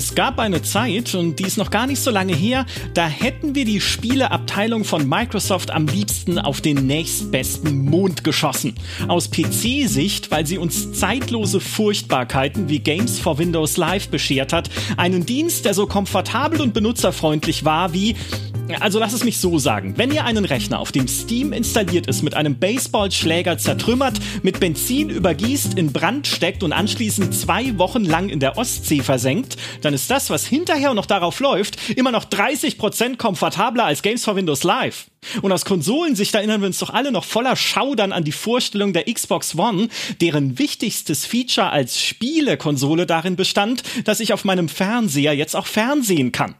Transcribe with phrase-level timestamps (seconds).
[0.00, 2.64] Es gab eine Zeit, und die ist noch gar nicht so lange her,
[2.94, 8.76] da hätten wir die Spieleabteilung von Microsoft am liebsten auf den nächstbesten Mond geschossen.
[9.08, 15.26] Aus PC-Sicht, weil sie uns zeitlose Furchtbarkeiten wie Games for Windows Live beschert hat, einen
[15.26, 18.16] Dienst, der so komfortabel und benutzerfreundlich war wie
[18.78, 19.94] also lass es mich so sagen.
[19.96, 25.10] Wenn ihr einen Rechner, auf dem Steam installiert ist, mit einem Baseballschläger zertrümmert, mit Benzin
[25.10, 30.10] übergießt, in Brand steckt und anschließend zwei Wochen lang in der Ostsee versenkt, dann ist
[30.10, 35.09] das, was hinterher noch darauf läuft, immer noch 30% komfortabler als Games for Windows Live.
[35.42, 39.04] Und aus Konsolensicht erinnern wir uns doch alle noch voller Schaudern an die Vorstellung der
[39.04, 39.88] Xbox One,
[40.20, 46.32] deren wichtigstes Feature als Spielekonsole darin bestand, dass ich auf meinem Fernseher jetzt auch Fernsehen
[46.32, 46.54] kann.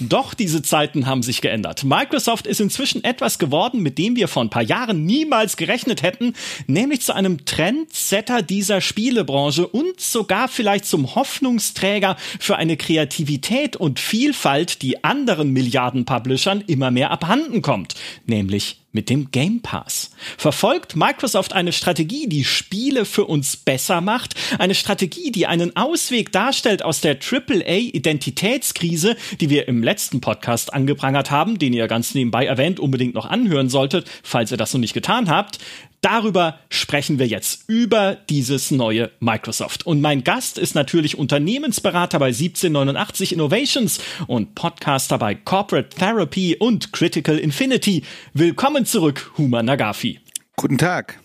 [0.00, 1.84] Doch diese Zeiten haben sich geändert.
[1.84, 6.34] Microsoft ist inzwischen etwas geworden, mit dem wir vor ein paar Jahren niemals gerechnet hätten,
[6.66, 14.00] nämlich zu einem Trendsetter dieser Spielebranche und sogar vielleicht zum Hoffnungsträger für eine Kreativität und
[14.00, 17.94] Vielfalt, die anderen Milliarden-Publishern immer mehr abhanden kommt
[18.26, 20.10] nämlich mit dem Game Pass.
[20.36, 26.30] Verfolgt Microsoft eine Strategie, die Spiele für uns besser macht, eine Strategie, die einen Ausweg
[26.30, 32.46] darstellt aus der AAA-Identitätskrise, die wir im letzten Podcast angeprangert haben, den ihr ganz nebenbei
[32.46, 35.58] erwähnt unbedingt noch anhören solltet, falls ihr das noch nicht getan habt.
[36.02, 39.86] Darüber sprechen wir jetzt, über dieses neue Microsoft.
[39.86, 46.92] Und mein Gast ist natürlich Unternehmensberater bei 1789 Innovations und Podcaster bei Corporate Therapy und
[46.92, 48.02] Critical Infinity.
[48.34, 50.18] Willkommen zurück, Huma Nagafi.
[50.56, 51.20] Guten Tag.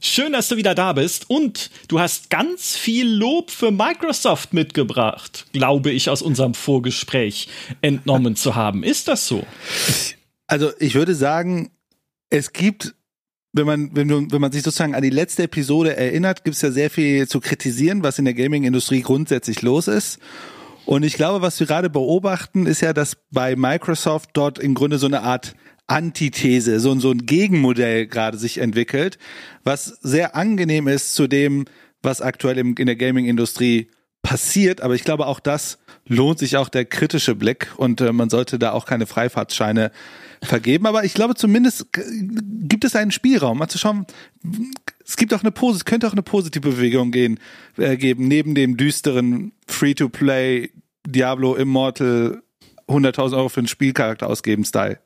[0.00, 5.44] Schön, dass du wieder da bist und du hast ganz viel Lob für Microsoft mitgebracht,
[5.52, 7.48] glaube ich, aus unserem Vorgespräch
[7.82, 8.82] entnommen zu haben.
[8.82, 9.46] Ist das so?
[10.46, 11.70] Also ich würde sagen,
[12.30, 12.94] es gibt
[13.54, 16.72] wenn man, wenn, wenn man sich sozusagen an die letzte Episode erinnert, gibt es ja
[16.72, 20.18] sehr viel zu kritisieren, was in der Gaming-Industrie grundsätzlich los ist.
[20.86, 24.98] Und ich glaube, was wir gerade beobachten, ist ja, dass bei Microsoft dort im Grunde
[24.98, 25.54] so eine Art
[25.86, 29.18] Antithese, so, so ein Gegenmodell gerade sich entwickelt,
[29.62, 31.66] was sehr angenehm ist zu dem,
[32.02, 33.88] was aktuell in der Gaming-Industrie
[34.22, 34.80] passiert.
[34.80, 38.58] Aber ich glaube, auch das lohnt sich auch der kritische Blick und äh, man sollte
[38.58, 39.92] da auch keine Freifahrtscheine
[40.44, 40.86] vergeben.
[40.86, 44.06] Aber ich glaube, zumindest gibt es einen Spielraum, mal zu schauen.
[45.04, 47.38] Es gibt auch eine Pose, es könnte auch eine positive Bewegung gehen,
[47.76, 50.70] äh, geben, neben dem düsteren Free-to-Play
[51.06, 52.42] Diablo Immortal
[52.88, 54.98] 100.000 Euro für einen Spielcharakter ausgeben Style.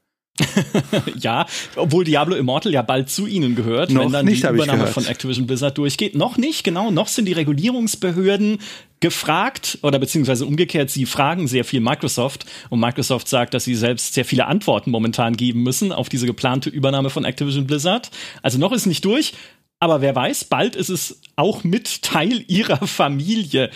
[1.21, 4.87] ja, obwohl Diablo Immortal ja bald zu ihnen gehört, noch wenn dann nicht, die Übernahme
[4.87, 6.15] von Activision Blizzard durchgeht.
[6.15, 8.59] Noch nicht, genau, noch sind die Regulierungsbehörden
[9.01, 14.15] gefragt oder beziehungsweise umgekehrt, sie fragen sehr viel Microsoft und Microsoft sagt, dass sie selbst
[14.15, 18.11] sehr viele Antworten momentan geben müssen auf diese geplante Übernahme von Activision Blizzard.
[18.43, 19.35] Also noch ist nicht durch,
[19.81, 23.71] aber wer weiß, bald ist es auch mit Teil ihrer Familie.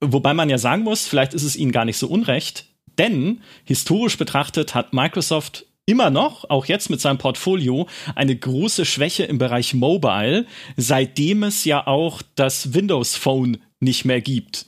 [0.00, 2.66] Wobei man ja sagen muss, vielleicht ist es ihnen gar nicht so unrecht,
[2.98, 9.24] denn historisch betrachtet hat Microsoft immer noch, auch jetzt mit seinem Portfolio, eine große Schwäche
[9.24, 14.66] im Bereich Mobile, seitdem es ja auch das Windows Phone nicht mehr gibt.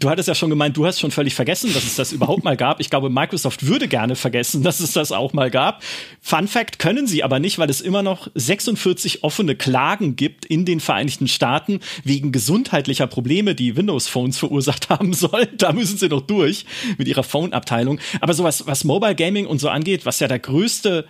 [0.00, 2.56] Du hattest ja schon gemeint, du hast schon völlig vergessen, dass es das überhaupt mal
[2.56, 2.80] gab.
[2.80, 5.82] Ich glaube, Microsoft würde gerne vergessen, dass es das auch mal gab.
[6.20, 10.64] Fun Fact können sie aber nicht, weil es immer noch 46 offene Klagen gibt in
[10.64, 15.48] den Vereinigten Staaten wegen gesundheitlicher Probleme, die Windows Phones verursacht haben sollen.
[15.58, 16.64] Da müssen sie noch durch
[16.98, 18.00] mit ihrer Phone-Abteilung.
[18.20, 21.06] Aber sowas, was Mobile Gaming und so angeht, was ja der größte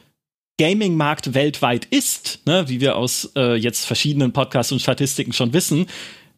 [0.58, 5.86] Gaming-Markt weltweit ist, ne, wie wir aus äh, jetzt verschiedenen Podcasts und Statistiken schon wissen,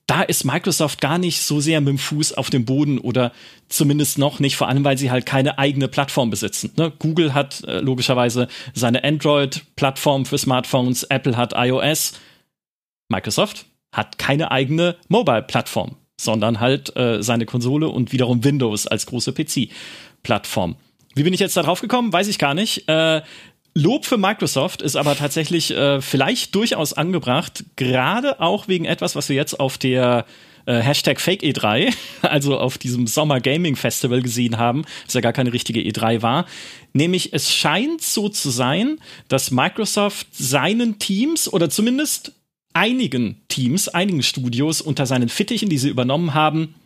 [0.07, 3.33] da ist Microsoft gar nicht so sehr mit dem Fuß auf dem Boden oder
[3.69, 6.73] zumindest noch nicht, vor allem weil sie halt keine eigene Plattform besitzen.
[6.77, 6.93] Ne?
[6.99, 12.15] Google hat äh, logischerweise seine Android-Plattform für Smartphones, Apple hat iOS,
[13.09, 19.33] Microsoft hat keine eigene Mobile-Plattform, sondern halt äh, seine Konsole und wiederum Windows als große
[19.33, 20.77] PC-Plattform.
[21.15, 22.13] Wie bin ich jetzt da drauf gekommen?
[22.13, 22.89] Weiß ich gar nicht.
[22.89, 23.23] Äh,
[23.79, 29.29] Lob für Microsoft ist aber tatsächlich äh, vielleicht durchaus angebracht, gerade auch wegen etwas, was
[29.29, 30.25] wir jetzt auf der
[30.65, 31.93] äh, Hashtag Fake E3,
[32.23, 36.47] also auf diesem Sommer Gaming Festival gesehen haben, das ja gar keine richtige E3 war.
[36.95, 38.99] Nämlich es scheint so zu sein,
[39.29, 42.33] dass Microsoft seinen Teams oder zumindest
[42.73, 46.77] einigen Teams, einigen Studios unter seinen Fittichen, die sie übernommen haben,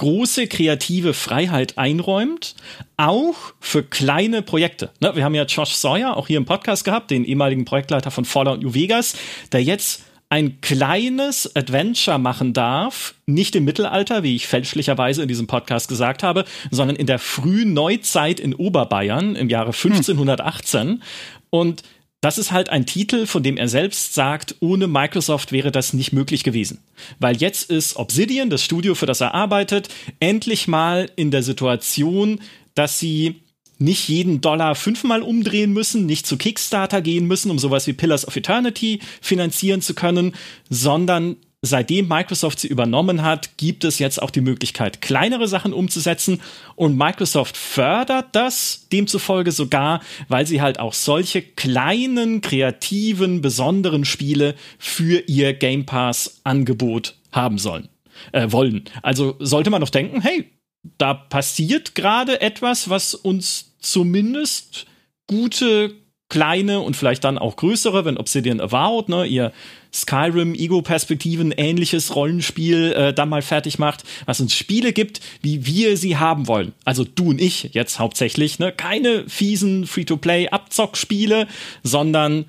[0.00, 2.54] große kreative Freiheit einräumt,
[2.96, 4.90] auch für kleine Projekte.
[5.00, 8.24] Ne, wir haben ja Josh Sawyer auch hier im Podcast gehabt, den ehemaligen Projektleiter von
[8.24, 9.14] Fallout New Vegas,
[9.52, 15.46] der jetzt ein kleines Adventure machen darf, nicht im Mittelalter, wie ich fälschlicherweise in diesem
[15.46, 20.80] Podcast gesagt habe, sondern in der frühen Neuzeit in Oberbayern im Jahre 1518.
[20.80, 21.02] Hm.
[21.50, 21.82] Und
[22.20, 26.12] das ist halt ein Titel, von dem er selbst sagt, ohne Microsoft wäre das nicht
[26.12, 26.78] möglich gewesen.
[27.18, 29.88] Weil jetzt ist Obsidian, das Studio, für das er arbeitet,
[30.20, 32.40] endlich mal in der Situation,
[32.74, 33.40] dass sie
[33.78, 38.28] nicht jeden Dollar fünfmal umdrehen müssen, nicht zu Kickstarter gehen müssen, um sowas wie Pillars
[38.28, 40.34] of Eternity finanzieren zu können,
[40.68, 46.40] sondern seitdem Microsoft sie übernommen hat, gibt es jetzt auch die Möglichkeit, kleinere Sachen umzusetzen.
[46.74, 54.54] Und Microsoft fördert das demzufolge sogar, weil sie halt auch solche kleinen, kreativen, besonderen Spiele
[54.78, 57.88] für ihr Game Pass-Angebot haben sollen,
[58.32, 58.84] äh, wollen.
[59.02, 60.50] Also sollte man doch denken, hey,
[60.96, 64.86] da passiert gerade etwas, was uns zumindest
[65.26, 65.94] gute
[66.30, 69.52] kleine und vielleicht dann auch größere, wenn Obsidian Avowed, ne, ihr
[69.92, 75.96] Skyrim, Ego-Perspektiven, ähnliches Rollenspiel äh, dann mal fertig macht, was uns Spiele gibt, wie wir
[75.96, 76.72] sie haben wollen.
[76.84, 78.72] Also du und ich jetzt hauptsächlich, ne?
[78.72, 81.48] Keine fiesen Free-to-Play-Abzock-Spiele,
[81.82, 82.46] sondern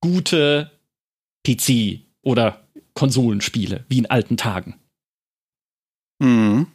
[0.00, 0.70] gute
[1.46, 2.64] PC- oder
[2.94, 4.74] Konsolenspiele, wie in alten Tagen.
[6.20, 6.66] Mhm.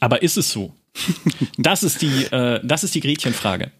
[0.00, 0.74] Aber ist es so?
[1.58, 3.72] das ist die, äh, das ist die Gretchenfrage.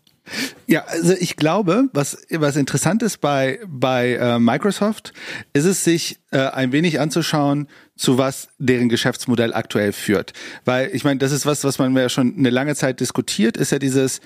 [0.67, 5.13] Ja, also ich glaube, was, was interessant ist bei, bei äh, Microsoft,
[5.53, 10.33] ist es sich äh, ein wenig anzuschauen, zu was deren Geschäftsmodell aktuell führt.
[10.65, 13.73] Weil ich meine, das ist was, was man ja schon eine lange Zeit diskutiert, ist
[13.73, 14.21] ja dieses,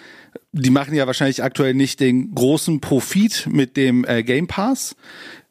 [0.53, 4.95] die machen ja wahrscheinlich aktuell nicht den großen Profit mit dem äh, Game Pass.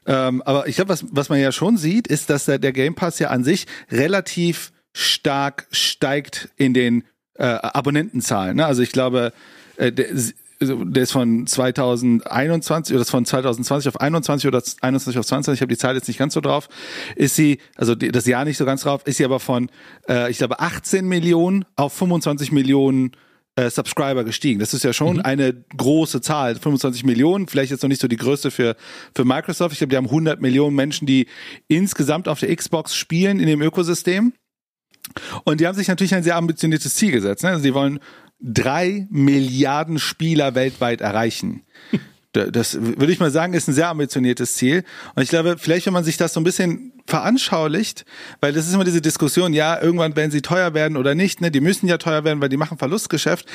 [0.06, 2.95] Ähm, aber ich glaube, was, was man ja schon sieht, ist, dass der, der Game
[2.95, 7.03] Pass ja an sich relativ stark steigt in den
[7.36, 8.57] äh, Abonnentenzahlen.
[8.57, 8.65] Ne?
[8.65, 9.33] Also ich glaube,
[9.77, 9.92] äh,
[10.62, 15.58] also der ist von 2021 oder ist von 2020 auf 21 oder 21 auf 22,
[15.58, 16.69] ich habe die Zahl jetzt nicht ganz so drauf,
[17.16, 19.69] ist sie, also das Jahr nicht so ganz drauf, ist sie aber von,
[20.08, 23.12] äh, ich glaube, 18 Millionen auf 25 Millionen
[23.56, 24.60] äh, Subscriber gestiegen.
[24.60, 25.22] Das ist ja schon mhm.
[25.22, 28.75] eine große Zahl, 25 Millionen, vielleicht jetzt noch nicht so die größte für,
[29.16, 29.74] für Microsoft.
[29.74, 31.28] Ich glaube, die haben 100 Millionen Menschen, die
[31.68, 34.34] insgesamt auf der Xbox spielen in dem Ökosystem.
[35.44, 37.44] Und die haben sich natürlich ein sehr ambitioniertes Ziel gesetzt.
[37.44, 37.50] Ne?
[37.50, 38.00] Also die wollen
[38.41, 41.63] drei Milliarden Spieler weltweit erreichen.
[42.33, 44.85] Das würde ich mal sagen, ist ein sehr ambitioniertes Ziel.
[45.15, 48.05] Und ich glaube, vielleicht, wenn man sich das so ein bisschen veranschaulicht,
[48.39, 51.51] weil das ist immer diese Diskussion, ja, irgendwann werden sie teuer werden oder nicht, ne?
[51.51, 53.47] Die müssen ja teuer werden, weil die machen Verlustgeschäft.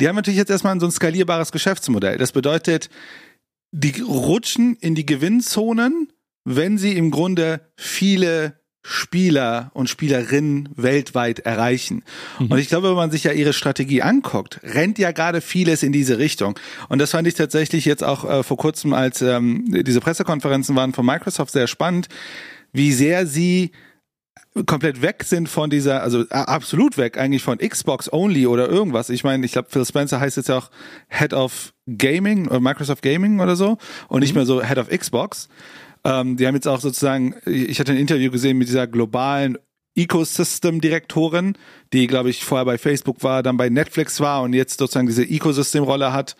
[0.00, 2.16] Die haben natürlich jetzt erstmal so ein skalierbares Geschäftsmodell.
[2.16, 2.88] Das bedeutet,
[3.70, 6.10] die rutschen in die Gewinnzonen,
[6.44, 12.02] wenn sie im Grunde viele Spieler und Spielerinnen weltweit erreichen.
[12.38, 12.50] Mhm.
[12.50, 15.92] Und ich glaube, wenn man sich ja ihre Strategie anguckt, rennt ja gerade vieles in
[15.92, 16.58] diese Richtung.
[16.88, 20.92] Und das fand ich tatsächlich jetzt auch äh, vor kurzem, als ähm, diese Pressekonferenzen waren
[20.92, 22.08] von Microsoft sehr spannend,
[22.72, 23.70] wie sehr sie
[24.66, 29.08] komplett weg sind von dieser, also absolut weg eigentlich von Xbox only oder irgendwas.
[29.08, 30.70] Ich meine, ich glaube, Phil Spencer heißt jetzt auch
[31.08, 33.78] Head of Gaming oder Microsoft Gaming oder so
[34.08, 34.40] und nicht mhm.
[34.40, 35.48] mehr so Head of Xbox.
[36.04, 39.58] Ähm, die haben jetzt auch sozusagen, ich hatte ein Interview gesehen mit dieser globalen
[39.94, 41.56] Ecosystem-Direktorin,
[41.92, 45.24] die, glaube ich, vorher bei Facebook war, dann bei Netflix war und jetzt sozusagen diese
[45.24, 46.36] Ecosystem-Rolle hat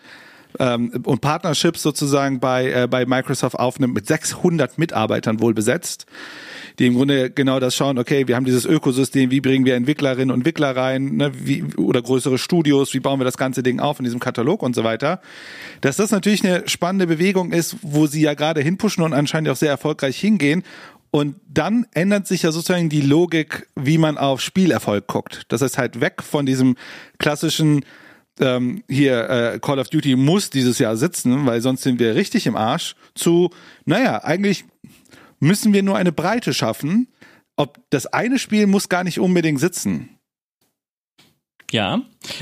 [0.59, 6.07] ähm, und Partnerships sozusagen bei, äh, bei Microsoft aufnimmt, mit 600 Mitarbeitern wohl besetzt
[6.79, 10.31] die im Grunde genau das schauen, okay, wir haben dieses Ökosystem, wie bringen wir Entwicklerinnen
[10.31, 13.99] und Entwickler rein, ne, wie, oder größere Studios, wie bauen wir das ganze Ding auf
[13.99, 15.21] in diesem Katalog und so weiter.
[15.81, 19.55] Dass das natürlich eine spannende Bewegung ist, wo sie ja gerade hinpushen und anscheinend auch
[19.55, 20.63] sehr erfolgreich hingehen.
[21.11, 25.43] Und dann ändert sich ja sozusagen die Logik, wie man auf Spielerfolg guckt.
[25.49, 26.75] Das heißt halt weg von diesem
[27.19, 27.85] klassischen
[28.39, 32.47] ähm, hier äh, Call of Duty muss dieses Jahr sitzen, weil sonst sind wir richtig
[32.47, 33.51] im Arsch, zu,
[33.85, 34.65] naja, eigentlich
[35.43, 37.07] müssen wir nur eine Breite schaffen.
[37.55, 40.09] Ob das eine Spiel muss gar nicht unbedingt sitzen.
[41.71, 42.01] Ja,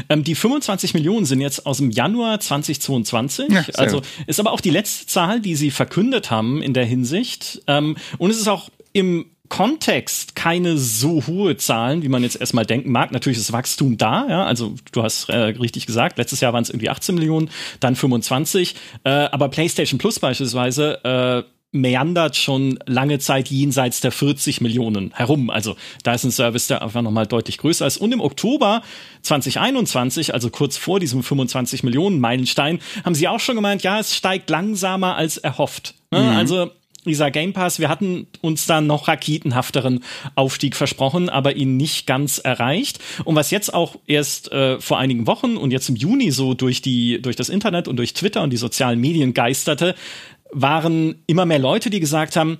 [0.09, 3.49] ähm, die 25 Millionen sind jetzt aus dem Januar 2022.
[3.49, 7.61] Ja, also ist aber auch die letzte Zahl, die sie verkündet haben in der Hinsicht.
[7.67, 12.65] Ähm, und es ist auch im Kontext keine so hohe Zahlen, wie man jetzt erstmal
[12.65, 13.11] denken mag.
[13.11, 14.45] Natürlich ist Wachstum da, ja.
[14.45, 18.75] Also du hast äh, richtig gesagt, letztes Jahr waren es irgendwie 18 Millionen, dann 25.
[19.03, 25.49] Äh, aber PlayStation Plus beispielsweise äh, meandert schon lange Zeit jenseits der 40 Millionen herum.
[25.49, 27.97] Also da ist ein Service, der einfach nochmal deutlich größer ist.
[27.97, 28.81] Und im Oktober
[29.21, 34.15] 2021, also kurz vor diesem 25 Millionen Meilenstein, haben sie auch schon gemeint, ja, es
[34.15, 35.95] steigt langsamer als erhofft.
[36.11, 36.21] Ne?
[36.21, 36.29] Mhm.
[36.29, 36.71] Also
[37.05, 40.03] dieser Game Pass, wir hatten uns da noch raketenhafteren
[40.35, 42.99] Aufstieg versprochen, aber ihn nicht ganz erreicht.
[43.23, 46.81] Und was jetzt auch erst äh, vor einigen Wochen und jetzt im Juni so durch
[46.81, 49.95] die durch das Internet und durch Twitter und die sozialen Medien geisterte,
[50.51, 52.59] waren immer mehr Leute, die gesagt haben,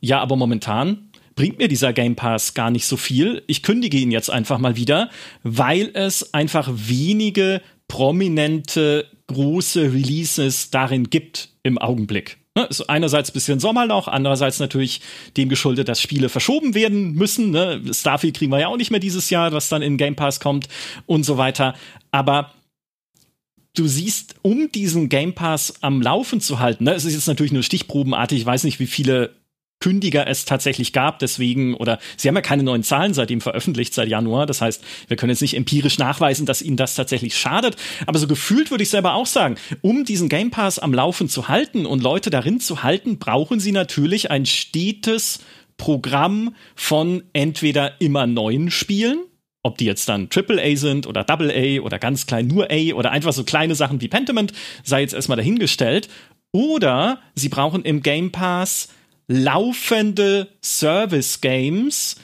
[0.00, 3.42] ja, aber momentan bringt mir dieser Game Pass gar nicht so viel.
[3.46, 5.10] Ich kündige ihn jetzt einfach mal wieder,
[5.42, 12.38] weil es einfach wenige prominente große Releases darin gibt im Augenblick.
[12.54, 15.00] Ne, ist einerseits ein bisschen Sommerloch, andererseits natürlich
[15.38, 17.50] dem geschuldet, dass Spiele verschoben werden müssen.
[17.50, 17.80] Ne?
[17.92, 20.68] Starfield kriegen wir ja auch nicht mehr dieses Jahr, was dann in Game Pass kommt
[21.06, 21.74] und so weiter.
[22.10, 22.52] Aber
[23.74, 27.52] du siehst, um diesen Game Pass am Laufen zu halten, ne, es ist jetzt natürlich
[27.52, 29.34] nur stichprobenartig, ich weiß nicht, wie viele
[29.82, 31.18] Kündiger es tatsächlich gab.
[31.18, 34.46] Deswegen, oder sie haben ja keine neuen Zahlen seitdem veröffentlicht, seit Januar.
[34.46, 37.76] Das heißt, wir können jetzt nicht empirisch nachweisen, dass ihnen das tatsächlich schadet.
[38.06, 41.48] Aber so gefühlt würde ich selber auch sagen, um diesen Game Pass am Laufen zu
[41.48, 45.40] halten und Leute darin zu halten, brauchen sie natürlich ein stetes
[45.76, 49.18] Programm von entweder immer neuen Spielen,
[49.62, 53.10] ob die jetzt dann AAA sind oder Double A oder ganz klein nur A oder
[53.10, 54.52] einfach so kleine Sachen wie Pentiment,
[54.82, 56.08] sei jetzt erstmal dahingestellt.
[56.52, 58.88] Oder sie brauchen im Game Pass
[59.28, 62.16] laufende Service-Games,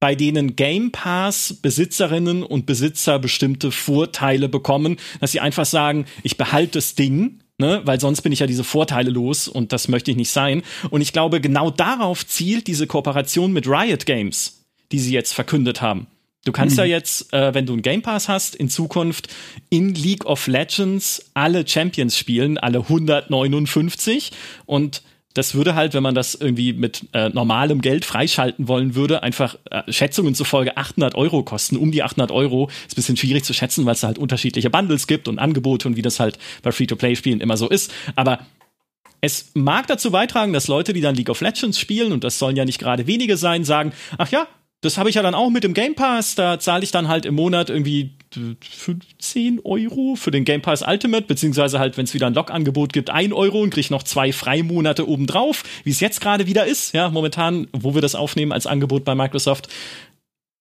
[0.00, 6.36] bei denen Game Pass Besitzerinnen und Besitzer bestimmte Vorteile bekommen, dass sie einfach sagen, ich
[6.36, 10.10] behalte das Ding, ne, weil sonst bin ich ja diese Vorteile los und das möchte
[10.10, 10.62] ich nicht sein.
[10.90, 15.80] Und ich glaube, genau darauf zielt diese Kooperation mit Riot Games, die sie jetzt verkündet
[15.80, 16.06] haben.
[16.44, 16.80] Du kannst mhm.
[16.80, 19.28] ja jetzt, äh, wenn du einen Game Pass hast, in Zukunft
[19.68, 24.32] in League of Legends alle Champions spielen, alle 159
[24.66, 25.02] und
[25.34, 29.56] das würde halt, wenn man das irgendwie mit äh, normalem Geld freischalten wollen würde, einfach
[29.70, 31.76] äh, Schätzungen zufolge 800 Euro kosten.
[31.76, 35.06] Um die 800 Euro ist ein bisschen schwierig zu schätzen, weil es halt unterschiedliche Bundles
[35.06, 37.92] gibt und Angebote und wie das halt bei Free-to-Play-Spielen immer so ist.
[38.16, 38.40] Aber
[39.20, 42.56] es mag dazu beitragen, dass Leute, die dann League of Legends spielen, und das sollen
[42.56, 44.48] ja nicht gerade wenige sein, sagen, ach ja,
[44.82, 46.34] das habe ich ja dann auch mit dem Game Pass.
[46.34, 51.26] Da zahle ich dann halt im Monat irgendwie 15 Euro für den Game Pass Ultimate,
[51.26, 55.06] beziehungsweise halt, wenn es wieder ein Log-Angebot gibt, 1 Euro und kriege noch zwei Freimonate
[55.06, 56.94] obendrauf, wie es jetzt gerade wieder ist.
[56.94, 59.68] Ja, momentan, wo wir das aufnehmen als Angebot bei Microsoft.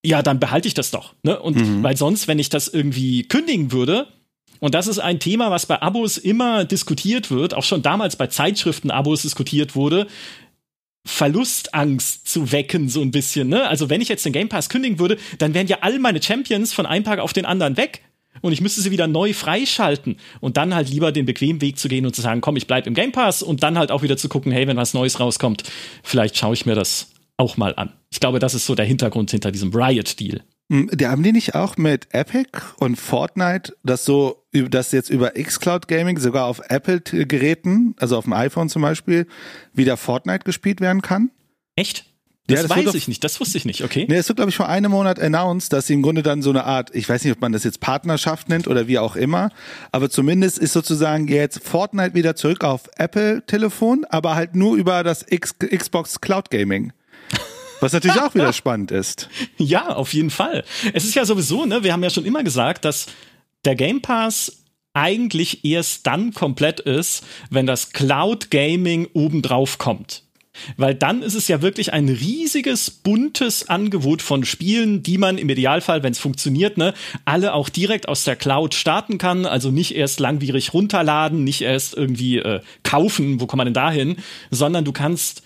[0.05, 1.13] Ja, dann behalte ich das doch.
[1.23, 1.39] Ne?
[1.39, 1.83] Und mhm.
[1.83, 4.07] weil sonst, wenn ich das irgendwie kündigen würde,
[4.59, 8.27] und das ist ein Thema, was bei Abos immer diskutiert wird, auch schon damals bei
[8.27, 10.07] Zeitschriften-Abos diskutiert wurde,
[11.09, 13.49] Verlustangst zu wecken, so ein bisschen.
[13.49, 13.67] Ne?
[13.67, 16.71] Also wenn ich jetzt den Game Pass kündigen würde, dann wären ja all meine Champions
[16.71, 18.01] von einem Tag auf den anderen weg.
[18.41, 21.89] Und ich müsste sie wieder neu freischalten und dann halt lieber den bequemen Weg zu
[21.89, 24.17] gehen und zu sagen, komm, ich bleib im Game Pass und dann halt auch wieder
[24.17, 25.63] zu gucken, hey, wenn was Neues rauskommt,
[26.03, 27.91] vielleicht schaue ich mir das auch mal an.
[28.11, 30.41] Ich glaube, das ist so der Hintergrund hinter diesem Riot-Deal.
[30.71, 35.31] Hm, die haben die nicht auch mit Epic und Fortnite, das so, das jetzt über
[35.31, 39.27] xCloud Gaming sogar auf Apple-Geräten, also auf dem iPhone zum Beispiel,
[39.73, 41.31] wieder Fortnite gespielt werden kann?
[41.75, 42.05] Echt?
[42.47, 44.07] Das, ja, das weiß ich nicht, das wusste ich nicht, okay.
[44.09, 46.49] Nee, es wird, glaube ich, vor einem Monat announced, dass sie im Grunde dann so
[46.49, 49.51] eine Art, ich weiß nicht, ob man das jetzt Partnerschaft nennt oder wie auch immer,
[49.91, 55.23] aber zumindest ist sozusagen jetzt Fortnite wieder zurück auf Apple-Telefon, aber halt nur über das
[55.29, 56.91] X Xbox Cloud Gaming.
[57.81, 59.29] Was natürlich auch wieder spannend ist.
[59.57, 60.63] Ja, auf jeden Fall.
[60.93, 63.05] Es ist ja sowieso, ne, wir haben ja schon immer gesagt, dass
[63.65, 64.63] der Game Pass
[64.93, 70.23] eigentlich erst dann komplett ist, wenn das Cloud Gaming obendrauf kommt.
[70.77, 75.49] Weil dann ist es ja wirklich ein riesiges, buntes Angebot von Spielen, die man im
[75.49, 79.45] Idealfall, wenn es funktioniert, ne, alle auch direkt aus der Cloud starten kann.
[79.45, 84.17] Also nicht erst langwierig runterladen, nicht erst irgendwie äh, kaufen, wo kommt man denn dahin,
[84.51, 85.43] sondern du kannst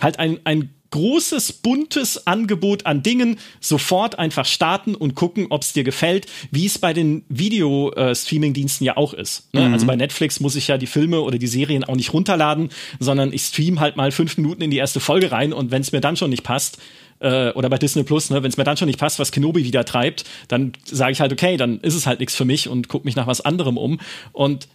[0.00, 5.72] halt ein, ein großes, buntes Angebot an Dingen sofort einfach starten und gucken, ob es
[5.72, 9.52] dir gefällt, wie es bei den Video-Streaming-Diensten ja auch ist.
[9.52, 9.68] Ne?
[9.68, 9.72] Mhm.
[9.74, 13.32] Also bei Netflix muss ich ja die Filme oder die Serien auch nicht runterladen, sondern
[13.32, 16.00] ich stream halt mal fünf Minuten in die erste Folge rein und wenn es mir
[16.00, 16.78] dann schon nicht passt,
[17.20, 19.64] äh, oder bei Disney Plus, ne, wenn es mir dann schon nicht passt, was Kenobi
[19.64, 22.88] wieder treibt, dann sage ich halt, okay, dann ist es halt nichts für mich und
[22.88, 23.98] guck mich nach was anderem um.
[24.32, 24.68] Und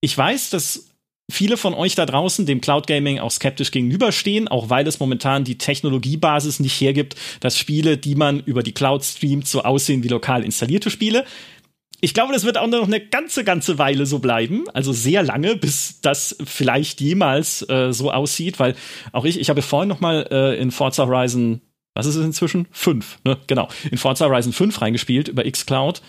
[0.00, 0.93] ich weiß, dass
[1.30, 5.44] viele von euch da draußen dem Cloud Gaming auch skeptisch gegenüberstehen, auch weil es momentan
[5.44, 10.08] die Technologiebasis nicht hergibt, dass Spiele, die man über die Cloud streamt, so aussehen wie
[10.08, 11.24] lokal installierte Spiele.
[12.00, 14.64] Ich glaube, das wird auch noch eine ganze, ganze Weile so bleiben.
[14.74, 18.74] Also sehr lange, bis das vielleicht jemals äh, so aussieht, weil
[19.12, 21.62] auch ich, ich habe vorhin noch mal äh, in Forza Horizon,
[21.94, 22.66] was ist es inzwischen?
[22.70, 23.38] Fünf, ne?
[23.46, 23.68] Genau.
[23.90, 26.02] In Forza Horizon 5 reingespielt über xCloud.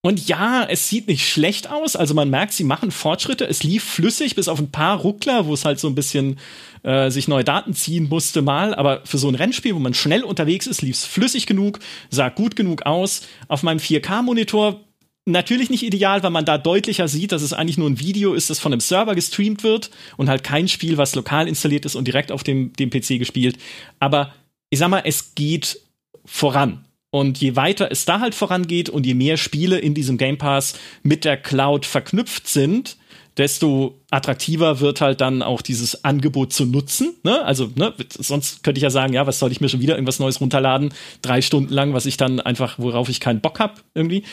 [0.00, 1.96] Und ja, es sieht nicht schlecht aus.
[1.96, 3.44] Also man merkt, sie machen Fortschritte.
[3.46, 6.38] Es lief flüssig, bis auf ein paar Ruckler, wo es halt so ein bisschen
[6.84, 8.74] äh, sich neue Daten ziehen musste mal.
[8.74, 12.28] Aber für so ein Rennspiel, wo man schnell unterwegs ist, lief es flüssig genug, sah
[12.28, 13.22] gut genug aus.
[13.48, 14.80] Auf meinem 4K-Monitor
[15.26, 18.50] natürlich nicht ideal, weil man da deutlicher sieht, dass es eigentlich nur ein Video ist,
[18.50, 22.06] das von einem Server gestreamt wird und halt kein Spiel, was lokal installiert ist und
[22.06, 23.58] direkt auf dem, dem PC gespielt.
[23.98, 24.32] Aber
[24.70, 25.80] ich sag mal, es geht
[26.24, 26.84] voran.
[27.10, 30.74] Und je weiter es da halt vorangeht und je mehr Spiele in diesem Game Pass
[31.02, 32.98] mit der Cloud verknüpft sind,
[33.38, 37.14] desto attraktiver wird halt dann auch dieses Angebot zu nutzen.
[37.22, 37.42] Ne?
[37.44, 40.18] Also, ne, sonst könnte ich ja sagen, ja, was soll ich mir schon wieder irgendwas
[40.18, 44.24] Neues runterladen, drei Stunden lang, was ich dann einfach, worauf ich keinen Bock hab irgendwie.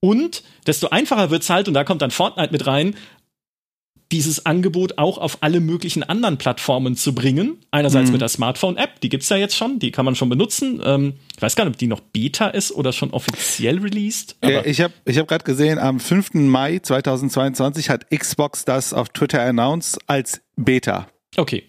[0.00, 2.96] Und desto einfacher wird's halt, und da kommt dann Fortnite mit rein,
[4.12, 7.58] dieses Angebot auch auf alle möglichen anderen Plattformen zu bringen.
[7.70, 8.12] Einerseits mhm.
[8.12, 10.80] mit der Smartphone-App, die gibt's ja jetzt schon, die kann man schon benutzen.
[10.84, 14.36] Ähm, ich weiß gar nicht, ob die noch Beta ist oder schon offiziell released.
[14.44, 16.34] Ja, ich habe ich hab gerade gesehen, am 5.
[16.34, 21.08] Mai 2022 hat Xbox das auf Twitter announced als Beta.
[21.36, 21.64] Okay.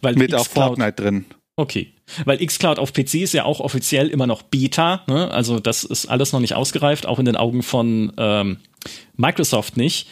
[0.00, 1.26] Weil mit auch Fortnite drin.
[1.56, 1.92] Okay.
[2.24, 5.30] Weil xCloud auf PC ist ja auch offiziell immer noch Beta, ne?
[5.30, 8.58] also das ist alles noch nicht ausgereift, auch in den Augen von ähm,
[9.16, 10.08] Microsoft nicht.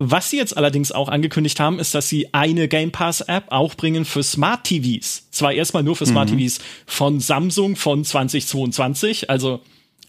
[0.00, 3.74] Was sie jetzt allerdings auch angekündigt haben, ist, dass sie eine Game Pass App auch
[3.74, 5.28] bringen für Smart TVs.
[5.30, 6.38] Zwar erstmal nur für Smart mhm.
[6.38, 9.60] TVs von Samsung von 2022, also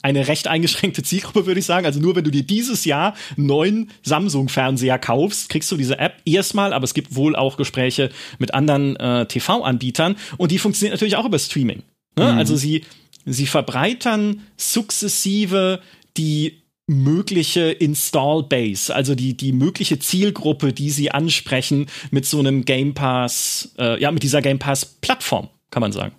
[0.01, 1.85] eine recht eingeschränkte Zielgruppe, würde ich sagen.
[1.85, 6.73] Also nur wenn du dir dieses Jahr neuen Samsung-Fernseher kaufst, kriegst du diese App erstmal,
[6.73, 11.25] aber es gibt wohl auch Gespräche mit anderen äh, TV-Anbietern und die funktioniert natürlich auch
[11.25, 11.83] über Streaming.
[12.17, 12.31] Ne?
[12.31, 12.37] Mhm.
[12.37, 12.83] Also sie,
[13.25, 15.81] sie verbreitern sukzessive
[16.17, 22.65] die mögliche Install Base, also die die mögliche Zielgruppe, die sie ansprechen mit so einem
[22.65, 26.13] Game Pass, äh, ja mit dieser Game Pass Plattform, kann man sagen.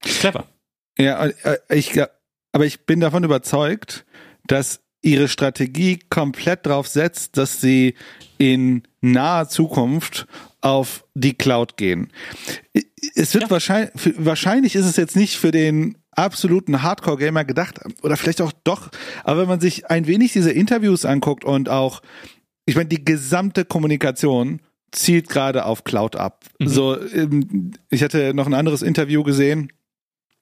[0.00, 0.46] Clever.
[0.98, 1.98] Ja, äh, ich
[2.52, 4.04] aber ich bin davon überzeugt,
[4.46, 7.94] dass ihre Strategie komplett darauf setzt, dass sie
[8.38, 10.26] in naher Zukunft
[10.60, 12.12] auf die Cloud gehen.
[13.14, 13.50] Es wird ja.
[13.50, 18.90] wahrscheinlich, wahrscheinlich ist es jetzt nicht für den absoluten Hardcore-Gamer gedacht, oder vielleicht auch doch,
[19.24, 22.02] aber wenn man sich ein wenig diese Interviews anguckt und auch,
[22.66, 24.60] ich meine, die gesamte Kommunikation
[24.92, 26.44] zielt gerade auf Cloud ab.
[26.58, 26.68] Mhm.
[26.68, 29.72] So, ähm, ich hatte noch ein anderes Interview gesehen,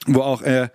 [0.06, 0.68] wo auch äh,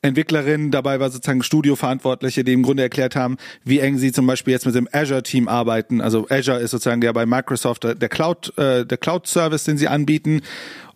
[0.00, 4.52] Entwicklerinnen dabei war, sozusagen Studioverantwortliche, die im Grunde erklärt haben, wie eng sie zum Beispiel
[4.52, 6.00] jetzt mit dem Azure-Team arbeiten.
[6.00, 10.40] Also Azure ist sozusagen der bei Microsoft der Cloud, äh, der Cloud-Service, den sie anbieten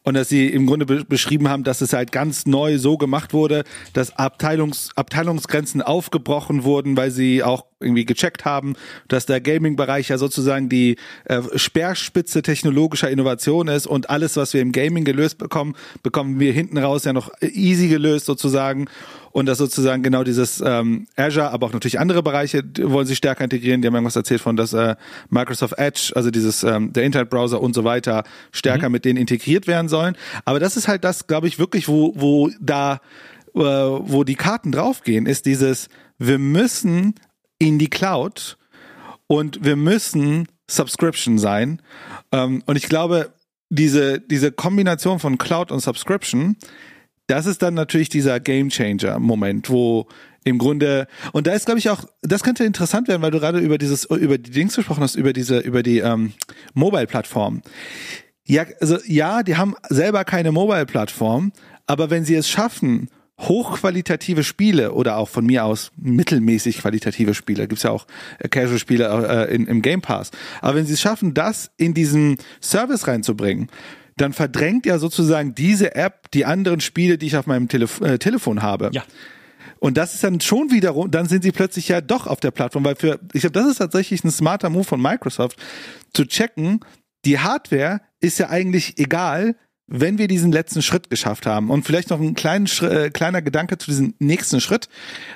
[0.06, 3.34] und dass sie im Grunde be beschrieben haben, dass es halt ganz neu so gemacht
[3.34, 8.74] wurde, dass Abteilungs Abteilungsgrenzen aufgebrochen wurden, weil sie auch irgendwie gecheckt haben,
[9.08, 14.62] dass der Gaming-Bereich ja sozusagen die äh, Speerspitze technologischer Innovation ist und alles, was wir
[14.62, 18.86] im Gaming gelöst bekommen, bekommen wir hinten raus ja noch easy gelöst sozusagen
[19.36, 23.44] und dass sozusagen genau dieses ähm, Azure, aber auch natürlich andere Bereiche wollen sie stärker
[23.44, 23.82] integrieren.
[23.82, 24.96] Die haben irgendwas erzählt von, dass äh,
[25.28, 28.92] Microsoft Edge, also dieses ähm, der Internetbrowser und so weiter stärker mhm.
[28.92, 30.16] mit denen integriert werden sollen.
[30.46, 33.02] Aber das ist halt das, glaube ich, wirklich, wo wo da
[33.54, 37.14] äh, wo die Karten draufgehen, ist dieses wir müssen
[37.58, 38.56] in die Cloud
[39.26, 41.82] und wir müssen Subscription sein.
[42.32, 43.34] Ähm, und ich glaube,
[43.68, 46.56] diese, diese Kombination von Cloud und Subscription,
[47.26, 50.06] das ist dann natürlich dieser Game Changer Moment, wo
[50.44, 53.58] im Grunde und da ist glaube ich auch das könnte interessant werden, weil du gerade
[53.58, 56.32] über dieses über die Dings gesprochen hast, über diese über die ähm,
[56.74, 57.62] Mobile Plattform.
[58.44, 61.52] Ja, also ja, die haben selber keine Mobile Plattform,
[61.86, 63.10] aber wenn sie es schaffen,
[63.40, 68.06] hochqualitative Spiele oder auch von mir aus mittelmäßig qualitative Spiele, gibt's ja auch
[68.38, 70.30] äh, Casual-Spiele äh, im Game Pass.
[70.62, 73.68] Aber wenn sie es schaffen, das in diesen Service reinzubringen,
[74.16, 78.18] dann verdrängt ja sozusagen diese App die anderen Spiele, die ich auf meinem Telef äh,
[78.18, 78.90] Telefon habe.
[78.92, 79.04] Ja.
[79.78, 82.84] Und das ist dann schon wiederum, dann sind sie plötzlich ja doch auf der Plattform,
[82.84, 85.58] weil für, ich glaube, das ist tatsächlich ein smarter Move von Microsoft,
[86.14, 86.80] zu checken,
[87.26, 92.10] die Hardware ist ja eigentlich egal, wenn wir diesen letzten Schritt geschafft haben und vielleicht
[92.10, 94.88] noch ein kleinen, äh, kleiner Gedanke zu diesem nächsten Schritt.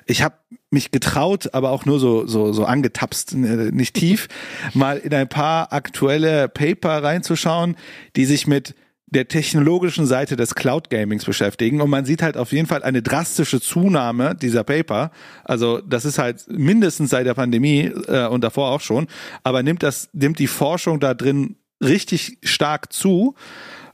[0.06, 0.34] Ich habe
[0.70, 4.28] mich getraut, aber auch nur so so so angetapst, äh, nicht tief,
[4.74, 7.76] mal in ein paar aktuelle Paper reinzuschauen,
[8.16, 8.74] die sich mit
[9.06, 13.02] der technologischen Seite des Cloud Gamings beschäftigen und man sieht halt auf jeden Fall eine
[13.02, 15.10] drastische Zunahme dieser Paper.
[15.44, 19.08] Also das ist halt mindestens seit der Pandemie äh, und davor auch schon,
[19.42, 23.34] aber nimmt das nimmt die Forschung da drin richtig stark zu.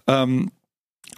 [0.07, 0.51] Ähm,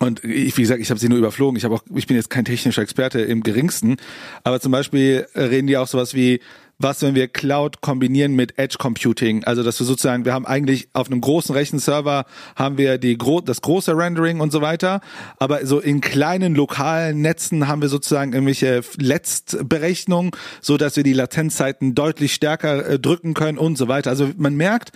[0.00, 1.56] und ich, wie gesagt, ich habe sie nur überflogen.
[1.56, 3.96] Ich habe auch, ich bin jetzt kein technischer Experte im geringsten,
[4.44, 6.40] aber zum Beispiel reden die auch sowas wie
[6.78, 9.42] was, wenn wir Cloud kombinieren mit Edge Computing.
[9.44, 12.24] Also, dass wir sozusagen, wir haben eigentlich auf einem großen Rechenserver
[12.54, 15.00] haben wir die, das große Rendering und so weiter.
[15.38, 21.12] Aber so in kleinen lokalen Netzen haben wir sozusagen irgendwelche Letztberechnungen, so dass wir die
[21.12, 24.10] Latenzzeiten deutlich stärker äh, drücken können und so weiter.
[24.10, 24.92] Also, man merkt,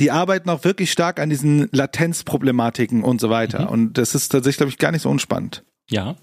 [0.00, 3.62] die arbeiten auch wirklich stark an diesen Latenzproblematiken und so weiter.
[3.62, 3.68] Mhm.
[3.68, 5.62] Und das ist tatsächlich, glaube ich, gar nicht so unspannend.
[5.88, 6.16] Ja,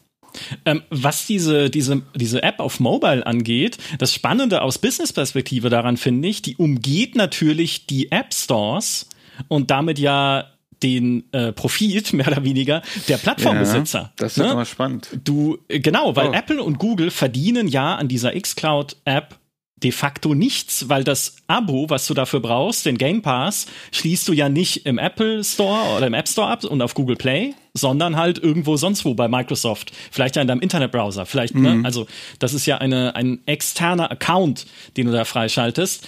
[0.65, 6.27] ähm, was diese, diese, diese App auf Mobile angeht, das Spannende aus Business-Perspektive daran finde
[6.27, 9.07] ich, die umgeht natürlich die App Stores
[9.47, 10.49] und damit ja
[10.81, 13.99] den äh, Profit mehr oder weniger der Plattformbesitzer.
[13.99, 14.51] Ja, das ist ne?
[14.51, 15.09] immer spannend.
[15.23, 16.33] Du genau, weil oh.
[16.33, 19.39] Apple und Google verdienen ja an dieser xCloud App
[19.83, 24.33] de facto nichts, weil das Abo, was du dafür brauchst, den Game Pass, schließt du
[24.33, 28.15] ja nicht im Apple Store oder im App Store ab und auf Google Play, sondern
[28.15, 29.91] halt irgendwo sonst wo bei Microsoft.
[30.11, 31.25] Vielleicht ja in deinem Internetbrowser.
[31.25, 31.69] Vielleicht, ne?
[31.69, 31.81] mhm.
[31.81, 31.85] ne?
[31.85, 32.07] Also,
[32.39, 34.65] das ist ja eine, ein externer Account,
[34.95, 36.07] den du da freischaltest.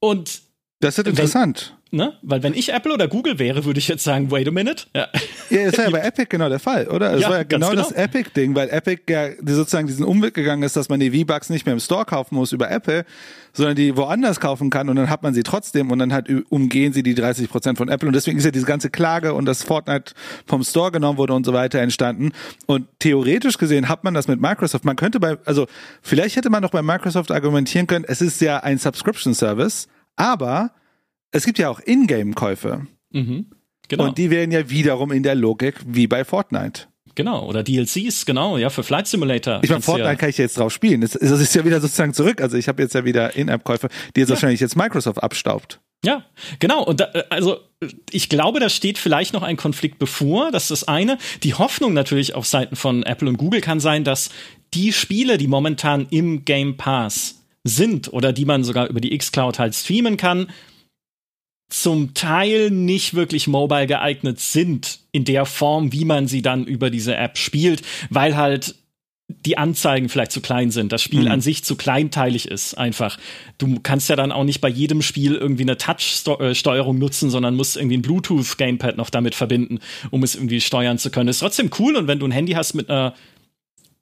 [0.00, 0.42] Und.
[0.80, 1.76] Das ist interessant.
[1.94, 2.14] Ne?
[2.22, 4.86] Weil wenn ich Apple oder Google wäre, würde ich jetzt sagen, wait a minute.
[4.96, 5.08] Ja,
[5.50, 7.12] ja das war ja bei Epic genau der Fall, oder?
[7.12, 7.82] Das ja, war ja genau, genau.
[7.82, 11.66] das Epic-Ding, weil Epic ja sozusagen diesen Umweg gegangen ist, dass man die V-Bucks nicht
[11.66, 13.04] mehr im Store kaufen muss über Apple,
[13.52, 16.94] sondern die woanders kaufen kann und dann hat man sie trotzdem und dann halt umgehen
[16.94, 19.62] sie die 30 Prozent von Apple und deswegen ist ja diese ganze Klage und das
[19.62, 20.14] Fortnite
[20.46, 22.32] vom Store genommen wurde und so weiter entstanden
[22.64, 24.86] und theoretisch gesehen hat man das mit Microsoft.
[24.86, 25.66] Man könnte bei, also
[26.00, 30.70] vielleicht hätte man doch bei Microsoft argumentieren können, es ist ja ein Subscription Service, aber
[31.32, 32.86] es gibt ja auch Ingame-Käufe.
[33.10, 33.46] Mhm,
[33.88, 34.04] genau.
[34.04, 36.86] Und die wären ja wiederum in der Logik wie bei Fortnite.
[37.14, 39.60] Genau, oder DLCs, genau, ja, für Flight Simulator.
[39.62, 41.02] Ich meine, Fortnite ja kann ich jetzt drauf spielen.
[41.02, 42.40] Das, das ist ja wieder sozusagen zurück.
[42.40, 44.36] Also ich habe jetzt ja wieder In-App-Käufe, die jetzt ja.
[44.36, 45.80] wahrscheinlich jetzt Microsoft abstaubt.
[46.04, 46.24] Ja,
[46.58, 46.82] genau.
[46.82, 47.58] Und da, also
[48.10, 50.50] ich glaube, da steht vielleicht noch ein Konflikt bevor.
[50.50, 51.18] Das ist das eine.
[51.42, 54.30] Die Hoffnung natürlich auf Seiten von Apple und Google kann sein, dass
[54.74, 59.58] die Spiele, die momentan im Game Pass sind oder die man sogar über die X-Cloud
[59.58, 60.48] halt streamen kann,
[61.72, 66.90] zum Teil nicht wirklich mobile geeignet sind in der Form, wie man sie dann über
[66.90, 68.74] diese App spielt, weil halt
[69.46, 71.30] die Anzeigen vielleicht zu klein sind, das Spiel mhm.
[71.30, 73.18] an sich zu kleinteilig ist einfach.
[73.56, 77.76] Du kannst ja dann auch nicht bei jedem Spiel irgendwie eine Touch-Steuerung nutzen, sondern musst
[77.76, 79.78] irgendwie ein Bluetooth-Gamepad noch damit verbinden,
[80.10, 81.28] um es irgendwie steuern zu können.
[81.28, 83.14] ist trotzdem cool und wenn du ein Handy hast mit einer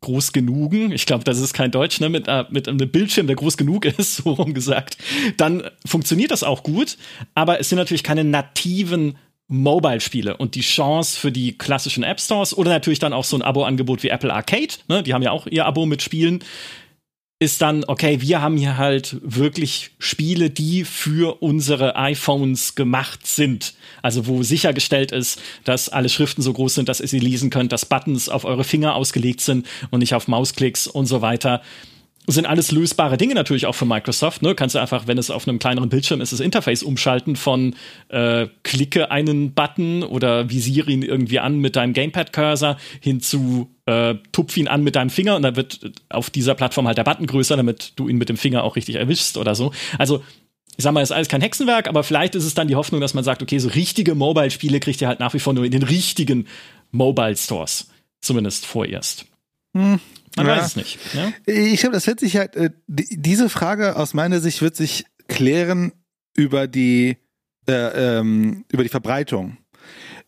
[0.02, 3.36] groß genugen, ich glaube, das ist kein Deutsch, ne, mit, äh, mit einem Bildschirm, der
[3.36, 4.96] groß genug ist, so rum gesagt,
[5.36, 6.96] dann funktioniert das auch gut,
[7.34, 9.16] aber es sind natürlich keine nativen
[9.50, 10.36] Mobile-Spiele.
[10.36, 14.02] Und die Chance für die klassischen App Stores oder natürlich dann auch so ein Abo-Angebot
[14.02, 16.44] wie Apple Arcade, ne, die haben ja auch ihr Abo mit Spielen,
[17.42, 23.72] ist dann, okay, wir haben hier halt wirklich Spiele, die für unsere iPhones gemacht sind.
[24.02, 27.72] Also wo sichergestellt ist, dass alle Schriften so groß sind, dass ihr sie lesen könnt,
[27.72, 31.62] dass Buttons auf eure Finger ausgelegt sind und nicht auf Mausklicks und so weiter
[32.30, 34.42] sind alles lösbare Dinge natürlich auch für Microsoft.
[34.42, 34.54] Ne?
[34.54, 37.74] Kannst du einfach, wenn es auf einem kleineren Bildschirm ist, das Interface umschalten von
[38.08, 44.14] äh, klicke einen Button oder visiere ihn irgendwie an mit deinem Gamepad-Cursor hin zu äh,
[44.32, 47.26] tupf ihn an mit deinem Finger und dann wird auf dieser Plattform halt der Button
[47.26, 49.72] größer, damit du ihn mit dem Finger auch richtig erwischst oder so.
[49.98, 50.22] Also
[50.76, 53.12] ich sag mal, ist alles kein Hexenwerk, aber vielleicht ist es dann die Hoffnung, dass
[53.12, 55.82] man sagt, okay, so richtige Mobile-Spiele kriegt ihr halt nach wie vor nur in den
[55.82, 56.46] richtigen
[56.90, 57.90] Mobile-Stores.
[58.22, 59.26] Zumindest vorerst.
[59.74, 60.00] Hm,
[60.36, 60.56] man ja.
[60.56, 60.98] weiß es nicht.
[61.14, 61.32] Ja?
[61.46, 65.92] Ich glaube, das wird sich halt, äh, diese Frage aus meiner Sicht wird sich klären
[66.36, 67.16] über die,
[67.68, 69.58] äh, ähm, über die Verbreitung.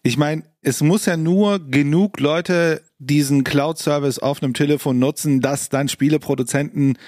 [0.02, 5.68] Ich meine, es muss ja nur genug Leute diesen Cloud-Service auf einem Telefon nutzen, dass
[5.68, 6.98] dann Spieleproduzenten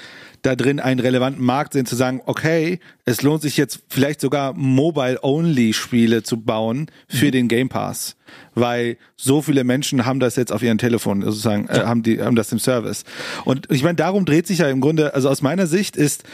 [0.44, 4.52] da drin einen relevanten Markt sehen, zu sagen, okay, es lohnt sich jetzt vielleicht sogar
[4.52, 7.32] Mobile-Only-Spiele zu bauen für mhm.
[7.32, 8.16] den Game Pass,
[8.54, 12.36] weil so viele Menschen haben das jetzt auf ihren Telefon sozusagen, äh, haben die haben
[12.36, 13.04] das im Service.
[13.46, 16.24] Und ich meine, darum dreht sich ja im Grunde, also aus meiner Sicht ist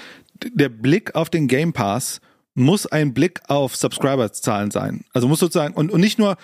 [0.43, 2.21] der Blick auf den Game Pass
[2.55, 5.05] muss ein Blick auf Subscriber-Zahlen sein.
[5.13, 6.37] Also muss sozusagen und, und nicht nur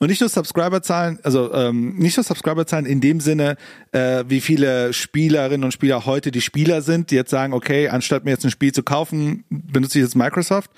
[0.00, 3.56] und nicht nur Subscriber-Zahlen, also ähm, nicht nur Subscriber-Zahlen in dem Sinne,
[3.92, 8.24] äh, wie viele Spielerinnen und Spieler heute die Spieler sind, die jetzt sagen, okay, anstatt
[8.24, 10.70] mir jetzt ein Spiel zu kaufen, benutze ich jetzt Microsoft,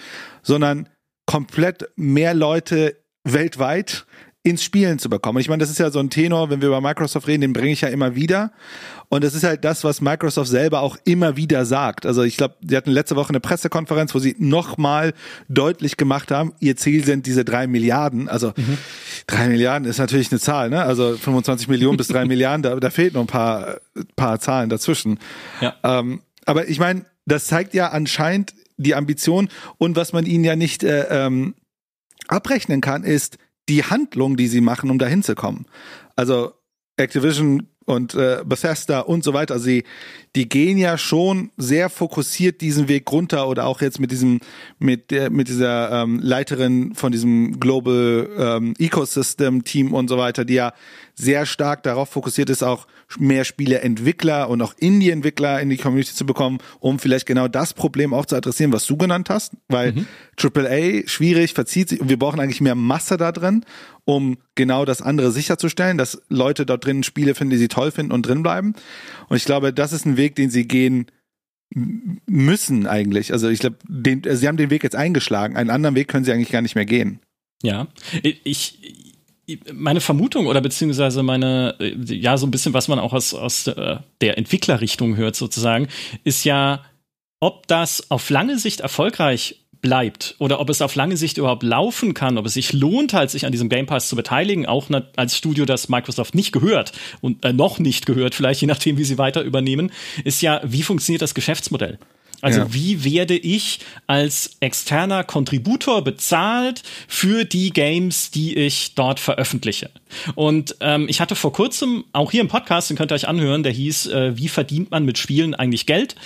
[0.42, 0.88] sondern
[1.26, 4.07] komplett mehr Leute weltweit
[4.46, 5.40] ins Spielen zu bekommen.
[5.40, 7.72] ich meine, das ist ja so ein Tenor, wenn wir über Microsoft reden, den bringe
[7.72, 8.52] ich ja immer wieder.
[9.09, 12.06] Und das ist halt das, was Microsoft selber auch immer wieder sagt.
[12.06, 15.14] Also ich glaube, sie hatten letzte Woche eine Pressekonferenz, wo sie nochmal
[15.48, 18.28] deutlich gemacht haben, ihr Ziel sind diese drei Milliarden.
[18.28, 18.78] Also mhm.
[19.26, 20.80] drei Milliarden ist natürlich eine Zahl, ne?
[20.80, 23.80] Also 25 Millionen bis drei Milliarden, da, da fehlt noch ein paar,
[24.14, 25.18] paar Zahlen dazwischen.
[25.61, 25.74] Ja.
[25.82, 30.54] Ähm, aber ich meine, das zeigt ja anscheinend die Ambition und was man ihnen ja
[30.54, 31.56] nicht äh, ähm,
[32.28, 35.66] abrechnen kann, ist, die Handlung, die sie machen, um dahin zu kommen.
[36.14, 36.52] Also
[36.96, 39.85] Activision und äh, Bethesda und so weiter, sie,
[40.35, 44.40] die gehen ja schon sehr fokussiert diesen Weg runter oder auch jetzt mit diesem,
[44.79, 50.44] mit der, mit dieser ähm, Leiterin von diesem Global ähm, Ecosystem Team und so weiter,
[50.44, 50.72] die ja
[51.18, 52.87] sehr stark darauf fokussiert ist, auch
[53.18, 58.12] mehr Spieleentwickler und auch Indie-Entwickler in die Community zu bekommen, um vielleicht genau das Problem
[58.12, 60.07] auch zu adressieren, was du genannt hast, weil mhm.
[60.38, 63.64] AAA schwierig, verzieht sich und wir brauchen eigentlich mehr Masse da drin,
[64.05, 68.12] um genau das andere sicherzustellen, dass Leute dort drin Spiele finden, die sie toll finden
[68.12, 68.74] und drin bleiben.
[69.29, 71.07] Und ich glaube, das ist ein Weg, den sie gehen
[72.26, 73.33] müssen eigentlich.
[73.33, 75.57] Also ich glaube, sie haben den Weg jetzt eingeschlagen.
[75.57, 77.20] Einen anderen Weg können sie eigentlich gar nicht mehr gehen.
[77.62, 77.88] Ja,
[78.22, 79.06] ich,
[79.72, 84.38] meine Vermutung oder beziehungsweise meine, ja, so ein bisschen, was man auch aus, aus der
[84.38, 85.88] Entwicklerrichtung hört sozusagen,
[86.24, 86.85] ist ja,
[87.40, 92.12] ob das auf lange Sicht erfolgreich bleibt oder ob es auf lange Sicht überhaupt laufen
[92.14, 95.37] kann, ob es sich lohnt, halt sich an diesem Game Pass zu beteiligen, auch als
[95.37, 99.18] Studio, das Microsoft nicht gehört und äh, noch nicht gehört, vielleicht je nachdem, wie sie
[99.18, 99.92] weiter übernehmen,
[100.24, 101.98] ist ja, wie funktioniert das Geschäftsmodell?
[102.42, 102.75] Also ja.
[102.75, 109.90] wie werde ich als externer Kontributor bezahlt für die Games, die ich dort veröffentliche?
[110.35, 113.62] Und ähm, ich hatte vor kurzem auch hier im Podcast, den könnt ihr euch anhören,
[113.62, 116.16] der hieß, äh, wie verdient man mit Spielen eigentlich Geld?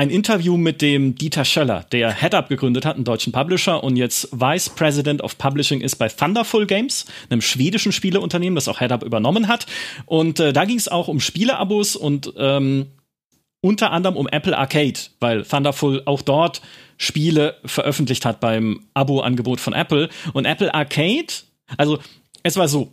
[0.00, 4.28] ein Interview mit dem Dieter Schöller, der HeadUp gegründet hat, einen deutschen Publisher und jetzt
[4.32, 9.46] Vice President of Publishing ist bei Thunderful Games, einem schwedischen Spieleunternehmen, das auch HeadUp übernommen
[9.46, 9.66] hat.
[10.06, 12.86] Und äh, da ging es auch um Spieleabos und ähm,
[13.60, 16.62] unter anderem um Apple Arcade, weil Thunderful auch dort
[16.96, 20.08] Spiele veröffentlicht hat beim Abo-Angebot von Apple.
[20.32, 21.32] Und Apple Arcade,
[21.76, 21.98] also
[22.42, 22.92] es war so,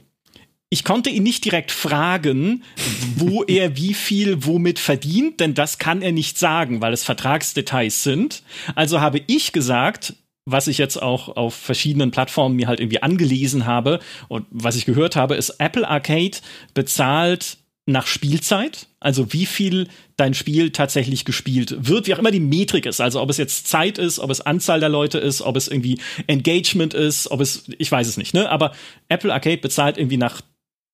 [0.70, 2.64] ich konnte ihn nicht direkt fragen,
[3.16, 8.04] wo er wie viel womit verdient, denn das kann er nicht sagen, weil es Vertragsdetails
[8.04, 8.44] sind.
[8.76, 10.14] Also habe ich gesagt,
[10.46, 14.00] was ich jetzt auch auf verschiedenen Plattformen mir halt irgendwie angelesen habe
[14.30, 16.38] und was ich gehört habe, ist Apple Arcade
[16.74, 22.40] bezahlt nach Spielzeit, also wie viel dein Spiel tatsächlich gespielt wird, wie auch immer die
[22.40, 25.56] Metrik ist, also ob es jetzt Zeit ist, ob es Anzahl der Leute ist, ob
[25.56, 28.50] es irgendwie Engagement ist, ob es, ich weiß es nicht, ne?
[28.50, 28.74] Aber
[29.10, 30.42] Apple Arcade bezahlt irgendwie nach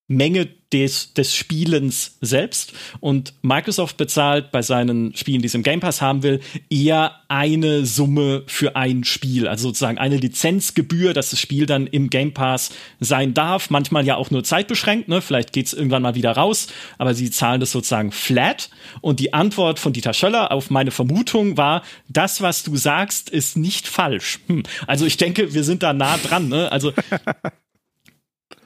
[0.07, 2.73] Menge des, des Spielens selbst.
[2.99, 7.85] Und Microsoft bezahlt bei seinen Spielen, die es im Game Pass haben will, eher eine
[7.85, 9.47] Summe für ein Spiel.
[9.47, 13.69] Also sozusagen eine Lizenzgebühr, dass das Spiel dann im Game Pass sein darf.
[13.69, 15.07] Manchmal ja auch nur zeitbeschränkt.
[15.07, 15.21] Ne?
[15.21, 16.67] Vielleicht geht es irgendwann mal wieder raus.
[16.97, 18.69] Aber sie zahlen das sozusagen flat.
[19.01, 23.57] Und die Antwort von Dieter Schöller auf meine Vermutung war, das, was du sagst, ist
[23.57, 24.39] nicht falsch.
[24.47, 24.63] Hm.
[24.87, 26.49] Also ich denke, wir sind da nah dran.
[26.49, 26.71] Ne?
[26.71, 26.93] Also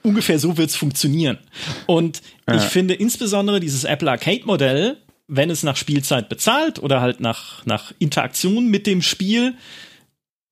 [0.08, 1.38] ungefähr so wird's funktionieren.
[1.86, 2.56] Und ja.
[2.56, 4.96] ich finde insbesondere dieses Apple Arcade Modell,
[5.28, 9.54] wenn es nach Spielzeit bezahlt oder halt nach, nach Interaktion mit dem Spiel,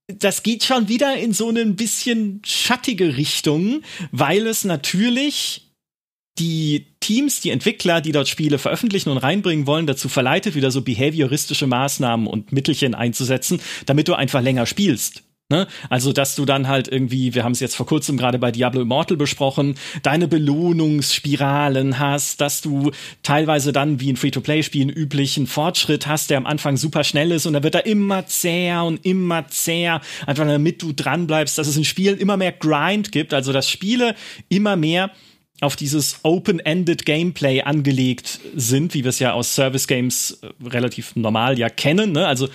[0.07, 5.63] das geht schon wieder in so eine bisschen schattige Richtung, weil es natürlich
[6.39, 10.83] die Teams, die Entwickler, die dort Spiele veröffentlichen und reinbringen wollen, dazu verleitet, wieder so
[10.83, 15.23] behavioristische Maßnahmen und Mittelchen einzusetzen, damit du einfach länger spielst.
[15.49, 15.69] Ne?
[15.91, 18.81] Also, dass du dann halt irgendwie, wir haben es jetzt vor kurzem gerade bei Diablo
[18.81, 22.91] Immortal besprochen, deine Belohnungsspiralen hast, dass du
[23.23, 27.53] teilweise dann wie in Free-to-Play-Spielen üblichen Fortschritt hast, der am Anfang super schnell ist und
[27.53, 31.77] dann wird er immer zäher und immer zäher, einfach damit du dran bleibst, dass es
[31.77, 34.17] in Spielen immer mehr Grind gibt, also dass Spiele
[34.49, 35.13] immer mehr
[35.61, 41.15] auf dieses Open-Ended Gameplay angelegt sind, wie wir es ja aus Service Games äh, relativ
[41.15, 42.13] normal ja kennen.
[42.13, 42.27] Ne?
[42.27, 42.49] Also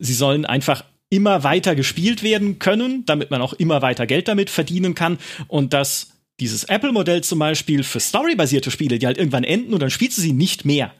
[0.00, 4.48] sie sollen einfach immer weiter gespielt werden können, damit man auch immer weiter Geld damit
[4.48, 9.74] verdienen kann und dass dieses Apple-Modell zum Beispiel für storybasierte Spiele, die halt irgendwann enden
[9.74, 10.94] und dann spielst du sie nicht mehr,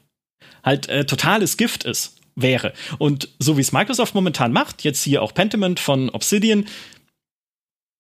[0.63, 2.75] halt äh, totales Gift ist, wäre.
[2.99, 6.67] Und so wie es Microsoft momentan macht, jetzt hier auch Pentiment von Obsidian,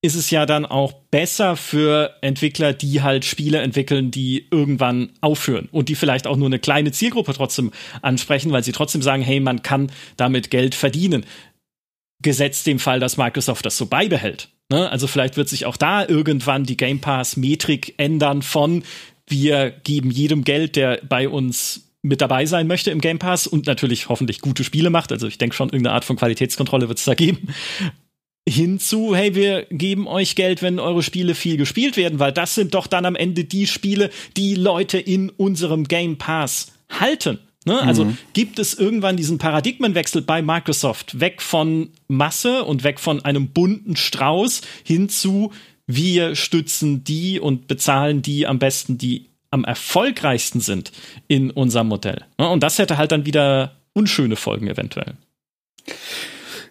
[0.04, 5.68] ist es ja dann auch besser für Entwickler, die halt Spiele entwickeln, die irgendwann aufhören
[5.70, 7.70] und die vielleicht auch nur eine kleine Zielgruppe trotzdem
[8.02, 11.24] ansprechen, weil sie trotzdem sagen, hey, man kann damit Geld verdienen
[12.22, 14.48] gesetzt dem Fall, dass Microsoft das so beibehält.
[14.70, 14.88] Ne?
[14.90, 18.84] Also vielleicht wird sich auch da irgendwann die Game Pass-Metrik ändern von
[19.28, 23.66] wir geben jedem Geld, der bei uns mit dabei sein möchte im Game Pass und
[23.66, 25.12] natürlich hoffentlich gute Spiele macht.
[25.12, 27.48] Also ich denke schon, irgendeine Art von Qualitätskontrolle wird es da geben.
[28.48, 32.74] Hinzu, hey, wir geben euch Geld, wenn eure Spiele viel gespielt werden, weil das sind
[32.74, 37.38] doch dann am Ende die Spiele, die Leute in unserem Game Pass halten.
[37.64, 37.80] Ne?
[37.80, 38.18] Also mhm.
[38.32, 43.96] gibt es irgendwann diesen Paradigmenwechsel bei Microsoft weg von Masse und weg von einem bunten
[43.96, 45.52] Strauß hin zu
[45.86, 50.92] wir stützen die und bezahlen die am besten, die am erfolgreichsten sind
[51.28, 52.24] in unserem Modell.
[52.38, 52.48] Ne?
[52.48, 55.14] Und das hätte halt dann wieder unschöne Folgen eventuell.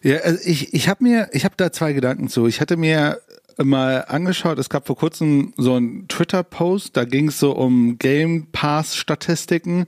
[0.02, 2.48] Ja, also ich, ich habe mir, ich habe da zwei Gedanken zu.
[2.48, 3.22] Ich hatte mir
[3.64, 8.48] mal angeschaut, es gab vor kurzem so einen Twitter-Post, da ging es so um Game
[8.52, 9.86] Pass-Statistiken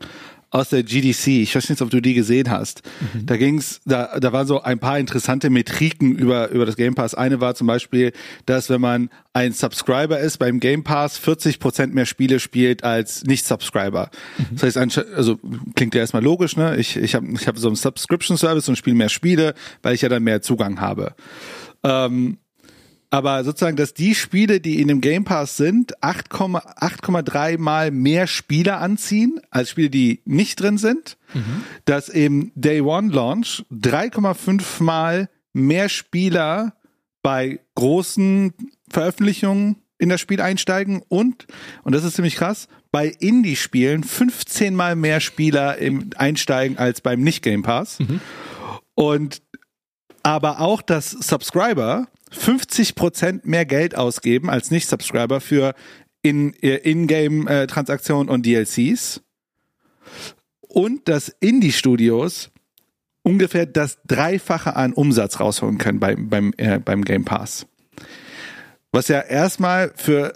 [0.53, 1.41] aus der GDC.
[1.41, 2.83] Ich weiß nicht, ob du die gesehen hast.
[3.13, 3.25] Mhm.
[3.25, 7.15] Da ging's, da, da waren so ein paar interessante Metriken über, über das Game Pass.
[7.15, 8.13] Eine war zum Beispiel,
[8.45, 13.23] dass wenn man ein Subscriber ist beim Game Pass, 40 Prozent mehr Spiele spielt als
[13.23, 14.11] Nicht-Subscriber.
[14.37, 14.45] Mhm.
[14.51, 15.39] Das heißt, also
[15.75, 16.77] klingt ja erstmal logisch, ne?
[16.77, 20.09] Ich, ich habe ich hab so einen Subscription-Service und spiele mehr Spiele, weil ich ja
[20.09, 21.15] dann mehr Zugang habe.
[21.83, 22.37] Ähm,
[23.13, 28.81] aber sozusagen, dass die Spiele, die in dem Game Pass sind, 8,3 mal mehr Spieler
[28.81, 31.17] anziehen als Spiele, die nicht drin sind.
[31.35, 31.63] Mhm.
[31.85, 36.73] Dass im Day One Launch 3,5 mal mehr Spieler
[37.21, 38.55] bei großen
[38.89, 41.45] Veröffentlichungen in das Spiel einsteigen und,
[41.83, 47.21] und das ist ziemlich krass, bei Indie-Spielen 15 mal mehr Spieler im einsteigen als beim
[47.21, 47.99] Nicht-Game Pass.
[47.99, 48.21] Mhm.
[48.95, 49.43] Und
[50.23, 55.73] aber auch, dass Subscriber 50% mehr Geld ausgeben als Nicht-Subscriber für
[56.23, 59.21] äh, In-Game-Transaktionen und DLCs.
[60.61, 62.51] Und dass Indie-Studios
[63.21, 67.67] ungefähr das Dreifache an Umsatz rausholen können beim, beim, äh, beim Game Pass.
[68.91, 70.33] Was ja erstmal für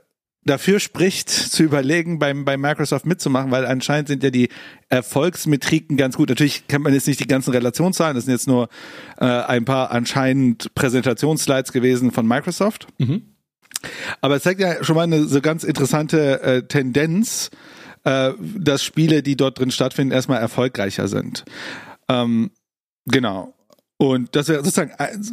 [0.47, 4.49] dafür spricht, zu überlegen, beim, bei Microsoft mitzumachen, weil anscheinend sind ja die
[4.89, 6.29] Erfolgsmetriken ganz gut.
[6.29, 8.69] Natürlich kennt man jetzt nicht die ganzen Relationszahlen, das sind jetzt nur
[9.19, 12.87] äh, ein paar anscheinend Präsentationsslides gewesen von Microsoft.
[12.97, 13.23] Mhm.
[14.21, 17.51] Aber es zeigt ja schon mal eine so ganz interessante äh, Tendenz,
[18.03, 21.45] äh, dass Spiele, die dort drin stattfinden, erstmal erfolgreicher sind.
[22.09, 22.51] Ähm,
[23.05, 23.53] genau.
[23.99, 24.91] Und das wäre sozusagen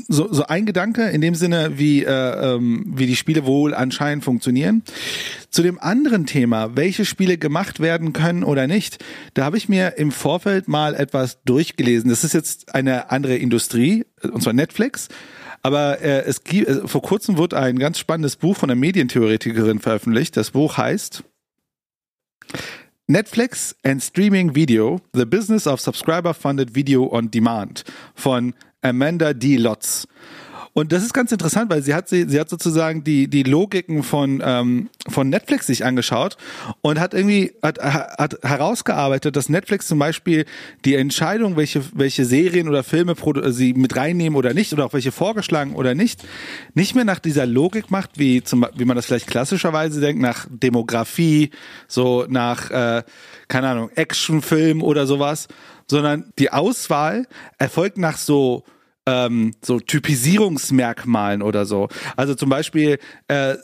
[0.09, 4.25] so, so ein Gedanke in dem Sinne, wie, äh, ähm, wie die Spiele wohl anscheinend
[4.25, 4.83] funktionieren.
[5.51, 9.99] Zu dem anderen Thema, welche Spiele gemacht werden können oder nicht, da habe ich mir
[9.99, 12.09] im Vorfeld mal etwas durchgelesen.
[12.09, 15.09] Das ist jetzt eine andere Industrie, und zwar Netflix.
[15.61, 19.79] Aber äh, es gibt, äh, vor kurzem wurde ein ganz spannendes Buch von einer Medientheoretikerin
[19.79, 20.39] veröffentlicht.
[20.39, 21.23] Das Buch heißt
[23.11, 27.85] Netflix and Streaming Video, The Business of Subscriber-Funded Video on Demand
[28.17, 29.59] von Amanda D.
[29.59, 30.07] Lotz.
[30.77, 34.03] Und das ist ganz interessant, weil sie hat sie, sie hat sozusagen die die Logiken
[34.03, 36.37] von ähm, von Netflix sich angeschaut
[36.83, 40.47] und hat irgendwie hat, hat herausgearbeitet, dass Netflix zum Beispiel
[40.85, 43.15] die Entscheidung, welche welche Serien oder Filme
[43.53, 46.25] sie mit reinnehmen oder nicht oder auch welche vorgeschlagen oder nicht,
[46.75, 50.49] nicht mehr nach dieser Logik macht, wie zum wie man das vielleicht klassischerweise denkt, nach
[50.51, 51.51] Demografie,
[51.87, 53.05] so nach äh,
[53.47, 55.47] keine Ahnung Actionfilm oder sowas,
[55.89, 58.65] sondern die Auswahl erfolgt nach so
[59.07, 61.89] ähm, so Typisierungsmerkmalen oder so.
[62.17, 63.55] Also zum Beispiel äh,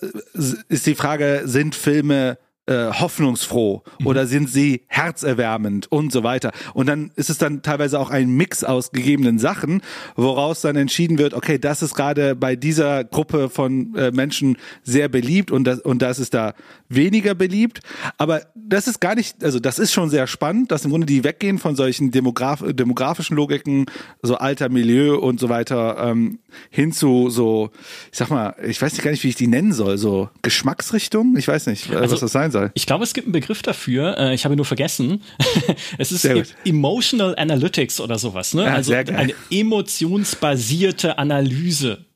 [0.68, 4.06] ist die Frage, sind Filme äh, hoffnungsfroh mhm.
[4.06, 6.52] oder sind sie herzerwärmend und so weiter.
[6.74, 9.82] Und dann ist es dann teilweise auch ein Mix aus gegebenen Sachen,
[10.14, 15.08] woraus dann entschieden wird, okay, das ist gerade bei dieser Gruppe von äh, Menschen sehr
[15.08, 16.54] beliebt und das, und das ist da
[16.88, 17.80] weniger beliebt.
[18.18, 21.24] Aber das ist gar nicht, also das ist schon sehr spannend, dass im Grunde die
[21.24, 23.86] weggehen von solchen Demograf demografischen Logiken,
[24.22, 26.38] so alter Milieu und so weiter, ähm,
[26.70, 27.70] hin zu so,
[28.12, 31.36] ich sag mal, ich weiß nicht gar nicht, wie ich die nennen soll, so Geschmacksrichtung,
[31.36, 32.70] ich weiß nicht, also, was das sein soll.
[32.74, 35.22] Ich glaube, es gibt einen Begriff dafür, äh, ich habe ihn nur vergessen.
[35.98, 38.64] es ist e Emotional Analytics oder sowas, ne?
[38.64, 42.06] Ja, also eine emotionsbasierte Analyse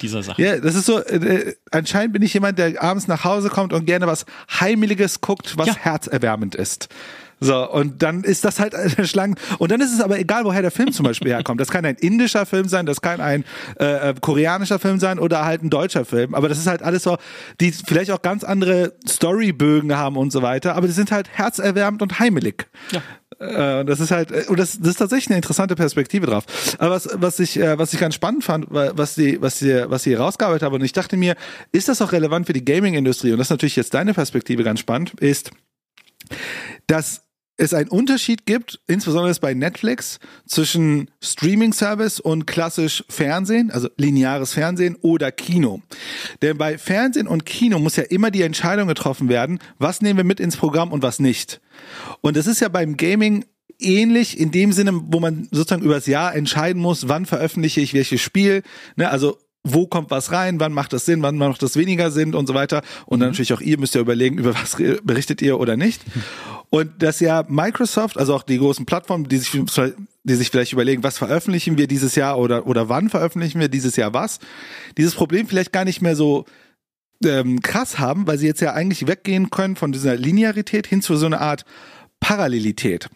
[0.00, 0.42] dieser Sache.
[0.42, 3.86] Ja, das ist so, äh, anscheinend bin ich jemand, der abends nach Hause kommt und
[3.86, 4.26] gerne was
[4.60, 5.76] Heimeliges guckt, was ja.
[5.76, 6.88] herzerwärmend ist.
[7.40, 9.34] So, und dann ist das halt eine Schlange.
[9.58, 11.60] Und dann ist es aber egal, woher der Film zum Beispiel herkommt.
[11.60, 13.44] Das kann ein indischer Film sein, das kann ein
[13.78, 16.34] äh, äh, koreanischer Film sein oder halt ein deutscher Film.
[16.34, 17.18] Aber das ist halt alles so,
[17.60, 20.74] die vielleicht auch ganz andere Storybögen haben und so weiter.
[20.76, 22.66] Aber die sind halt herzerwärmend und heimelig.
[22.92, 23.00] Ja.
[23.40, 26.44] Äh, das ist halt, äh, und das, das ist tatsächlich eine interessante Perspektive drauf.
[26.78, 30.12] Aber was, was ich, was ich ganz spannend fand, was die, was die, was sie
[30.12, 31.36] herausgearbeitet haben, und ich dachte mir,
[31.72, 33.32] ist das auch relevant für die Gaming-Industrie?
[33.32, 35.50] Und das ist natürlich jetzt deine Perspektive ganz spannend, ist,
[36.86, 37.23] dass
[37.56, 44.96] es einen Unterschied gibt, insbesondere bei Netflix, zwischen Streaming-Service und klassisch Fernsehen, also lineares Fernsehen
[45.02, 45.80] oder Kino.
[46.42, 50.24] Denn bei Fernsehen und Kino muss ja immer die Entscheidung getroffen werden, was nehmen wir
[50.24, 51.60] mit ins Programm und was nicht.
[52.20, 53.44] Und das ist ja beim Gaming
[53.78, 58.20] ähnlich in dem Sinne, wo man sozusagen übers Jahr entscheiden muss, wann veröffentliche ich welches
[58.20, 58.62] Spiel.
[58.96, 62.34] Ne, also wo kommt was rein, wann macht das Sinn, wann macht das weniger Sinn
[62.34, 62.82] und so weiter.
[63.06, 63.32] Und dann mhm.
[63.32, 66.02] natürlich auch ihr müsst ja überlegen, über was berichtet ihr oder nicht.
[66.68, 71.02] Und dass ja Microsoft, also auch die großen Plattformen, die sich, die sich vielleicht überlegen,
[71.02, 74.38] was veröffentlichen wir dieses Jahr oder, oder wann veröffentlichen wir dieses Jahr was,
[74.98, 76.44] dieses Problem vielleicht gar nicht mehr so
[77.24, 81.16] ähm, krass haben, weil sie jetzt ja eigentlich weggehen können von dieser Linearität hin zu
[81.16, 81.64] so einer Art
[82.20, 83.08] Parallelität.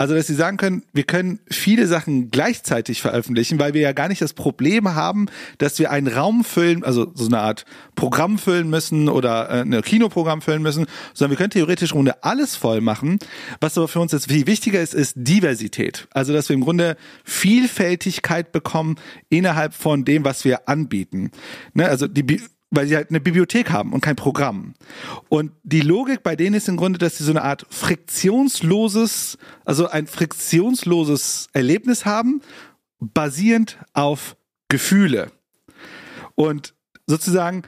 [0.00, 4.08] Also, dass sie sagen können, wir können viele Sachen gleichzeitig veröffentlichen, weil wir ja gar
[4.08, 5.26] nicht das Problem haben,
[5.58, 9.82] dass wir einen Raum füllen, also so eine Art Programm füllen müssen oder äh, ein
[9.82, 13.18] Kinoprogramm füllen müssen, sondern wir können theoretisch im Grunde alles voll machen.
[13.60, 16.08] Was aber für uns jetzt viel wichtiger ist, ist Diversität.
[16.12, 18.96] Also, dass wir im Grunde Vielfältigkeit bekommen
[19.28, 21.30] innerhalb von dem, was wir anbieten.
[21.74, 21.86] Ne?
[21.86, 24.74] Also, die weil sie halt eine Bibliothek haben und kein Programm.
[25.28, 29.88] Und die Logik bei denen ist im Grunde, dass sie so eine Art friktionsloses, also
[29.88, 32.40] ein friktionsloses Erlebnis haben,
[33.00, 34.36] basierend auf
[34.68, 35.32] Gefühle.
[36.36, 36.74] Und
[37.06, 37.62] sozusagen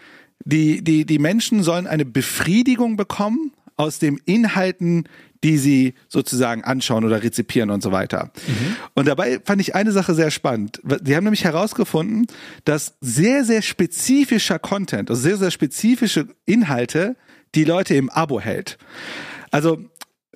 [0.44, 5.08] die, die, die Menschen sollen eine Befriedigung bekommen aus den Inhalten,
[5.42, 8.30] die sie sozusagen anschauen oder rezipieren und so weiter.
[8.46, 8.76] Mhm.
[8.94, 10.80] Und dabei fand ich eine Sache sehr spannend.
[11.02, 12.26] Die haben nämlich herausgefunden,
[12.64, 17.16] dass sehr, sehr spezifischer Content, also sehr, sehr spezifische Inhalte
[17.54, 18.78] die Leute im Abo hält.
[19.50, 19.78] Also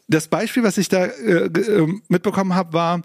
[0.09, 3.03] das Beispiel, was ich da äh, ähm, mitbekommen habe, war,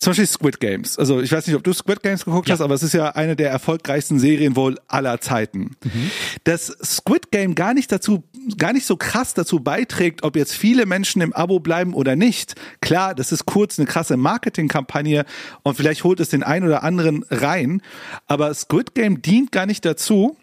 [0.00, 0.98] zum Beispiel Squid Games.
[0.98, 2.54] Also ich weiß nicht, ob du Squid Games geguckt ja.
[2.54, 5.76] hast, aber es ist ja eine der erfolgreichsten Serien wohl aller Zeiten.
[5.84, 6.10] Mhm.
[6.44, 8.24] Das Squid Game gar nicht dazu,
[8.56, 12.54] gar nicht so krass dazu beiträgt, ob jetzt viele Menschen im Abo bleiben oder nicht.
[12.80, 15.26] Klar, das ist kurz eine krasse Marketingkampagne
[15.64, 17.82] und vielleicht holt es den einen oder anderen rein,
[18.26, 20.38] aber Squid Game dient gar nicht dazu,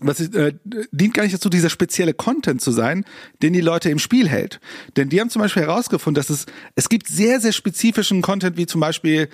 [0.00, 0.52] was äh,
[0.90, 3.04] dient gar nicht dazu, dieser spezielle Content zu sein,
[3.42, 4.60] den die Leute im Spiel hält.
[4.96, 8.66] Denn die haben zum Beispiel herausgefunden, dass es, es gibt sehr, sehr spezifischen Content, wie
[8.66, 9.28] zum Beispiel,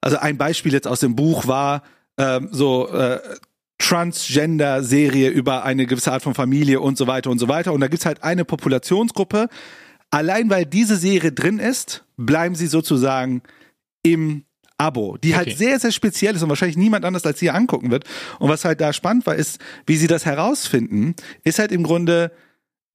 [0.00, 1.82] also ein Beispiel jetzt aus dem Buch war,
[2.18, 3.20] ähm, so äh,
[3.78, 7.72] Transgender-Serie über eine gewisse Art von Familie und so weiter und so weiter.
[7.72, 9.48] Und da gibt's halt eine Populationsgruppe.
[10.10, 13.42] Allein weil diese Serie drin ist, bleiben sie sozusagen
[14.02, 14.45] im
[14.78, 15.50] Abo, die halt okay.
[15.50, 18.04] halt sehr, sehr speziell ist und wahrscheinlich niemand anders als sie angucken wird.
[18.38, 21.14] Und was halt da spannend war, ist, wie sie das herausfinden,
[21.44, 22.32] ist halt im Grunde,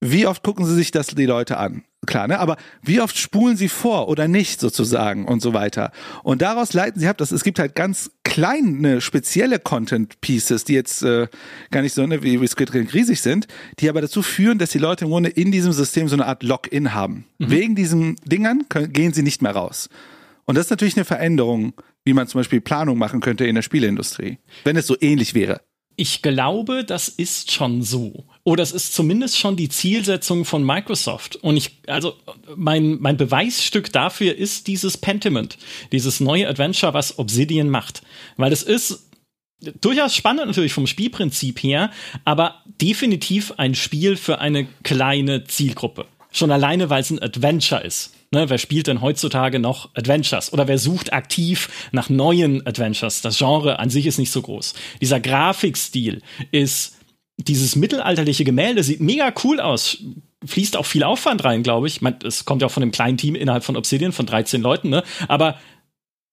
[0.00, 1.84] wie oft gucken sie sich das die Leute an?
[2.04, 2.40] Klar, ne?
[2.40, 5.92] Aber wie oft spulen sie vor oder nicht sozusagen und so weiter.
[6.24, 10.72] Und daraus leiten sie ab, dass es gibt halt ganz kleine, spezielle Content Pieces, die
[10.72, 11.28] jetzt äh,
[11.70, 13.46] gar nicht so ne, wie, wie Squid Game riesig sind,
[13.78, 16.42] die aber dazu führen, dass die Leute im Grunde in diesem System so eine Art
[16.42, 17.26] Login haben.
[17.38, 17.50] Mhm.
[17.50, 19.88] Wegen diesen Dingern können, gehen sie nicht mehr raus.
[20.44, 21.74] Und das ist natürlich eine Veränderung,
[22.04, 25.60] wie man zum Beispiel Planung machen könnte in der Spieleindustrie, wenn es so ähnlich wäre.
[25.96, 28.24] Ich glaube, das ist schon so.
[28.44, 31.36] Oder es ist zumindest schon die Zielsetzung von Microsoft.
[31.36, 32.14] Und ich, also
[32.56, 35.58] mein, mein Beweisstück dafür ist dieses Pentiment,
[35.92, 38.02] dieses neue Adventure, was Obsidian macht.
[38.36, 39.10] Weil es ist
[39.80, 41.90] durchaus spannend natürlich vom Spielprinzip her,
[42.24, 46.06] aber definitiv ein Spiel für eine kleine Zielgruppe.
[46.32, 48.14] Schon alleine, weil es ein Adventure ist.
[48.34, 50.54] Ne, wer spielt denn heutzutage noch Adventures?
[50.54, 53.20] Oder wer sucht aktiv nach neuen Adventures?
[53.20, 54.72] Das Genre an sich ist nicht so groß.
[55.02, 56.96] Dieser Grafikstil ist
[57.36, 59.98] dieses mittelalterliche Gemälde sieht mega cool aus.
[60.44, 62.00] Fließt auch viel Aufwand rein, glaube ich.
[62.24, 65.04] Es kommt ja auch von einem kleinen Team innerhalb von Obsidian von 13 Leuten, ne?
[65.28, 65.58] Aber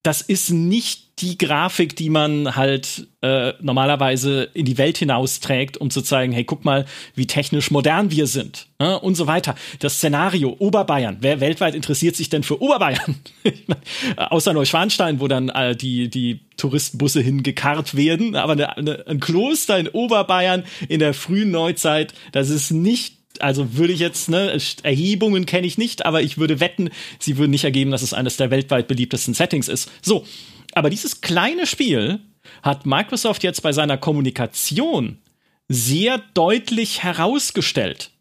[0.03, 5.89] das ist nicht die Grafik, die man halt äh, normalerweise in die Welt hinausträgt, um
[5.89, 6.85] zu zeigen, hey, guck mal,
[7.15, 9.55] wie technisch modern wir sind äh, und so weiter.
[9.79, 11.17] Das Szenario Oberbayern.
[11.19, 13.15] Wer weltweit interessiert sich denn für Oberbayern?
[14.15, 19.77] Außer Neuschwanstein, wo dann äh, die die Touristenbusse hingekarrt werden, aber eine, eine, ein Kloster
[19.77, 25.45] in Oberbayern in der frühen Neuzeit, das ist nicht also würde ich jetzt, ne, Erhebungen
[25.45, 28.51] kenne ich nicht, aber ich würde wetten, sie würden nicht ergeben, dass es eines der
[28.51, 29.91] weltweit beliebtesten Settings ist.
[30.01, 30.25] So,
[30.73, 32.19] aber dieses kleine Spiel
[32.61, 35.17] hat Microsoft jetzt bei seiner Kommunikation
[35.67, 38.11] sehr deutlich herausgestellt.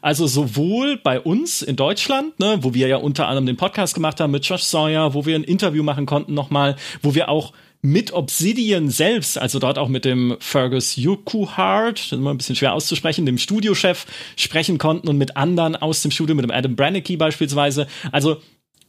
[0.00, 4.20] Also sowohl bei uns in Deutschland, ne, wo wir ja unter anderem den Podcast gemacht
[4.20, 7.52] haben mit Josh Sawyer, wo wir ein Interview machen konnten nochmal, wo wir auch
[7.84, 12.56] mit Obsidian selbst, also dort auch mit dem Fergus Yukuhart, das ist immer ein bisschen
[12.56, 14.06] schwer auszusprechen, dem Studiochef
[14.36, 17.86] sprechen konnten und mit anderen aus dem Studio, mit dem Adam Brannicky beispielsweise.
[18.10, 18.40] Also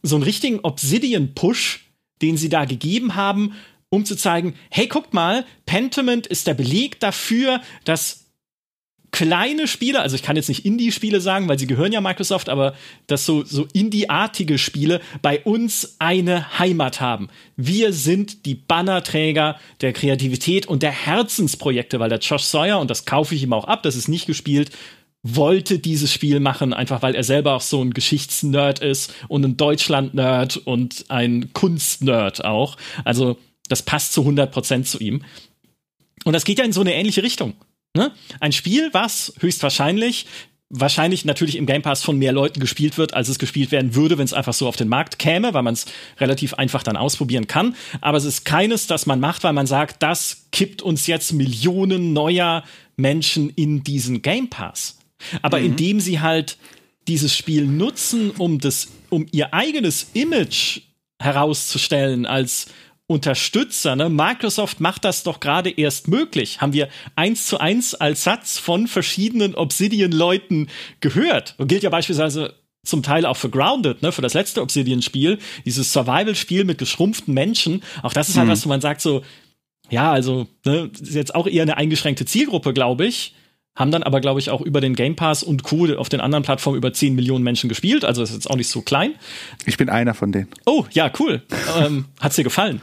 [0.02, 1.90] so einen richtigen Obsidian-Push,
[2.22, 3.52] den sie da gegeben haben,
[3.90, 8.25] um zu zeigen, hey, guckt mal, Pentiment ist der Beleg dafür, dass
[9.10, 12.74] kleine Spiele, also ich kann jetzt nicht Indie-Spiele sagen, weil sie gehören ja Microsoft, aber
[13.06, 17.28] dass so, so Indie-artige Spiele bei uns eine Heimat haben.
[17.56, 23.04] Wir sind die Bannerträger der Kreativität und der Herzensprojekte, weil der Josh Sawyer, und das
[23.04, 24.70] kaufe ich ihm auch ab, das ist nicht gespielt,
[25.22, 29.56] wollte dieses Spiel machen, einfach weil er selber auch so ein Geschichtsnerd ist und ein
[29.56, 32.76] Deutschland-Nerd und ein Kunst-Nerd auch.
[33.04, 33.38] Also
[33.68, 35.24] das passt zu 100% zu ihm.
[36.24, 37.54] Und das geht ja in so eine ähnliche Richtung.
[37.96, 38.12] Ne?
[38.40, 40.26] Ein Spiel, was höchstwahrscheinlich
[40.68, 44.18] wahrscheinlich natürlich im Game Pass von mehr Leuten gespielt wird, als es gespielt werden würde,
[44.18, 45.86] wenn es einfach so auf den Markt käme, weil man es
[46.18, 47.76] relativ einfach dann ausprobieren kann.
[48.00, 52.12] Aber es ist keines, das man macht, weil man sagt, das kippt uns jetzt Millionen
[52.12, 52.64] neuer
[52.96, 54.98] Menschen in diesen Game Pass.
[55.42, 55.66] Aber mhm.
[55.66, 56.58] indem sie halt
[57.06, 60.80] dieses Spiel nutzen, um das, um ihr eigenes Image
[61.20, 62.66] herauszustellen als
[63.08, 63.94] Unterstützer.
[63.94, 64.08] Ne?
[64.08, 66.60] Microsoft macht das doch gerade erst möglich.
[66.60, 70.68] Haben wir eins zu eins als Satz von verschiedenen Obsidian-Leuten
[71.00, 71.54] gehört.
[71.58, 72.54] Und gilt ja beispielsweise
[72.84, 77.82] zum Teil auch für Grounded, ne, für das letzte Obsidian-Spiel, dieses Survival-Spiel mit geschrumpften Menschen.
[78.02, 78.52] Auch das ist halt mhm.
[78.52, 79.22] was, wo man sagt so,
[79.88, 83.35] ja, also, ne, ist jetzt auch eher eine eingeschränkte Zielgruppe, glaube ich
[83.76, 85.86] haben dann aber, glaube ich, auch über den Game Pass und Co.
[85.96, 88.04] auf den anderen Plattformen über 10 Millionen Menschen gespielt.
[88.04, 89.14] Also ist jetzt auch nicht so klein.
[89.66, 90.48] Ich bin einer von denen.
[90.64, 91.42] Oh, ja, cool.
[91.78, 92.80] ähm, hat's dir gefallen?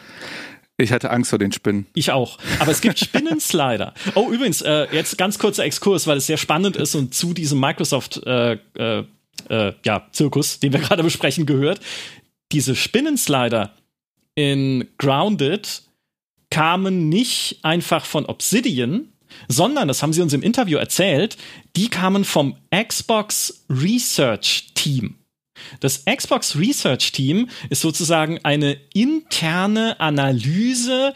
[0.78, 1.88] Ich hatte Angst vor den Spinnen.
[1.94, 2.38] Ich auch.
[2.60, 3.94] Aber es gibt Spinnenslider.
[4.16, 7.60] Oh, übrigens, äh, jetzt ganz kurzer Exkurs, weil es sehr spannend ist und zu diesem
[7.60, 9.04] Microsoft äh, äh,
[9.50, 11.80] äh, ja, Zirkus, den wir gerade besprechen, gehört.
[12.52, 13.74] Diese Spinnenslider
[14.36, 15.84] in Grounded
[16.50, 19.12] kamen nicht einfach von Obsidian,
[19.48, 21.38] sondern, das haben sie uns im Interview erzählt,
[21.76, 25.16] die kamen vom Xbox Research Team.
[25.80, 31.14] Das Xbox Research Team ist sozusagen eine interne Analyse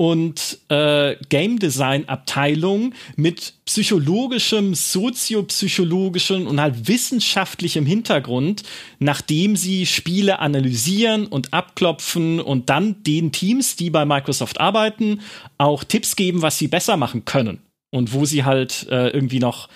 [0.00, 8.62] und äh, Game Design Abteilung mit psychologischem, soziopsychologischem und halt wissenschaftlichem Hintergrund,
[8.98, 15.20] nachdem sie Spiele analysieren und abklopfen und dann den Teams, die bei Microsoft arbeiten,
[15.58, 17.58] auch Tipps geben, was sie besser machen können
[17.90, 19.68] und wo sie halt äh, irgendwie noch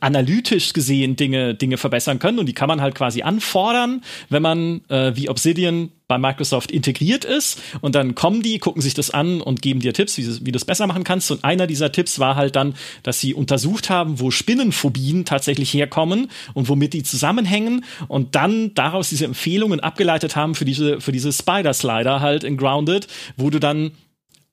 [0.00, 2.38] analytisch gesehen Dinge, Dinge verbessern können.
[2.38, 7.24] Und die kann man halt quasi anfordern, wenn man äh, wie Obsidian bei Microsoft integriert
[7.24, 7.60] ist.
[7.80, 10.56] Und dann kommen die, gucken sich das an und geben dir Tipps, wie, wie du
[10.56, 11.30] es besser machen kannst.
[11.30, 16.30] Und einer dieser Tipps war halt dann, dass sie untersucht haben, wo Spinnenphobien tatsächlich herkommen
[16.54, 17.84] und womit die zusammenhängen.
[18.08, 23.08] Und dann daraus diese Empfehlungen abgeleitet haben für diese, für diese Spider-Slider halt in Grounded,
[23.36, 23.92] wo du dann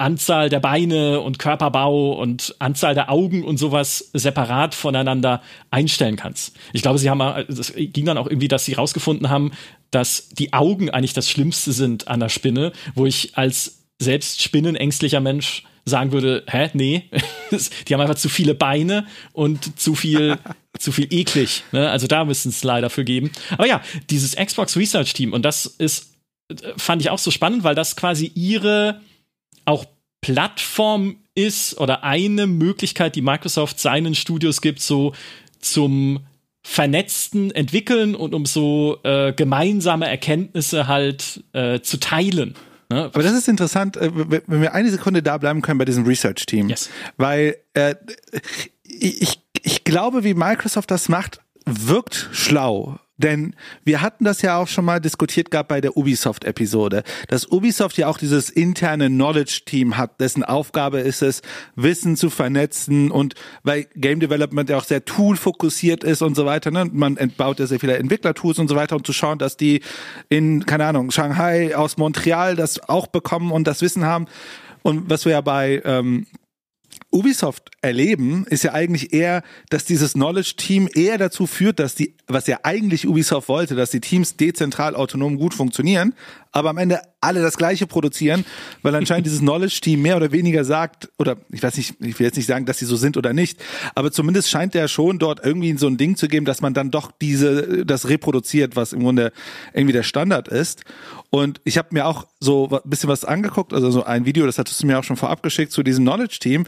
[0.03, 5.41] Anzahl der Beine und Körperbau und Anzahl der Augen und sowas separat voneinander
[5.71, 6.57] einstellen kannst.
[6.73, 9.51] Ich glaube, sie haben, es ging dann auch irgendwie, dass sie rausgefunden haben,
[9.91, 15.21] dass die Augen eigentlich das Schlimmste sind an der Spinne, wo ich als selbst spinnenängstlicher
[15.21, 17.09] Mensch sagen würde, hä, nee,
[17.87, 20.37] die haben einfach zu viele Beine und zu viel,
[20.79, 21.63] zu viel eklig.
[21.71, 21.89] Ne?
[21.89, 23.31] Also da müssen es leider für geben.
[23.51, 26.11] Aber ja, dieses Xbox Research Team und das ist,
[26.75, 28.99] fand ich auch so spannend, weil das quasi ihre
[29.65, 29.85] auch
[30.24, 35.13] Plattform ist oder eine Möglichkeit, die Microsoft seinen Studios gibt, so
[35.59, 36.21] zum
[36.63, 42.55] vernetzten Entwickeln und um so äh, gemeinsame Erkenntnisse halt äh, zu teilen.
[42.89, 43.05] Ne?
[43.05, 44.11] Aber das ist interessant, äh,
[44.47, 46.69] wenn wir eine Sekunde da bleiben können bei diesem Research-Team.
[46.69, 46.89] Yes.
[47.17, 47.95] Weil äh,
[48.84, 52.97] ich, ich glaube, wie Microsoft das macht, wirkt schlau.
[53.18, 53.55] Denn
[53.86, 58.07] wir hatten das ja auch schon mal diskutiert gehabt bei der Ubisoft-Episode, dass Ubisoft ja
[58.07, 61.43] auch dieses interne Knowledge-Team hat, dessen Aufgabe ist es,
[61.76, 66.72] Wissen zu vernetzen und weil Game Development ja auch sehr tool-fokussiert ist und so weiter,
[66.72, 66.89] ne?
[66.91, 69.82] man entbaut ja sehr viele Entwicklertools und so weiter, um zu schauen, dass die
[70.30, 74.26] in, keine Ahnung, Shanghai, aus Montreal das auch bekommen und das Wissen haben.
[74.82, 76.26] Und was wir ja bei ähm,
[77.14, 82.47] Ubisoft erleben, ist ja eigentlich eher, dass dieses Knowledge-Team eher dazu führt, dass die, was
[82.47, 86.16] ja eigentlich Ubisoft wollte, dass die Teams dezentral autonom gut funktionieren,
[86.51, 88.45] aber am Ende alle das Gleiche produzieren,
[88.82, 92.36] weil anscheinend dieses Knowledge-Team mehr oder weniger sagt, oder ich weiß nicht, ich will jetzt
[92.36, 93.64] nicht sagen, dass sie so sind oder nicht,
[93.95, 96.89] aber zumindest scheint der schon dort irgendwie so ein Ding zu geben, dass man dann
[96.89, 99.32] doch diese, das reproduziert, was im Grunde
[99.74, 100.84] irgendwie der Standard ist.
[101.30, 104.57] Und ich habe mir auch so ein bisschen was angeguckt, also so ein Video, das
[104.57, 106.66] hattest du mir auch schon vorab geschickt zu diesem Knowledge-Team,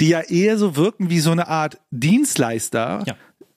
[0.00, 3.16] die ja eher so wirken wie so eine Art Dienstleister, ja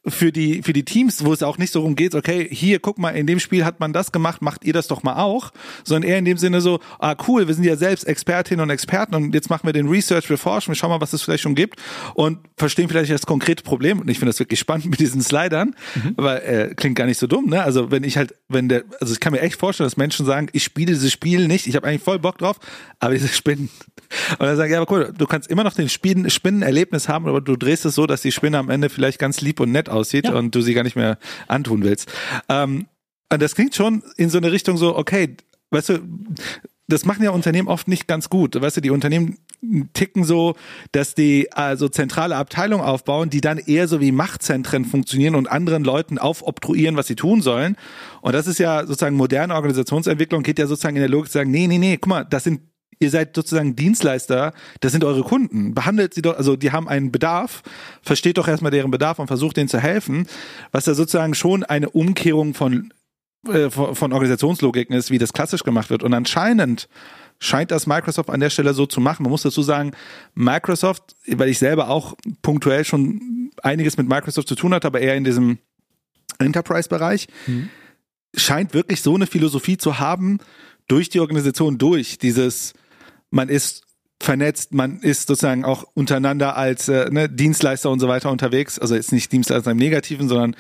[0.10, 2.98] für die, für die Teams, wo es auch nicht so darum geht, okay, hier, guck
[2.98, 5.52] mal, in dem Spiel hat man das gemacht, macht ihr das doch mal auch,
[5.84, 9.16] sondern eher in dem Sinne so, ah, cool, wir sind ja selbst Expertinnen und Experten
[9.16, 11.56] und jetzt machen wir den Research, wir forschen, wir schauen mal, was es vielleicht schon
[11.56, 11.80] gibt
[12.14, 15.76] und verstehen vielleicht das konkrete Problem und ich finde das wirklich spannend mit diesen Slidern,
[15.96, 16.14] mhm.
[16.18, 17.64] aber äh, klingt gar nicht so dumm, ne?
[17.64, 20.50] Also wenn ich halt, wenn der, also ich kann mir echt vorstellen, dass Menschen sagen,
[20.52, 22.58] ich spiele dieses Spiel nicht, ich habe eigentlich voll Bock drauf,
[23.00, 23.70] aber diese Spinnen
[24.32, 27.41] und dann sage ich, ja, aber cool, du kannst immer noch den Spinnenerlebnis haben, aber
[27.41, 30.26] du drehst es so, dass die Spinne am Ende vielleicht ganz lieb und nett aussieht
[30.26, 30.34] ja.
[30.34, 32.12] und du sie gar nicht mehr antun willst.
[32.50, 32.88] Ähm,
[33.32, 35.38] und das klingt schon in so eine Richtung so, okay,
[35.70, 36.00] weißt du,
[36.90, 38.60] das machen ja Unternehmen oft nicht ganz gut.
[38.60, 39.38] Weißt du, die Unternehmen
[39.94, 40.56] ticken so,
[40.92, 45.84] dass die also zentrale Abteilungen aufbauen, die dann eher so wie Machtzentren funktionieren und anderen
[45.84, 47.76] Leuten aufobtruieren, was sie tun sollen.
[48.22, 51.52] Und das ist ja sozusagen moderne Organisationsentwicklung, geht ja sozusagen in der Logik zu sagen,
[51.52, 52.62] nee, nee, nee, guck mal, das sind
[53.00, 55.74] ihr seid sozusagen Dienstleister, das sind eure Kunden.
[55.74, 57.64] Behandelt sie doch, also die haben einen Bedarf,
[58.02, 60.28] versteht doch erstmal deren Bedarf und versucht denen zu helfen,
[60.72, 62.94] was ja sozusagen schon eine Umkehrung von,
[63.48, 66.04] äh, von, von Organisationslogiken ist, wie das klassisch gemacht wird.
[66.04, 66.90] Und anscheinend
[67.40, 69.24] scheint das Microsoft an der Stelle so zu machen.
[69.24, 69.92] Man muss dazu sagen,
[70.36, 75.16] Microsoft, weil ich selber auch punktuell schon einiges mit Microsoft zu tun hatte, aber eher
[75.16, 75.58] in diesem
[76.38, 77.70] Enterprise-Bereich, mhm.
[78.36, 80.40] scheint wirklich so eine Philosophie zu haben,
[80.88, 82.74] durch die Organisation durch, dieses
[83.30, 83.84] man ist
[84.22, 88.78] vernetzt, man ist sozusagen auch untereinander als äh, ne, Dienstleister und so weiter unterwegs.
[88.78, 90.56] Also jetzt nicht Dienstleister im Negativen, sondern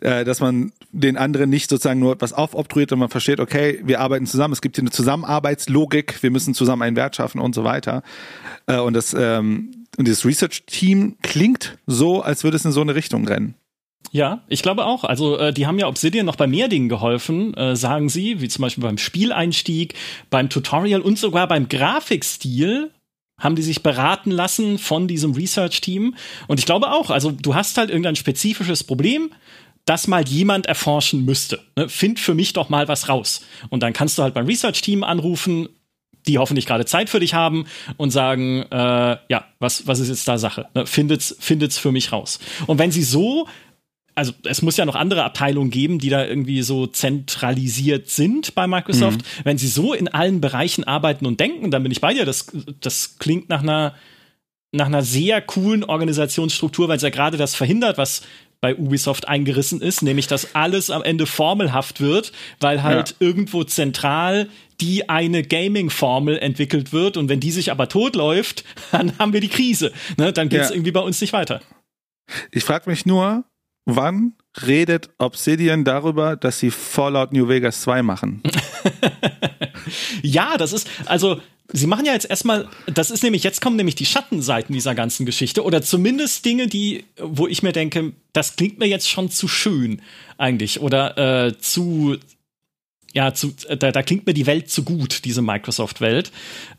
[0.00, 4.00] äh, dass man den anderen nicht sozusagen nur etwas aufobtruiert und man versteht, okay, wir
[4.00, 7.64] arbeiten zusammen, es gibt hier eine Zusammenarbeitslogik, wir müssen zusammen einen Wert schaffen und so
[7.64, 8.02] weiter.
[8.66, 12.94] Äh, und das ähm, und dieses Research-Team klingt so, als würde es in so eine
[12.94, 13.54] Richtung rennen.
[14.12, 15.04] Ja, ich glaube auch.
[15.04, 18.48] Also äh, die haben ja Obsidian noch bei mehr Dingen geholfen, äh, sagen sie, wie
[18.48, 19.94] zum Beispiel beim Spieleinstieg,
[20.30, 22.90] beim Tutorial und sogar beim Grafikstil
[23.38, 26.14] haben die sich beraten lassen von diesem Research-Team.
[26.46, 29.30] Und ich glaube auch, also du hast halt irgendein spezifisches Problem,
[29.86, 31.60] das mal jemand erforschen müsste.
[31.76, 31.88] Ne?
[31.88, 33.40] Find für mich doch mal was raus.
[33.70, 35.68] Und dann kannst du halt beim Research-Team anrufen,
[36.26, 37.66] die hoffentlich gerade Zeit für dich haben
[37.96, 40.68] und sagen, äh, ja, was, was ist jetzt da Sache?
[40.74, 40.86] Ne?
[40.86, 42.40] Findet's, findet's für mich raus.
[42.66, 43.46] Und wenn sie so
[44.16, 48.66] also es muss ja noch andere Abteilungen geben, die da irgendwie so zentralisiert sind bei
[48.66, 49.18] Microsoft.
[49.18, 49.44] Mhm.
[49.44, 52.24] Wenn sie so in allen Bereichen arbeiten und denken, dann bin ich bei dir.
[52.24, 52.46] Das,
[52.80, 53.94] das klingt nach einer,
[54.72, 58.22] nach einer sehr coolen Organisationsstruktur, weil es ja gerade das verhindert, was
[58.60, 63.16] bei Ubisoft eingerissen ist, nämlich dass alles am Ende formelhaft wird, weil halt ja.
[63.20, 64.48] irgendwo zentral
[64.80, 69.48] die eine Gaming-Formel entwickelt wird und wenn die sich aber totläuft, dann haben wir die
[69.48, 69.92] Krise.
[70.16, 70.32] Ne?
[70.32, 70.74] Dann geht es ja.
[70.74, 71.60] irgendwie bei uns nicht weiter.
[72.50, 73.44] Ich frage mich nur,
[73.84, 74.34] wann
[74.66, 78.42] redet Obsidian darüber, dass sie Fallout New Vegas 2 machen?
[80.22, 81.40] ja, das ist, also,
[81.72, 85.26] sie machen ja jetzt erstmal, das ist nämlich, jetzt kommen nämlich die Schattenseiten dieser ganzen
[85.26, 89.48] Geschichte oder zumindest Dinge, die, wo ich mir denke, das klingt mir jetzt schon zu
[89.48, 90.02] schön
[90.38, 92.16] eigentlich oder äh, zu
[93.16, 96.30] ja, zu, da, da klingt mir die Welt zu gut, diese Microsoft-Welt.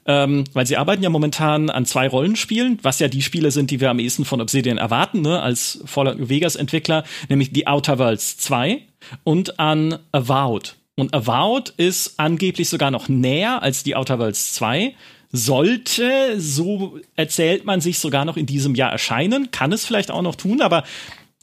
[0.05, 3.79] Ähm, weil sie arbeiten ja momentan an zwei Rollenspielen, was ja die Spiele sind, die
[3.79, 7.97] wir am ehesten von Obsidian erwarten, ne, als Fallout New Vegas Entwickler, nämlich die Outer
[7.97, 8.83] Worlds 2
[9.23, 10.75] und an Avowed.
[10.99, 14.95] Und Avowed ist angeblich sogar noch näher als die Outer Worlds 2
[15.31, 20.21] sollte, so erzählt man sich, sogar noch in diesem Jahr erscheinen, kann es vielleicht auch
[20.21, 20.83] noch tun, aber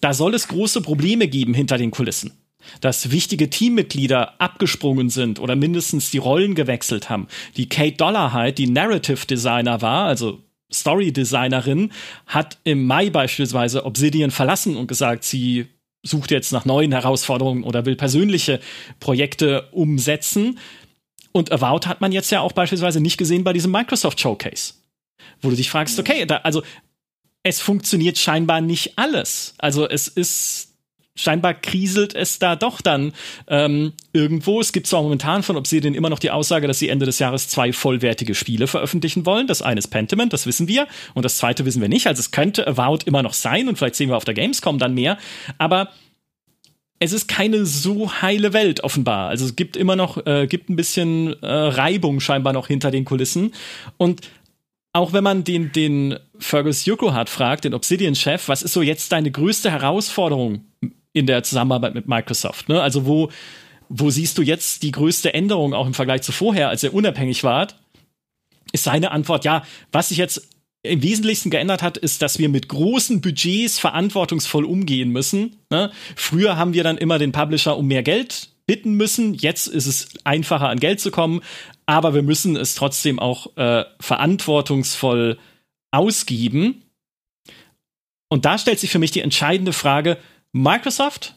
[0.00, 2.32] da soll es große Probleme geben hinter den Kulissen.
[2.80, 7.28] Dass wichtige Teammitglieder abgesprungen sind oder mindestens die Rollen gewechselt haben.
[7.57, 10.42] Die Kate Dollarheit, die Narrative Designer war, also
[10.72, 11.92] Story Designerin,
[12.26, 15.66] hat im Mai beispielsweise Obsidian verlassen und gesagt, sie
[16.05, 18.61] sucht jetzt nach neuen Herausforderungen oder will persönliche
[19.00, 20.59] Projekte umsetzen.
[21.32, 24.74] Und Avowed hat man jetzt ja auch beispielsweise nicht gesehen bei diesem Microsoft Showcase.
[25.40, 26.62] Wo du dich fragst, okay, da, also
[27.42, 29.55] es funktioniert scheinbar nicht alles.
[29.59, 30.74] Also es ist
[31.16, 33.12] scheinbar kriselt es da doch dann
[33.46, 34.60] ähm, irgendwo.
[34.60, 37.48] Es gibt zwar momentan von Obsidian immer noch die Aussage, dass sie Ende des Jahres
[37.48, 39.46] zwei vollwertige Spiele veröffentlichen wollen.
[39.46, 40.88] Das eine ist Pentiment, das wissen wir.
[41.14, 42.06] Und das zweite wissen wir nicht.
[42.06, 44.94] Also es könnte Avowed immer noch sein und vielleicht sehen wir auf der Gamescom dann
[44.94, 45.18] mehr.
[45.58, 45.90] Aber
[46.98, 49.28] es ist keine so heile Welt offenbar.
[49.28, 53.04] Also es gibt immer noch, äh, gibt ein bisschen äh, Reibung scheinbar noch hinter den
[53.04, 53.52] Kulissen.
[53.98, 54.22] Und
[54.92, 59.30] auch wenn man den, den Fergus Yukohat fragt, den Obsidian-Chef, was ist so jetzt deine
[59.30, 60.64] größte Herausforderung
[61.14, 62.68] in der Zusammenarbeit mit Microsoft.
[62.68, 62.82] Ne?
[62.82, 63.30] Also wo,
[63.88, 67.42] wo siehst du jetzt die größte Änderung auch im Vergleich zu vorher, als er unabhängig
[67.44, 67.68] war?
[68.72, 69.62] Ist seine Antwort, ja,
[69.92, 70.48] was sich jetzt
[70.82, 75.56] im Wesentlichsten geändert hat, ist, dass wir mit großen Budgets verantwortungsvoll umgehen müssen.
[75.70, 75.90] Ne?
[76.14, 79.34] Früher haben wir dann immer den Publisher um mehr Geld bitten müssen.
[79.34, 81.40] Jetzt ist es einfacher, an Geld zu kommen,
[81.86, 85.38] aber wir müssen es trotzdem auch äh, verantwortungsvoll
[85.90, 86.82] ausgeben.
[88.28, 90.18] Und da stellt sich für mich die entscheidende Frage,
[90.55, 91.34] Microsoft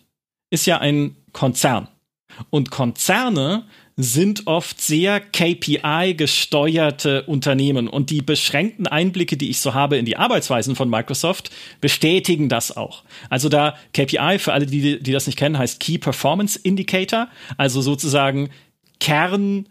[0.52, 1.88] ist ja ein Konzern.
[2.52, 3.66] Und Konzerne
[3.96, 7.88] sind oft sehr KPI-gesteuerte Unternehmen.
[7.88, 11.50] Und die beschränkten Einblicke, die ich so habe in die Arbeitsweisen von Microsoft,
[11.82, 13.04] bestätigen das auch.
[13.32, 17.28] Also da KPI, für alle, die, die das nicht kennen, heißt Key Performance Indicator.
[17.58, 18.52] Also sozusagen
[19.00, 19.68] Kern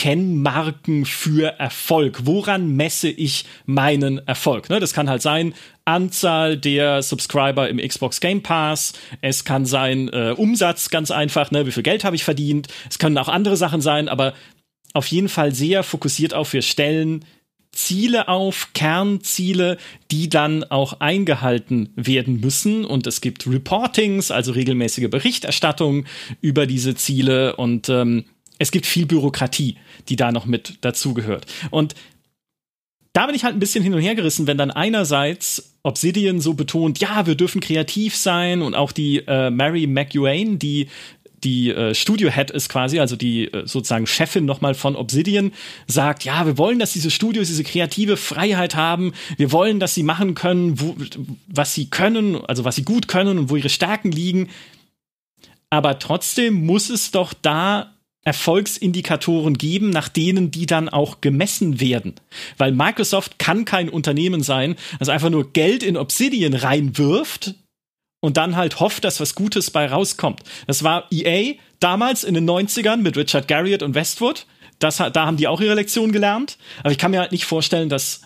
[0.00, 2.20] Kennmarken für Erfolg.
[2.24, 4.70] Woran messe ich meinen Erfolg?
[4.70, 5.52] Ne, das kann halt sein,
[5.84, 8.94] Anzahl der Subscriber im Xbox Game Pass.
[9.20, 12.68] Es kann sein äh, Umsatz, ganz einfach, ne, wie viel Geld habe ich verdient.
[12.88, 14.32] Es können auch andere Sachen sein, aber
[14.94, 17.26] auf jeden Fall sehr fokussiert auf, wir stellen
[17.70, 19.76] Ziele auf, Kernziele,
[20.10, 22.86] die dann auch eingehalten werden müssen.
[22.86, 26.06] Und es gibt Reportings, also regelmäßige Berichterstattung
[26.40, 28.24] über diese Ziele und ähm,
[28.60, 29.76] es gibt viel Bürokratie,
[30.08, 31.46] die da noch mit dazugehört.
[31.70, 31.94] Und
[33.12, 36.54] da bin ich halt ein bisschen hin und her gerissen, wenn dann einerseits Obsidian so
[36.54, 40.88] betont, ja, wir dürfen kreativ sein und auch die äh, Mary McEwan, die
[41.42, 45.52] die äh, Studio-Head ist quasi, also die äh, sozusagen Chefin nochmal von Obsidian,
[45.86, 49.14] sagt, ja, wir wollen, dass diese Studios diese kreative Freiheit haben.
[49.38, 50.94] Wir wollen, dass sie machen können, wo,
[51.46, 54.50] was sie können, also was sie gut können und wo ihre Stärken liegen.
[55.70, 62.14] Aber trotzdem muss es doch da Erfolgsindikatoren geben, nach denen die dann auch gemessen werden.
[62.58, 67.54] Weil Microsoft kann kein Unternehmen sein, das einfach nur Geld in Obsidian reinwirft
[68.20, 70.42] und dann halt hofft, dass was Gutes bei rauskommt.
[70.66, 74.46] Das war EA damals in den 90ern mit Richard Garriott und Westwood.
[74.78, 76.58] Das, da haben die auch ihre Lektion gelernt.
[76.80, 78.20] Aber ich kann mir halt nicht vorstellen, dass,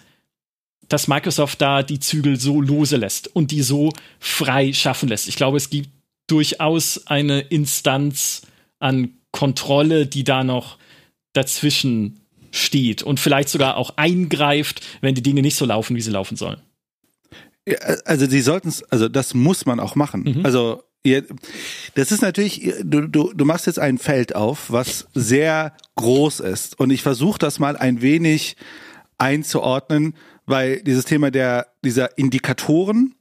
[0.88, 5.28] dass Microsoft da die Zügel so lose lässt und die so frei schaffen lässt.
[5.28, 5.90] Ich glaube, es gibt
[6.26, 8.42] durchaus eine Instanz
[8.80, 10.78] an Kontrolle, die da noch
[11.32, 12.20] dazwischen
[12.52, 16.36] steht und vielleicht sogar auch eingreift, wenn die Dinge nicht so laufen, wie sie laufen
[16.36, 16.60] sollen.
[17.66, 20.22] Ja, also sie sollten es, also das muss man auch machen.
[20.22, 20.46] Mhm.
[20.46, 20.84] Also
[21.94, 26.78] das ist natürlich, du, du, du machst jetzt ein Feld auf, was sehr groß ist.
[26.78, 28.56] Und ich versuche das mal ein wenig
[29.18, 30.14] einzuordnen,
[30.46, 33.16] weil dieses Thema der, dieser Indikatoren,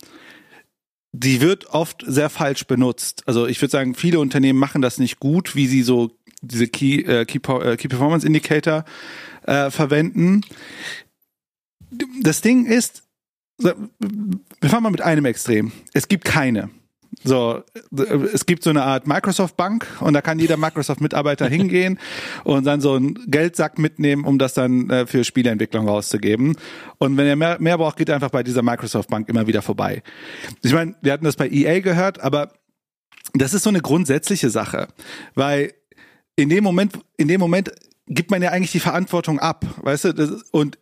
[1.14, 3.24] die wird oft sehr falsch benutzt.
[3.28, 6.12] Also ich würde sagen, viele Unternehmen machen das nicht gut, wie sie so
[6.42, 8.84] diese Key, äh, Key, äh, Key Performance Indicator
[9.44, 10.42] äh, verwenden.
[12.22, 13.04] Das Ding ist,
[13.60, 13.76] wir
[14.70, 15.72] fangen mal mit einem Extrem.
[15.94, 16.72] Es gibt keine.
[17.24, 17.62] So,
[18.34, 22.00] es gibt so eine Art Microsoft Bank und da kann jeder Microsoft Mitarbeiter hingehen
[22.44, 26.56] und dann so einen Geldsack mitnehmen, um das dann äh, für Spieleentwicklung rauszugeben.
[26.98, 29.62] Und wenn er mehr, mehr braucht, geht er einfach bei dieser Microsoft Bank immer wieder
[29.62, 30.04] vorbei.
[30.64, 32.52] Ich meine, wir hatten das bei EA gehört, aber
[33.34, 34.88] das ist so eine grundsätzliche Sache,
[35.36, 35.74] weil
[36.36, 37.72] in dem Moment, in dem Moment
[38.08, 40.78] gibt man ja eigentlich die Verantwortung ab, weißt du, und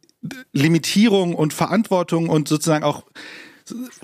[0.53, 3.05] Limitierung und Verantwortung und sozusagen auch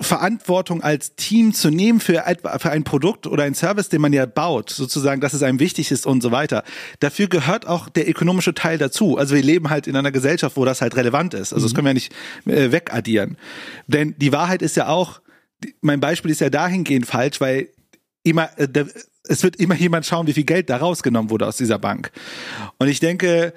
[0.00, 2.24] Verantwortung als Team zu nehmen für,
[2.58, 5.90] für ein Produkt oder ein Service, den man ja baut, sozusagen, dass es einem wichtig
[5.90, 6.64] ist und so weiter.
[7.00, 9.18] Dafür gehört auch der ökonomische Teil dazu.
[9.18, 11.52] Also wir leben halt in einer Gesellschaft, wo das halt relevant ist.
[11.52, 11.76] Also das mhm.
[11.76, 12.14] können wir nicht
[12.46, 13.36] äh, wegaddieren.
[13.86, 15.20] Denn die Wahrheit ist ja auch,
[15.80, 17.68] mein Beispiel ist ja dahingehend falsch, weil
[18.22, 18.84] immer, äh,
[19.24, 22.10] es wird immer jemand schauen, wie viel Geld da rausgenommen wurde aus dieser Bank.
[22.78, 23.52] Und ich denke,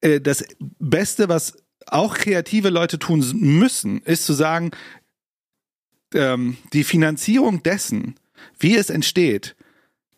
[0.00, 0.44] äh, das
[0.78, 1.54] Beste, was
[1.86, 4.70] auch kreative Leute tun müssen, ist zu sagen,
[6.14, 8.16] ähm, die Finanzierung dessen,
[8.58, 9.56] wie es entsteht,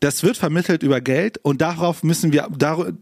[0.00, 2.48] das wird vermittelt über Geld und darauf müssen wir,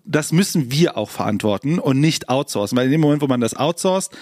[0.05, 2.79] das müssen wir auch verantworten und nicht outsourcen.
[2.79, 4.17] Weil in dem Moment, wo man das outsourced,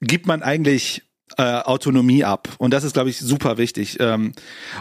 [0.00, 1.02] gibt man eigentlich
[1.36, 2.48] äh, Autonomie ab.
[2.58, 3.98] Und das ist, glaube ich, super wichtig.
[4.00, 4.32] Ähm,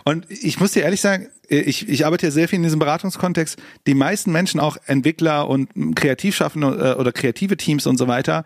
[0.06, 3.60] und ich muss dir ehrlich sagen, ich, ich arbeite ja sehr viel in diesem Beratungskontext.
[3.86, 8.46] Die meisten Menschen, auch Entwickler und Kreativschaffende äh, oder kreative Teams und so weiter,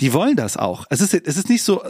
[0.00, 0.86] die wollen das auch.
[0.90, 1.82] Es ist, es ist nicht so,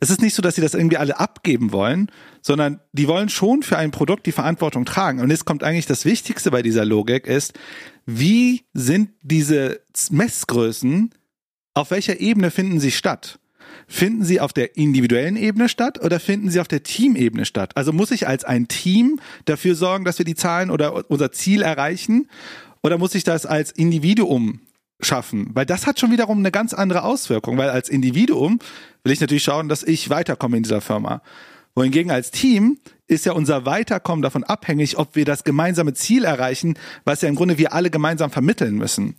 [0.00, 2.10] es ist nicht so, dass sie das irgendwie alle abgeben wollen,
[2.42, 5.20] sondern die wollen schon für ein Produkt die Verantwortung tragen.
[5.20, 7.54] Und jetzt kommt eigentlich das Wichtigste bei dieser Logik ist,
[8.04, 11.10] wie sind diese Messgrößen,
[11.74, 13.38] auf welcher Ebene finden sie statt?
[13.88, 17.76] Finden sie auf der individuellen Ebene statt oder finden sie auf der Teamebene statt?
[17.76, 21.62] Also muss ich als ein Team dafür sorgen, dass wir die Zahlen oder unser Ziel
[21.62, 22.28] erreichen?
[22.82, 24.60] Oder muss ich das als Individuum
[25.00, 28.58] schaffen, weil das hat schon wiederum eine ganz andere Auswirkung, weil als Individuum
[29.04, 31.22] will ich natürlich schauen, dass ich weiterkomme in dieser Firma.
[31.74, 36.78] Wohingegen als Team ist ja unser Weiterkommen davon abhängig, ob wir das gemeinsame Ziel erreichen,
[37.04, 39.14] was ja im Grunde wir alle gemeinsam vermitteln müssen.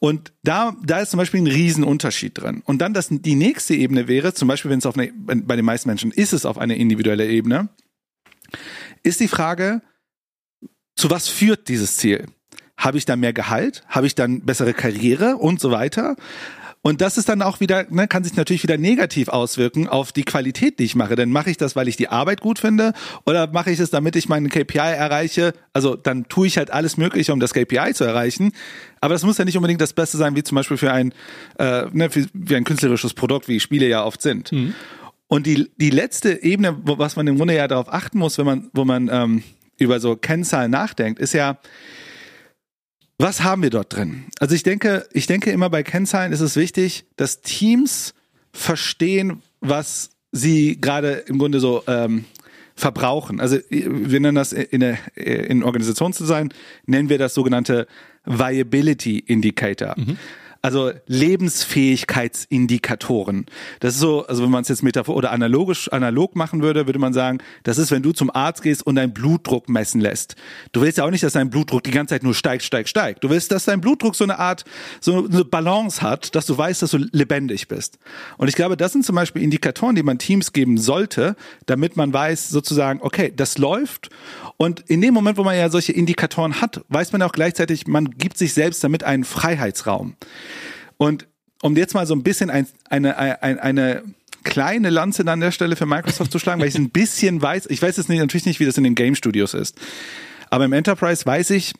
[0.00, 2.62] Und da, da ist zum Beispiel ein Riesenunterschied drin.
[2.66, 5.64] Und dann das, die nächste Ebene wäre, zum Beispiel, wenn es auf eine, bei den
[5.64, 7.68] meisten Menschen ist es auf eine individuelle Ebene,
[9.02, 9.80] ist die Frage,
[10.96, 12.26] zu was führt dieses Ziel?
[12.76, 13.82] Habe ich dann mehr Gehalt?
[13.88, 16.16] Habe ich dann bessere Karriere und so weiter?
[16.86, 20.22] Und das ist dann auch wieder, ne, kann sich natürlich wieder negativ auswirken auf die
[20.22, 21.16] Qualität, die ich mache.
[21.16, 22.92] Denn mache ich das, weil ich die Arbeit gut finde
[23.24, 25.54] oder mache ich es, damit ich meinen KPI erreiche?
[25.72, 28.52] Also dann tue ich halt alles Mögliche, um das KPI zu erreichen.
[29.00, 31.14] Aber das muss ja nicht unbedingt das Beste sein, wie zum Beispiel für ein,
[31.58, 34.52] äh, ne, für, wie ein künstlerisches Produkt, wie Spiele ja oft sind.
[34.52, 34.74] Mhm.
[35.26, 38.44] Und die, die letzte Ebene, wo, was man im Grunde ja darauf achten muss, wenn
[38.44, 39.42] man, wo man ähm,
[39.78, 41.56] über so Kennzahlen nachdenkt, ist ja,
[43.18, 44.24] was haben wir dort drin?
[44.40, 48.14] Also ich denke, ich denke immer bei Kennzahlen ist es wichtig, dass Teams
[48.52, 52.24] verstehen, was sie gerade im Grunde so ähm,
[52.74, 53.40] verbrauchen.
[53.40, 56.52] Also wir nennen das in, der, in Organisationsdesign,
[56.86, 57.86] nennen wir das sogenannte
[58.24, 59.94] Viability Indicator.
[59.96, 60.18] Mhm
[60.64, 63.46] also Lebensfähigkeitsindikatoren.
[63.80, 66.98] Das ist so, also wenn man es jetzt metaphor oder analogisch analog machen würde, würde
[66.98, 70.36] man sagen, das ist, wenn du zum Arzt gehst und deinen Blutdruck messen lässt.
[70.72, 73.22] Du willst ja auch nicht, dass dein Blutdruck die ganze Zeit nur steigt, steigt, steigt.
[73.22, 74.64] Du willst, dass dein Blutdruck so eine Art,
[75.02, 77.98] so eine Balance hat, dass du weißt, dass du lebendig bist.
[78.38, 81.36] Und ich glaube, das sind zum Beispiel Indikatoren, die man Teams geben sollte,
[81.66, 84.08] damit man weiß, sozusagen, okay, das läuft.
[84.56, 88.12] Und in dem Moment, wo man ja solche Indikatoren hat, weiß man auch gleichzeitig, man
[88.12, 90.16] gibt sich selbst damit einen Freiheitsraum.
[90.96, 91.26] Und
[91.62, 94.02] um jetzt mal so ein bisschen ein, eine, eine, eine
[94.44, 97.80] kleine Lanze an der Stelle für Microsoft zu schlagen, weil ich ein bisschen weiß, ich
[97.80, 99.80] weiß jetzt nicht, natürlich nicht, wie das in den Game Studios ist.
[100.50, 101.72] Aber im Enterprise weiß ich,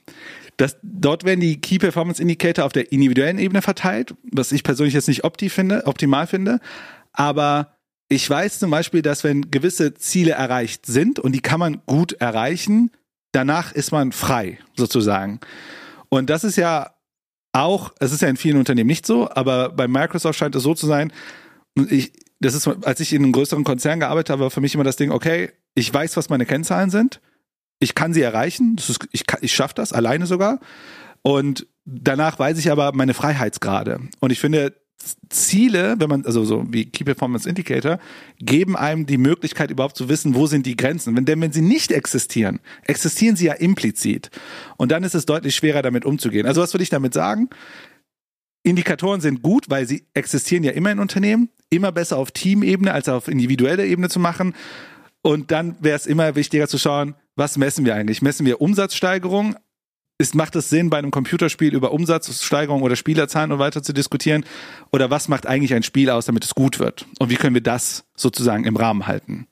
[0.57, 4.95] dass dort werden die Key Performance Indicator auf der individuellen Ebene verteilt, was ich persönlich
[4.95, 6.61] jetzt nicht opti finde, optimal finde.
[7.13, 7.77] Aber
[8.09, 12.13] ich weiß zum Beispiel, dass wenn gewisse Ziele erreicht sind und die kann man gut
[12.15, 12.91] erreichen,
[13.33, 15.41] danach ist man frei, sozusagen.
[16.09, 16.94] Und das ist ja
[17.55, 20.75] auch, es ist ja in vielen Unternehmen nicht so, aber bei Microsoft scheint es so
[20.75, 21.13] zu sein.
[21.89, 24.85] Ich, das ist, als ich in einem größeren Konzern gearbeitet habe, war für mich immer
[24.85, 27.21] das Ding, okay, ich weiß, was meine Kennzahlen sind.
[27.79, 28.77] Ich kann sie erreichen.
[28.77, 30.61] Ist, ich, ich schaffe das alleine sogar.
[31.23, 34.01] Und danach weiß ich aber meine Freiheitsgrade.
[34.21, 34.75] Und ich finde,
[35.29, 37.99] Ziele, wenn man, also so wie Key Performance Indicator,
[38.39, 41.17] geben einem die Möglichkeit überhaupt zu wissen, wo sind die Grenzen.
[41.17, 44.31] Wenn, denn wenn sie nicht existieren, existieren sie ja implizit.
[44.77, 46.47] Und dann ist es deutlich schwerer, damit umzugehen.
[46.47, 47.49] Also was will ich damit sagen?
[48.63, 53.09] Indikatoren sind gut, weil sie existieren ja immer in Unternehmen, immer besser auf Teamebene als
[53.09, 54.55] auf individueller Ebene zu machen.
[55.21, 58.23] Und dann wäre es immer wichtiger zu schauen, was messen wir eigentlich?
[58.23, 59.57] Messen wir Umsatzsteigerung?
[60.17, 64.45] Ist, macht es Sinn, bei einem Computerspiel über Umsatzsteigerung oder Spielerzahlen und weiter zu diskutieren?
[64.93, 67.07] Oder was macht eigentlich ein Spiel aus, damit es gut wird?
[67.19, 69.49] Und wie können wir das sozusagen im Rahmen halten?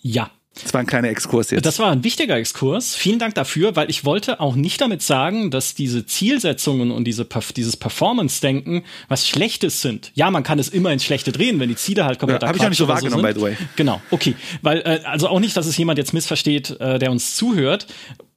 [0.00, 0.30] Ja,
[0.62, 1.64] das war ein kleiner Exkurs jetzt.
[1.64, 2.94] Das war ein wichtiger Exkurs.
[2.94, 7.26] Vielen Dank dafür, weil ich wollte auch nicht damit sagen, dass diese Zielsetzungen und diese,
[7.56, 10.12] dieses Performance-Denken was Schlechtes sind.
[10.14, 12.58] Ja, man kann es immer ins Schlechte drehen, wenn die Ziele halt komplett ja, Habe
[12.58, 13.56] ich auch nicht so wahrgenommen, so by the way.
[13.76, 14.34] Genau, okay.
[14.62, 17.86] Weil, äh, also auch nicht, dass es jemand jetzt missversteht, äh, der uns zuhört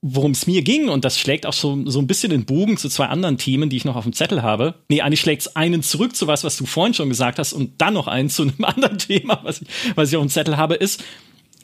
[0.02, 2.90] worum es mir ging, und das schlägt auch so, so ein bisschen den Bogen zu
[2.90, 4.74] zwei anderen Themen, die ich noch auf dem Zettel habe.
[4.90, 7.80] Nee, eigentlich schlägt es einen zurück zu was, was du vorhin schon gesagt hast, und
[7.80, 10.76] dann noch einen zu einem anderen Thema, was ich, was ich auf dem Zettel habe,
[10.76, 11.04] ist,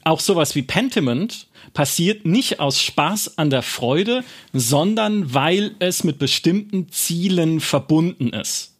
[0.07, 6.17] auch sowas wie Pentiment passiert nicht aus Spaß an der Freude, sondern weil es mit
[6.17, 8.73] bestimmten Zielen verbunden ist.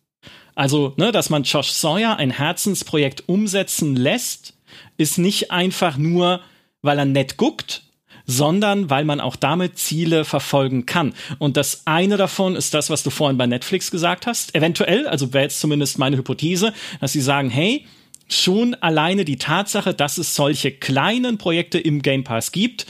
[0.55, 4.53] Also, ne, dass man Josh Sawyer ein Herzensprojekt umsetzen lässt,
[4.97, 6.41] ist nicht einfach nur,
[6.81, 7.83] weil er nett guckt,
[8.25, 11.13] sondern weil man auch damit Ziele verfolgen kann.
[11.39, 14.55] Und das eine davon ist das, was du vorhin bei Netflix gesagt hast.
[14.55, 17.85] Eventuell, also wäre jetzt zumindest meine Hypothese, dass sie sagen, hey,
[18.27, 22.85] schon alleine die Tatsache, dass es solche kleinen Projekte im Game Pass gibt,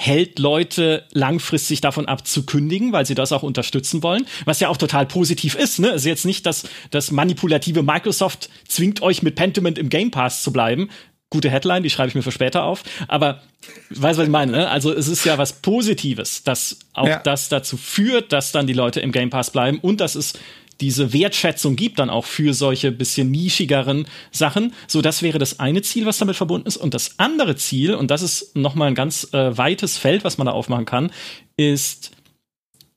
[0.00, 4.70] hält Leute langfristig davon ab zu kündigen, weil sie das auch unterstützen wollen, was ja
[4.70, 5.78] auch total positiv ist.
[5.78, 5.88] Ne?
[5.88, 10.42] Es ist jetzt nicht, dass das manipulative Microsoft zwingt euch mit Pentiment im Game Pass
[10.42, 10.88] zu bleiben.
[11.28, 12.82] Gute Headline, die schreibe ich mir für später auf.
[13.08, 13.42] Aber
[13.90, 14.52] weißt du, was ich meine?
[14.52, 14.68] Ne?
[14.70, 17.18] Also es ist ja was Positives, dass auch ja.
[17.18, 20.32] das dazu führt, dass dann die Leute im Game Pass bleiben und dass es
[20.80, 24.72] diese Wertschätzung gibt dann auch für solche bisschen nischigeren Sachen.
[24.86, 26.76] So, das wäre das eine Ziel, was damit verbunden ist.
[26.76, 30.46] Und das andere Ziel, und das ist nochmal ein ganz äh, weites Feld, was man
[30.46, 31.12] da aufmachen kann,
[31.56, 32.12] ist,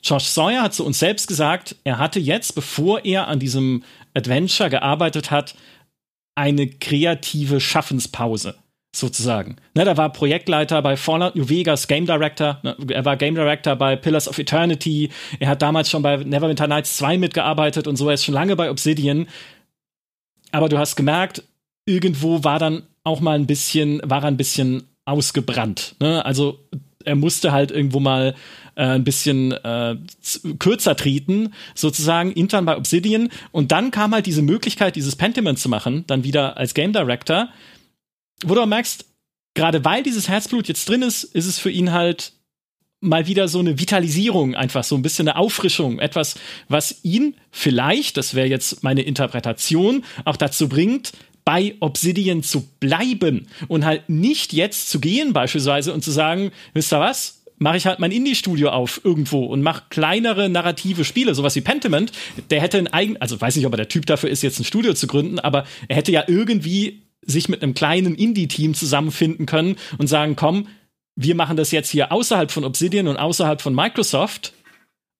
[0.02, 4.70] Josh Sawyer hat zu uns selbst gesagt, er hatte jetzt, bevor er an diesem Adventure
[4.70, 5.56] gearbeitet hat,
[6.36, 8.56] eine kreative Schaffenspause
[8.96, 9.58] sozusagen.
[9.76, 13.76] Ne, da war Projektleiter bei Fallout New Vegas, Game Director, ne, er war Game Director
[13.76, 18.08] bei Pillars of Eternity, er hat damals schon bei Neverwinter Nights 2 mitgearbeitet und so,
[18.08, 19.28] er ist schon lange bei Obsidian.
[20.52, 21.44] Aber du hast gemerkt,
[21.86, 25.96] irgendwo war dann auch mal ein bisschen, war ein bisschen ausgebrannt.
[26.00, 26.24] Ne?
[26.24, 26.60] Also
[27.04, 28.36] er musste halt irgendwo mal
[28.76, 29.96] äh, ein bisschen äh,
[30.60, 33.30] kürzer treten, sozusagen, intern bei Obsidian.
[33.52, 37.50] Und dann kam halt diese Möglichkeit, dieses Pentiment zu machen, dann wieder als Game Director
[38.46, 39.06] wo du auch merkst,
[39.54, 42.34] gerade weil dieses Herzblut jetzt drin ist, ist es für ihn halt
[43.04, 46.36] mal wieder so eine Vitalisierung, einfach so ein bisschen eine Auffrischung, etwas,
[46.70, 51.12] was ihn vielleicht, das wäre jetzt meine Interpretation, auch dazu bringt,
[51.46, 56.94] bei Obsidian zu bleiben und halt nicht jetzt zu gehen beispielsweise und zu sagen, wisst
[56.94, 61.56] ihr was, mache ich halt mein Indie-Studio auf irgendwo und mache kleinere narrative Spiele, sowas
[61.56, 62.12] wie Pentiment.
[62.50, 64.66] Der hätte ein eigen, also weiß nicht, ob er der Typ dafür ist, jetzt ein
[64.66, 69.76] Studio zu gründen, aber er hätte ja irgendwie sich mit einem kleinen Indie-Team zusammenfinden können
[69.98, 70.68] und sagen, komm,
[71.16, 74.54] wir machen das jetzt hier außerhalb von Obsidian und außerhalb von Microsoft.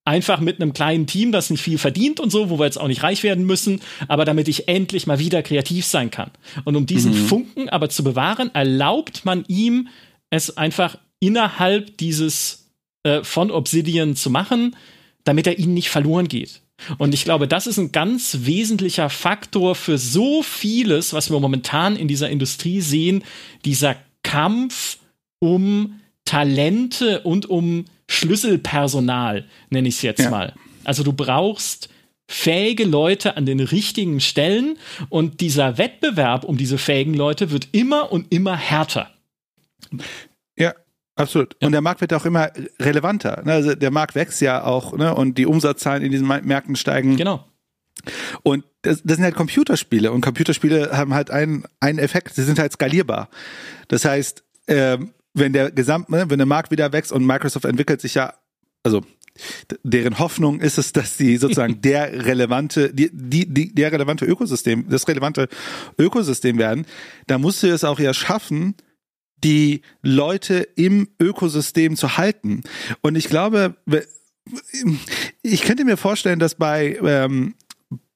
[0.06, 2.90] Einfach mit einem kleinen Team, das nicht viel verdient und so, wo wir jetzt auch
[2.90, 3.80] nicht reich werden müssen,
[4.10, 6.32] aber damit ich endlich mal wieder kreativ sein kann.
[6.66, 7.28] Und um diesen mhm.
[7.28, 9.88] Funken aber zu bewahren, erlaubt man ihm,
[10.30, 12.70] es einfach innerhalb dieses
[13.04, 14.76] äh, von Obsidian zu machen,
[15.24, 16.62] damit er ihnen nicht verloren geht.
[16.98, 21.96] Und ich glaube, das ist ein ganz wesentlicher Faktor für so vieles, was wir momentan
[21.96, 23.24] in dieser Industrie sehen,
[23.66, 24.98] dieser Kampf
[25.40, 30.30] um Talente und um Schlüsselpersonal, nenne ich es jetzt ja.
[30.30, 30.54] mal.
[30.84, 31.90] Also du brauchst
[32.28, 34.78] fähige Leute an den richtigen Stellen
[35.10, 39.12] und dieser Wettbewerb um diese fähigen Leute wird immer und immer härter.
[41.16, 41.56] Absolut.
[41.60, 41.68] Ja.
[41.68, 43.44] Und der Markt wird auch immer relevanter.
[43.46, 43.54] Ne?
[43.54, 45.14] Also der Markt wächst ja auch ne?
[45.14, 47.18] und die Umsatzzahlen in diesen Märkten steigen.
[47.18, 47.46] Genau.
[48.42, 52.60] Und das, das sind halt Computerspiele und Computerspiele haben halt einen, einen Effekt, sie sind
[52.60, 53.30] halt skalierbar.
[53.88, 54.98] Das heißt, äh,
[55.34, 58.34] wenn der Gesamt, ne, wenn der Markt wieder wächst und Microsoft entwickelt sich ja,
[58.84, 59.02] also
[59.84, 64.90] deren Hoffnung ist es, dass sie sozusagen der relevante, die, die, die, der relevante Ökosystem,
[64.90, 65.48] das relevante
[65.98, 66.86] Ökosystem werden,
[67.28, 68.76] da musst du es auch ja schaffen,
[69.44, 72.64] die Leute im Ökosystem zu halten.
[73.02, 73.76] Und ich glaube,
[75.42, 77.56] ich könnte mir vorstellen, dass bei ähm,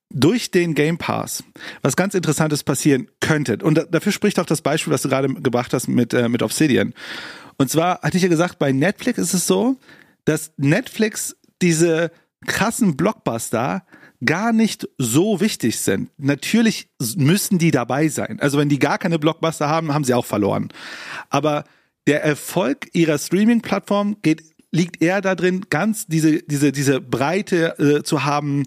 [0.09, 1.43] durch den Game Pass
[1.81, 3.57] was ganz Interessantes passieren könnte.
[3.61, 6.43] Und da, dafür spricht auch das Beispiel, was du gerade gebracht hast mit, äh, mit
[6.43, 6.93] Obsidian.
[7.57, 9.77] Und zwar hatte ich ja gesagt, bei Netflix ist es so,
[10.25, 12.11] dass Netflix diese
[12.45, 13.83] krassen Blockbuster
[14.25, 16.09] gar nicht so wichtig sind.
[16.17, 18.39] Natürlich müssen die dabei sein.
[18.39, 20.69] Also wenn die gar keine Blockbuster haben, haben sie auch verloren.
[21.29, 21.65] Aber
[22.07, 28.03] der Erfolg ihrer Streaming-Plattform geht liegt eher da drin, ganz diese, diese, diese Breite äh,
[28.03, 28.63] zu haben,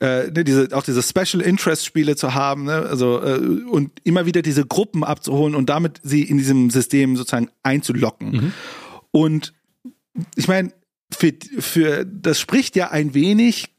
[0.00, 2.72] äh, ne, diese, auch diese Special Interest Spiele zu haben, ne?
[2.72, 7.50] also äh, und immer wieder diese Gruppen abzuholen und damit sie in diesem System sozusagen
[7.62, 8.30] einzulocken.
[8.30, 8.52] Mhm.
[9.10, 9.52] Und
[10.36, 10.72] ich meine,
[11.12, 13.71] für, für das spricht ja ein wenig,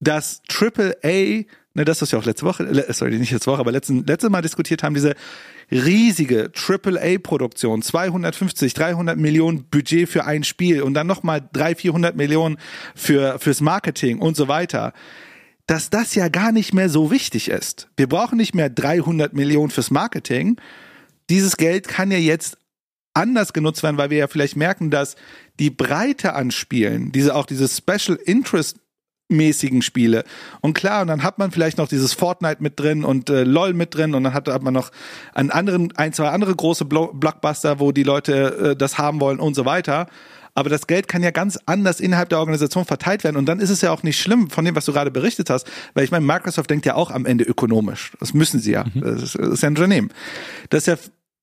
[0.00, 1.44] dass Triple A
[1.74, 4.42] ne, das, was wir auch letzte Woche, sorry, nicht letzte Woche, aber letzten, letztes Mal
[4.42, 5.14] diskutiert haben, diese
[5.70, 12.58] riesige AAA-Produktion, 250, 300 Millionen Budget für ein Spiel und dann nochmal 300, 400 Millionen
[12.94, 14.92] für, fürs Marketing und so weiter,
[15.66, 17.88] dass das ja gar nicht mehr so wichtig ist.
[17.96, 20.56] Wir brauchen nicht mehr 300 Millionen fürs Marketing.
[21.28, 22.58] Dieses Geld kann ja jetzt
[23.14, 25.14] anders genutzt werden, weil wir ja vielleicht merken, dass
[25.60, 28.78] die Breite an Spielen, diese auch diese Special Interest
[29.30, 30.24] mäßigen Spiele.
[30.60, 33.72] Und klar, und dann hat man vielleicht noch dieses Fortnite mit drin und äh, LOL
[33.72, 34.90] mit drin und dann hat, hat man noch
[35.34, 39.54] einen anderen, ein, zwei andere große Blockbuster, wo die Leute äh, das haben wollen und
[39.54, 40.06] so weiter.
[40.54, 43.36] Aber das Geld kann ja ganz anders innerhalb der Organisation verteilt werden.
[43.36, 45.70] Und dann ist es ja auch nicht schlimm von dem, was du gerade berichtet hast.
[45.94, 48.12] Weil ich meine, Microsoft denkt ja auch am Ende ökonomisch.
[48.18, 48.84] Das müssen sie ja.
[48.92, 49.00] Mhm.
[49.00, 50.10] Das, ist, das ist ja ein Unternehmen.
[50.70, 50.96] Das ist ja,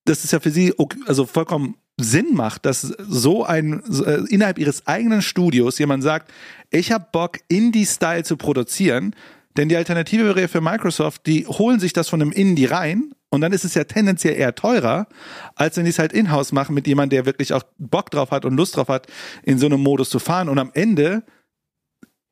[0.08, 0.74] das ist ja für sie
[1.06, 6.32] also vollkommen Sinn macht, dass so ein äh, innerhalb ihres eigenen Studios jemand sagt,
[6.70, 9.16] ich habe Bock, Indie-Style zu produzieren,
[9.58, 13.12] denn die Alternative wäre ja für Microsoft, die holen sich das von einem Indie rein
[13.30, 15.08] und dann ist es ja tendenziell eher teurer,
[15.56, 18.46] als wenn die es halt in-house machen mit jemandem, der wirklich auch Bock drauf hat
[18.46, 19.08] und Lust drauf hat,
[19.44, 20.48] in so einem Modus zu fahren.
[20.48, 21.24] Und am Ende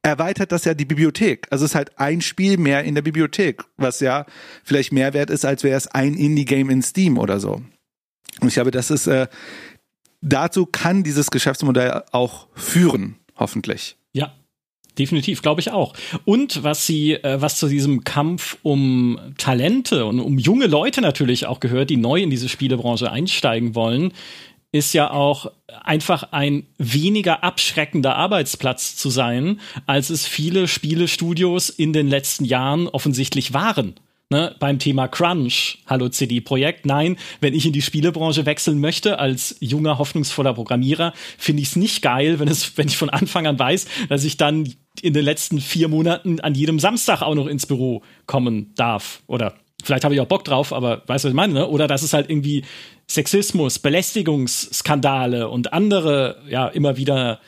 [0.06, 1.48] erweitert das ja die Bibliothek.
[1.50, 4.28] Also es ist halt ein Spiel mehr in der Bibliothek, was ja
[4.64, 7.62] vielleicht mehr wert ist, als wäre es ein Indie-Game in Steam oder so.
[8.40, 9.28] Und ich glaube, das ist, äh,
[10.22, 13.98] dazu kann dieses Geschäftsmodell auch führen, hoffentlich.
[14.14, 14.36] Ja,
[15.00, 15.96] definitiv, glaube ich auch.
[16.24, 21.48] Und was sie, äh, was zu diesem Kampf um Talente und um junge Leute natürlich
[21.48, 24.14] auch gehört, die neu in diese Spielebranche einsteigen wollen,
[24.76, 25.52] ist ja auch
[25.84, 32.88] einfach ein weniger abschreckender Arbeitsplatz zu sein, als es viele Spielestudios in den letzten Jahren
[32.90, 33.96] offensichtlich waren
[34.30, 36.86] ne, beim Thema Crunch, hallo CD-Projekt.
[36.86, 41.76] Nein, wenn ich in die Spielebranche wechseln möchte als junger, hoffnungsvoller Programmierer, finde ich es
[41.76, 45.26] nicht geil, wenn, es, wenn ich von Anfang an weiß, dass ich dann in den
[45.26, 49.22] letzten vier Monaten an jedem Samstag auch noch ins Büro kommen darf.
[49.28, 49.56] Oder
[49.86, 51.54] vielleicht habe ich auch Bock drauf, aber weißt du, was ich meine?
[51.54, 51.68] Ne?
[51.68, 52.64] Oder dass es halt irgendwie
[53.10, 57.40] Sexismus, Belästigungsskandale und andere, ja, immer wieder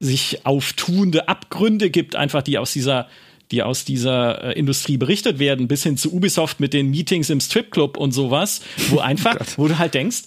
[0.00, 3.08] sich auftuende Abgründe gibt, einfach die aus dieser
[3.52, 7.38] die aus dieser äh, Industrie berichtet werden, bis hin zu Ubisoft mit den Meetings im
[7.40, 10.24] Stripclub und sowas, wo einfach, wo du halt denkst,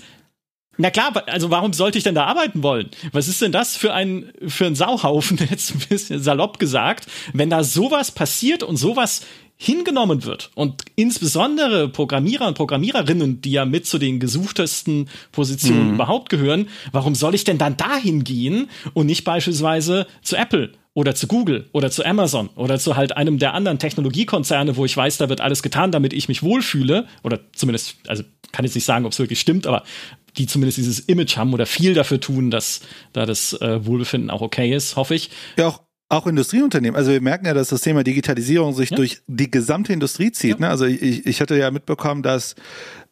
[0.81, 2.89] na klar, also warum sollte ich denn da arbeiten wollen?
[3.11, 7.49] Was ist denn das für ein, für ein Sauhaufen, jetzt ein bisschen salopp gesagt, wenn
[7.49, 9.25] da sowas passiert und sowas
[9.61, 15.93] hingenommen wird und insbesondere Programmierer und Programmiererinnen, die ja mit zu den gesuchtesten Positionen mhm.
[15.95, 21.13] überhaupt gehören, warum soll ich denn dann dahin gehen und nicht beispielsweise zu Apple oder
[21.13, 25.17] zu Google oder zu Amazon oder zu halt einem der anderen Technologiekonzerne, wo ich weiß,
[25.17, 29.05] da wird alles getan, damit ich mich wohlfühle oder zumindest, also kann jetzt nicht sagen,
[29.05, 29.83] ob es wirklich stimmt, aber
[30.37, 32.79] die zumindest dieses Image haben oder viel dafür tun, dass
[33.11, 35.31] da das äh, Wohlbefinden auch okay ist, hoffe ich.
[35.57, 36.97] Ja, auch auch Industrieunternehmen.
[36.97, 38.97] Also wir merken ja, dass das Thema Digitalisierung sich ja.
[38.97, 40.59] durch die gesamte Industrie zieht.
[40.59, 40.65] Ja.
[40.65, 40.69] Ne?
[40.69, 42.55] Also ich, ich hatte ja mitbekommen, dass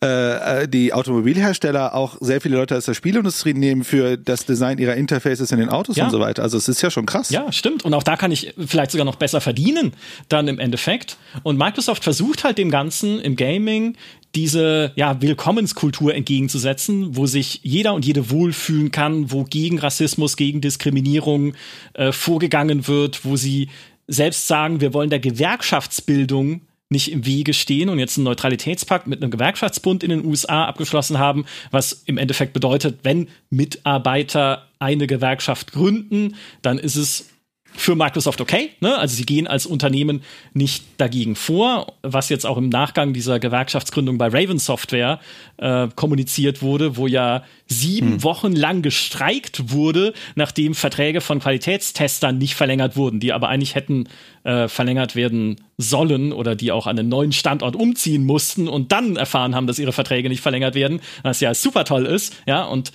[0.03, 4.79] äh, äh, die Automobilhersteller auch sehr viele Leute aus der Spielindustrie nehmen für das Design
[4.79, 6.05] ihrer Interfaces in den Autos ja.
[6.05, 6.41] und so weiter.
[6.41, 7.29] Also es ist ja schon krass.
[7.29, 7.85] Ja, stimmt.
[7.85, 9.93] Und auch da kann ich vielleicht sogar noch besser verdienen
[10.27, 11.17] dann im Endeffekt.
[11.43, 13.95] Und Microsoft versucht halt dem Ganzen im Gaming
[14.37, 20.61] diese ja, Willkommenskultur entgegenzusetzen, wo sich jeder und jede wohlfühlen kann, wo gegen Rassismus, gegen
[20.61, 21.55] Diskriminierung
[21.93, 23.69] äh, vorgegangen wird, wo sie
[24.05, 29.21] selbst sagen, wir wollen der Gewerkschaftsbildung nicht im Wege stehen und jetzt einen Neutralitätspakt mit
[29.21, 35.71] einem Gewerkschaftsbund in den USA abgeschlossen haben, was im Endeffekt bedeutet, wenn Mitarbeiter eine Gewerkschaft
[35.71, 37.29] gründen, dann ist es
[37.77, 38.71] für Microsoft okay.
[38.81, 38.97] Ne?
[38.97, 40.23] Also sie gehen als Unternehmen
[40.53, 45.19] nicht dagegen vor, was jetzt auch im Nachgang dieser Gewerkschaftsgründung bei Raven Software
[45.57, 48.23] äh, kommuniziert wurde, wo ja sieben hm.
[48.23, 54.09] Wochen lang gestreikt wurde, nachdem Verträge von Qualitätstestern nicht verlängert wurden, die aber eigentlich hätten
[54.43, 59.17] äh, verlängert werden sollen oder die auch an einen neuen Standort umziehen mussten und dann
[59.17, 62.91] erfahren haben, dass ihre Verträge nicht verlängert werden, was ja super toll ist, ja, und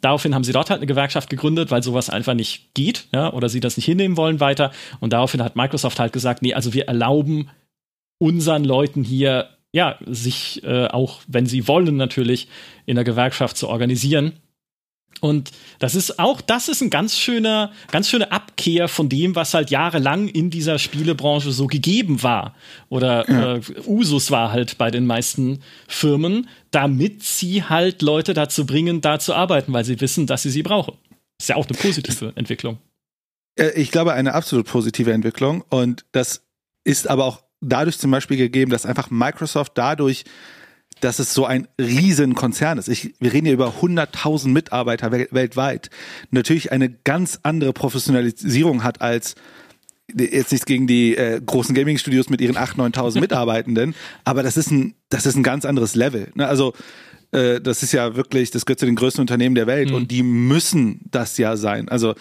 [0.00, 3.48] Daraufhin haben sie dort halt eine Gewerkschaft gegründet, weil sowas einfach nicht geht, ja, oder
[3.48, 4.70] sie das nicht hinnehmen wollen weiter.
[5.00, 7.48] Und daraufhin hat Microsoft halt gesagt, nee, also wir erlauben
[8.18, 12.48] unseren Leuten hier, ja, sich äh, auch, wenn sie wollen, natürlich
[12.84, 14.34] in der Gewerkschaft zu organisieren.
[15.20, 19.54] Und das ist auch, das ist ein ganz schöner, ganz schöne Abkehr von dem, was
[19.54, 22.54] halt jahrelang in dieser Spielebranche so gegeben war.
[22.88, 29.00] Oder äh, Usus war halt bei den meisten Firmen, damit sie halt Leute dazu bringen,
[29.00, 30.96] da zu arbeiten, weil sie wissen, dass sie sie brauchen.
[31.38, 32.78] Ist ja auch eine positive Entwicklung.
[33.58, 35.64] Äh, ich glaube, eine absolut positive Entwicklung.
[35.68, 36.42] Und das
[36.84, 40.24] ist aber auch dadurch zum Beispiel gegeben, dass einfach Microsoft dadurch
[41.00, 42.88] dass es so ein Riesenkonzern ist.
[42.88, 45.90] Ich, wir reden hier über 100.000 Mitarbeiter wel weltweit.
[46.30, 49.34] Natürlich eine ganz andere Professionalisierung hat als
[50.14, 53.94] jetzt nichts gegen die äh, großen Gaming-Studios mit ihren 8.000, 9.000 Mitarbeitenden,
[54.24, 56.28] aber das ist ein, das ist ein ganz anderes Level.
[56.34, 56.46] Ne?
[56.46, 56.74] Also
[57.32, 59.96] äh, das ist ja wirklich, das gehört zu den größten Unternehmen der Welt mhm.
[59.96, 61.88] und die müssen das ja sein.
[61.88, 62.14] Also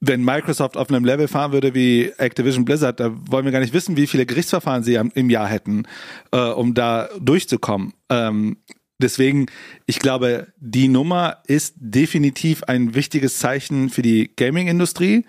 [0.00, 3.72] wenn Microsoft auf einem Level fahren würde wie Activision Blizzard, da wollen wir gar nicht
[3.72, 5.86] wissen, wie viele Gerichtsverfahren sie im Jahr hätten,
[6.32, 7.94] äh, um da durchzukommen.
[8.08, 8.58] Ähm,
[8.98, 9.46] deswegen,
[9.86, 15.26] ich glaube, die Nummer ist definitiv ein wichtiges Zeichen für die Gaming-Industrie.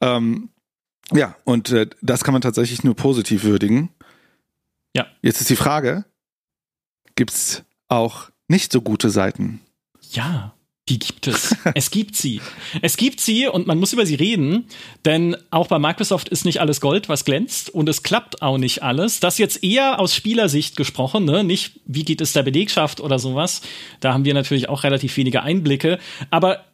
[0.00, 0.50] Ähm,
[1.12, 3.90] ja, und äh, das kann man tatsächlich nur positiv würdigen.
[4.94, 5.06] Ja.
[5.22, 6.04] Jetzt ist die Frage,
[7.16, 9.60] gibt's auch nicht so gute Seiten?
[10.12, 10.54] Ja.
[10.88, 11.54] Die gibt es.
[11.74, 12.40] es gibt sie.
[12.80, 14.66] Es gibt sie und man muss über sie reden,
[15.04, 18.82] denn auch bei Microsoft ist nicht alles Gold, was glänzt und es klappt auch nicht
[18.82, 19.20] alles.
[19.20, 21.44] Das jetzt eher aus Spielersicht gesprochen, ne?
[21.44, 23.60] nicht wie geht es der Belegschaft oder sowas.
[24.00, 25.98] Da haben wir natürlich auch relativ wenige Einblicke,
[26.30, 26.64] aber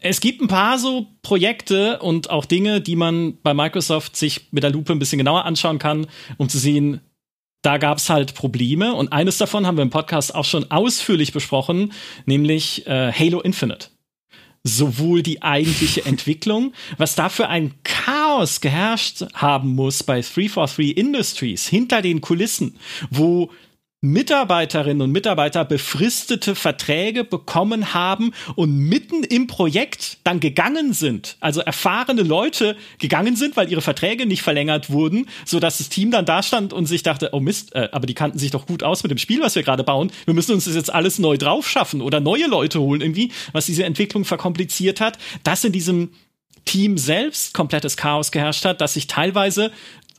[0.00, 4.64] es gibt ein paar so Projekte und auch Dinge, die man bei Microsoft sich mit
[4.64, 6.08] der Lupe ein bisschen genauer anschauen kann,
[6.38, 7.00] um zu sehen,
[7.62, 11.32] da gab es halt Probleme und eines davon haben wir im Podcast auch schon ausführlich
[11.32, 11.92] besprochen,
[12.26, 13.88] nämlich äh, Halo Infinite.
[14.64, 22.02] Sowohl die eigentliche Entwicklung, was dafür ein Chaos geherrscht haben muss bei 343 Industries hinter
[22.02, 22.76] den Kulissen,
[23.10, 23.50] wo
[24.04, 31.60] Mitarbeiterinnen und Mitarbeiter befristete Verträge bekommen haben und mitten im Projekt dann gegangen sind, also
[31.60, 36.24] erfahrene Leute gegangen sind, weil ihre Verträge nicht verlängert wurden, so dass das Team dann
[36.24, 39.04] da stand und sich dachte, oh Mist, äh, aber die kannten sich doch gut aus
[39.04, 40.10] mit dem Spiel, was wir gerade bauen.
[40.24, 43.66] Wir müssen uns das jetzt alles neu drauf schaffen oder neue Leute holen irgendwie, was
[43.66, 45.16] diese Entwicklung verkompliziert hat.
[45.44, 46.10] Das in diesem
[46.64, 49.72] Team selbst komplettes Chaos geherrscht hat, dass sich teilweise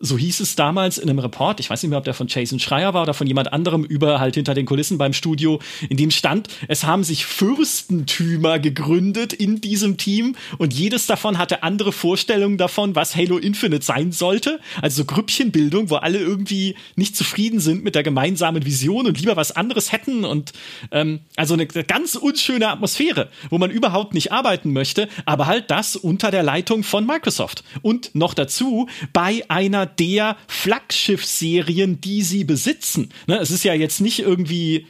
[0.03, 2.59] so hieß es damals in einem Report, ich weiß nicht mehr, ob der von Jason
[2.59, 6.11] Schreier war oder von jemand anderem über halt hinter den Kulissen beim Studio, in dem
[6.11, 12.57] stand, es haben sich Fürstentümer gegründet in diesem Team und jedes davon hatte andere Vorstellungen
[12.57, 14.59] davon, was Halo Infinite sein sollte.
[14.81, 19.37] Also so Grüppchenbildung, wo alle irgendwie nicht zufrieden sind mit der gemeinsamen Vision und lieber
[19.37, 20.51] was anderes hätten und
[20.91, 25.95] ähm, also eine ganz unschöne Atmosphäre, wo man überhaupt nicht arbeiten möchte, aber halt das
[25.95, 33.11] unter der Leitung von Microsoft und noch dazu bei einer der Flaggschiff-Serien, die sie besitzen.
[33.27, 34.87] Ne, es ist ja jetzt nicht irgendwie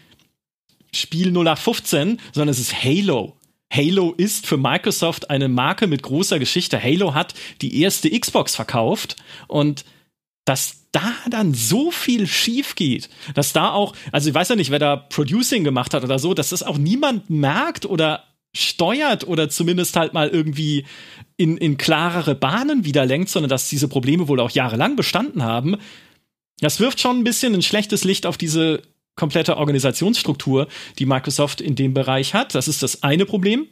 [0.94, 3.38] Spiel 0815, sondern es ist Halo.
[3.74, 6.82] Halo ist für Microsoft eine Marke mit großer Geschichte.
[6.82, 9.16] Halo hat die erste Xbox verkauft
[9.48, 9.84] und
[10.46, 14.70] dass da dann so viel schief geht, dass da auch, also ich weiß ja nicht,
[14.70, 18.26] wer da Producing gemacht hat oder so, dass das auch niemand merkt oder
[18.56, 20.86] steuert oder zumindest halt mal irgendwie
[21.38, 25.78] in, in klarere Bahnen wieder lenkt, sondern dass diese Probleme wohl auch jahrelang bestanden haben,
[26.60, 28.82] das wirft schon ein bisschen ein schlechtes Licht auf diese
[29.16, 30.68] komplette Organisationsstruktur,
[31.00, 32.56] die Microsoft in dem Bereich hat.
[32.56, 33.68] Das ist das eine Problem.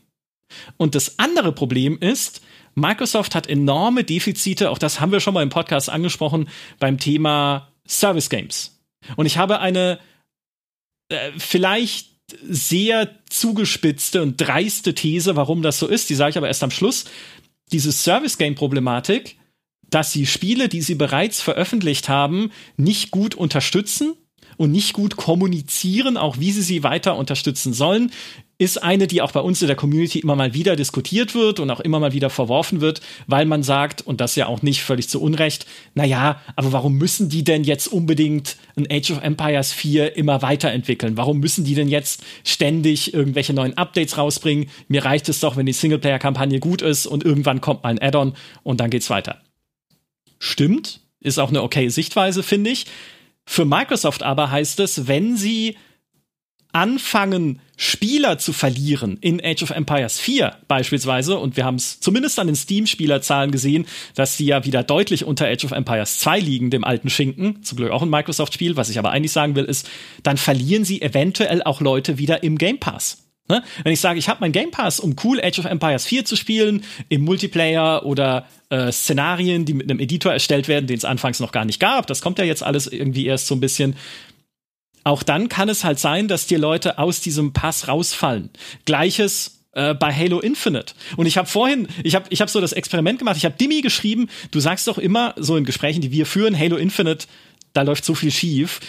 [0.77, 2.41] Und das andere Problem ist,
[2.75, 7.71] Microsoft hat enorme Defizite, auch das haben wir schon mal im Podcast angesprochen, beim Thema
[7.87, 8.79] Service Games.
[9.15, 9.99] Und ich habe eine
[11.09, 12.10] äh, vielleicht
[12.41, 16.09] sehr zugespitzte und dreiste These, warum das so ist.
[16.09, 17.05] Die sage ich aber erst am Schluss.
[17.71, 19.37] Diese Service-Game-Problematik,
[19.89, 24.13] dass sie Spiele, die sie bereits veröffentlicht haben, nicht gut unterstützen
[24.57, 28.11] und nicht gut kommunizieren, auch wie sie sie weiter unterstützen sollen,
[28.61, 31.71] ist eine, die auch bei uns in der Community immer mal wieder diskutiert wird und
[31.71, 35.09] auch immer mal wieder verworfen wird, weil man sagt, und das ja auch nicht völlig
[35.09, 40.15] zu Unrecht, naja, aber warum müssen die denn jetzt unbedingt ein Age of Empires 4
[40.15, 41.17] immer weiterentwickeln?
[41.17, 44.69] Warum müssen die denn jetzt ständig irgendwelche neuen Updates rausbringen?
[44.87, 48.35] Mir reicht es doch, wenn die Singleplayer-Kampagne gut ist und irgendwann kommt mal ein Add-on
[48.61, 49.41] und dann geht's weiter.
[50.37, 52.85] Stimmt, ist auch eine okay Sichtweise, finde ich.
[53.43, 55.77] Für Microsoft aber heißt es, wenn sie
[56.73, 62.37] anfangen, Spieler zu verlieren in Age of Empires 4 beispielsweise, und wir haben es zumindest
[62.39, 63.85] an den Steam-Spielerzahlen gesehen,
[64.15, 67.77] dass sie ja wieder deutlich unter Age of Empires 2 liegen, dem alten Schinken, zum
[67.77, 69.89] Glück auch ein Microsoft-Spiel, was ich aber eigentlich sagen will, ist,
[70.23, 73.17] dann verlieren sie eventuell auch Leute wieder im Game Pass.
[73.51, 73.63] Ne?
[73.83, 76.35] Wenn ich sage, ich habe meinen Game Pass, um cool Age of Empires 4 zu
[76.35, 81.39] spielen, im Multiplayer oder äh, Szenarien, die mit einem Editor erstellt werden, den es anfangs
[81.41, 83.95] noch gar nicht gab, das kommt ja jetzt alles irgendwie erst so ein bisschen,
[85.03, 88.49] auch dann kann es halt sein, dass dir Leute aus diesem Pass rausfallen.
[88.85, 90.93] Gleiches äh, bei Halo Infinite.
[91.17, 93.81] Und ich habe vorhin, ich habe ich hab so das Experiment gemacht, ich habe Dimi
[93.81, 97.27] geschrieben, du sagst doch immer so in Gesprächen, die wir führen, Halo Infinite,
[97.73, 98.79] da läuft so viel schief.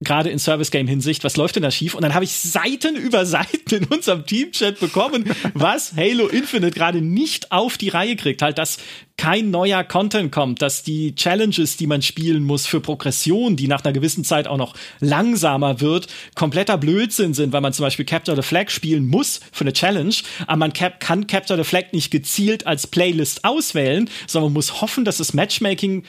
[0.00, 1.94] Gerade in Service-Game-Hinsicht, was läuft denn da schief?
[1.94, 5.24] Und dann habe ich Seiten über Seiten in unserem Team-Chat bekommen,
[5.54, 8.42] was Halo Infinite gerade nicht auf die Reihe kriegt.
[8.42, 8.76] Halt, dass
[9.16, 13.82] kein neuer Content kommt, dass die Challenges, die man spielen muss für Progression, die nach
[13.82, 18.36] einer gewissen Zeit auch noch langsamer wird, kompletter Blödsinn sind, weil man zum Beispiel Capture
[18.36, 20.14] the Flag spielen muss für eine Challenge,
[20.46, 24.82] aber man cap kann Capture the Flag nicht gezielt als Playlist auswählen, sondern man muss
[24.82, 26.04] hoffen, dass das Matchmaking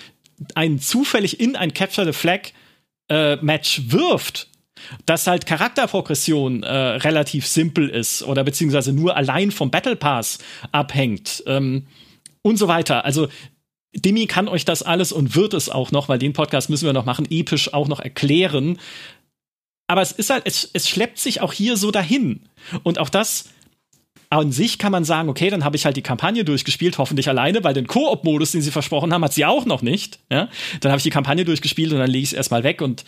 [0.56, 2.52] einen zufällig in ein Capture the Flag
[3.10, 4.50] äh, Match wirft,
[5.06, 10.40] dass halt Charakterprogression äh, relativ simpel ist oder beziehungsweise nur allein vom Battle Pass
[10.72, 11.88] abhängt ähm,
[12.42, 13.06] und so weiter.
[13.06, 13.28] Also
[13.96, 16.94] Demi kann euch das alles und wird es auch noch, weil den Podcast müssen wir
[16.94, 18.78] noch machen, episch auch noch erklären.
[19.88, 22.42] Aber es ist halt, es, es schleppt sich auch hier so dahin.
[22.84, 23.50] Und auch das
[24.30, 27.64] an sich kann man sagen, okay, dann habe ich halt die Kampagne durchgespielt, hoffentlich alleine,
[27.64, 30.20] weil den Koop-Modus, den sie versprochen haben, hat sie auch noch nicht.
[30.30, 30.50] Ja?
[30.82, 33.06] Dann habe ich die Kampagne durchgespielt und dann lege ich es erstmal weg und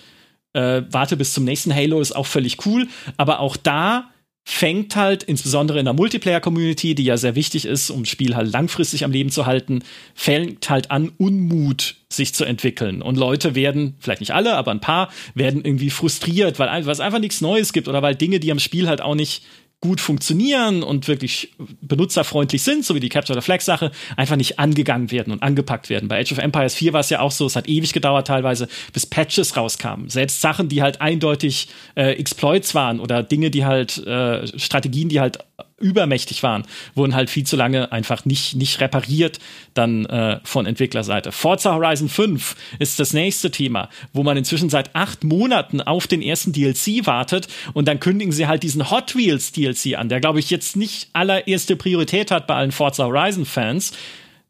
[0.54, 2.88] äh, warte bis zum nächsten Halo, ist auch völlig cool.
[3.18, 4.10] Aber auch da
[4.46, 8.52] fängt halt, insbesondere in der Multiplayer-Community, die ja sehr wichtig ist, um das Spiel halt
[8.52, 9.84] langfristig am Leben zu halten,
[10.16, 13.04] fängt halt an, Unmut sich zu entwickeln.
[13.04, 17.00] Und Leute werden, vielleicht nicht alle, aber ein paar, werden irgendwie frustriert, weil, weil es
[17.00, 19.44] einfach nichts Neues gibt oder weil Dinge, die am Spiel halt auch nicht
[19.82, 24.60] gut funktionieren und wirklich benutzerfreundlich sind, so wie die Capture the Flag Sache, einfach nicht
[24.60, 26.10] angegangen werden und angepackt werden.
[26.10, 28.68] Bei Age of Empires 4 war es ja auch so, es hat ewig gedauert teilweise,
[28.92, 30.10] bis Patches rauskamen.
[30.10, 35.22] Selbst Sachen, die halt eindeutig äh, Exploits waren oder Dinge, die halt äh, Strategien, die
[35.22, 35.40] halt
[35.80, 36.64] übermächtig waren,
[36.96, 39.40] wurden halt viel zu lange einfach nicht, nicht repariert
[39.74, 41.32] dann äh, von Entwicklerseite.
[41.32, 46.22] Forza Horizon 5 ist das nächste Thema, wo man inzwischen seit acht Monaten auf den
[46.22, 50.40] ersten DLC wartet und dann kündigen sie halt diesen Hot Wheels DLC an, der glaube
[50.40, 53.94] ich jetzt nicht allererste Priorität hat bei allen Forza Horizon Fans.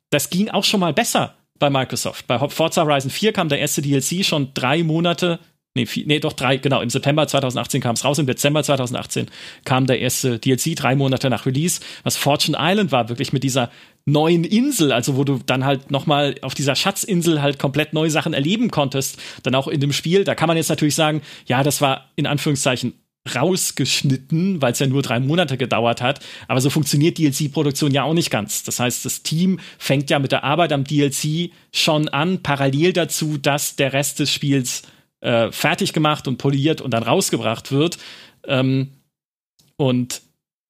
[0.09, 2.25] Das ging auch schon mal besser bei Microsoft.
[2.25, 5.39] Bei Forza Horizon 4 kam der erste DLC schon drei Monate
[5.75, 6.81] Nee, vier, nee, doch drei, genau.
[6.81, 9.27] Im September 2018 kam es raus, im Dezember 2018
[9.65, 13.69] kam der erste DLC, drei Monate nach Release, was Fortune Island war, wirklich mit dieser
[14.05, 18.33] neuen Insel, also wo du dann halt nochmal auf dieser Schatzinsel halt komplett neue Sachen
[18.33, 20.23] erleben konntest, dann auch in dem Spiel.
[20.23, 22.93] Da kann man jetzt natürlich sagen, ja, das war in Anführungszeichen
[23.35, 26.19] rausgeschnitten, weil es ja nur drei Monate gedauert hat.
[26.47, 28.63] Aber so funktioniert DLC-Produktion ja auch nicht ganz.
[28.63, 33.37] Das heißt, das Team fängt ja mit der Arbeit am DLC schon an, parallel dazu,
[33.37, 34.83] dass der Rest des Spiels
[35.21, 37.97] äh, fertig gemacht und poliert und dann rausgebracht wird.
[38.45, 38.89] Ähm,
[39.77, 40.21] und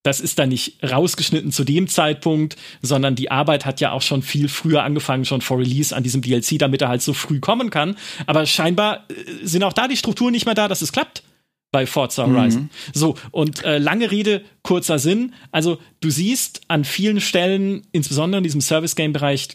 [0.04, 4.22] das ist dann nicht rausgeschnitten zu dem Zeitpunkt, sondern die Arbeit hat ja auch schon
[4.22, 7.70] viel früher angefangen, schon vor Release an diesem DLC, damit er halt so früh kommen
[7.70, 7.98] kann.
[8.26, 11.24] Aber scheinbar äh, sind auch da die Strukturen nicht mehr da, dass es klappt
[11.72, 12.64] bei Forza Horizon.
[12.64, 12.70] Mhm.
[12.94, 15.34] So, und äh, lange Rede, kurzer Sinn.
[15.52, 19.50] Also, du siehst an vielen Stellen, insbesondere in diesem Service-Game-Bereich,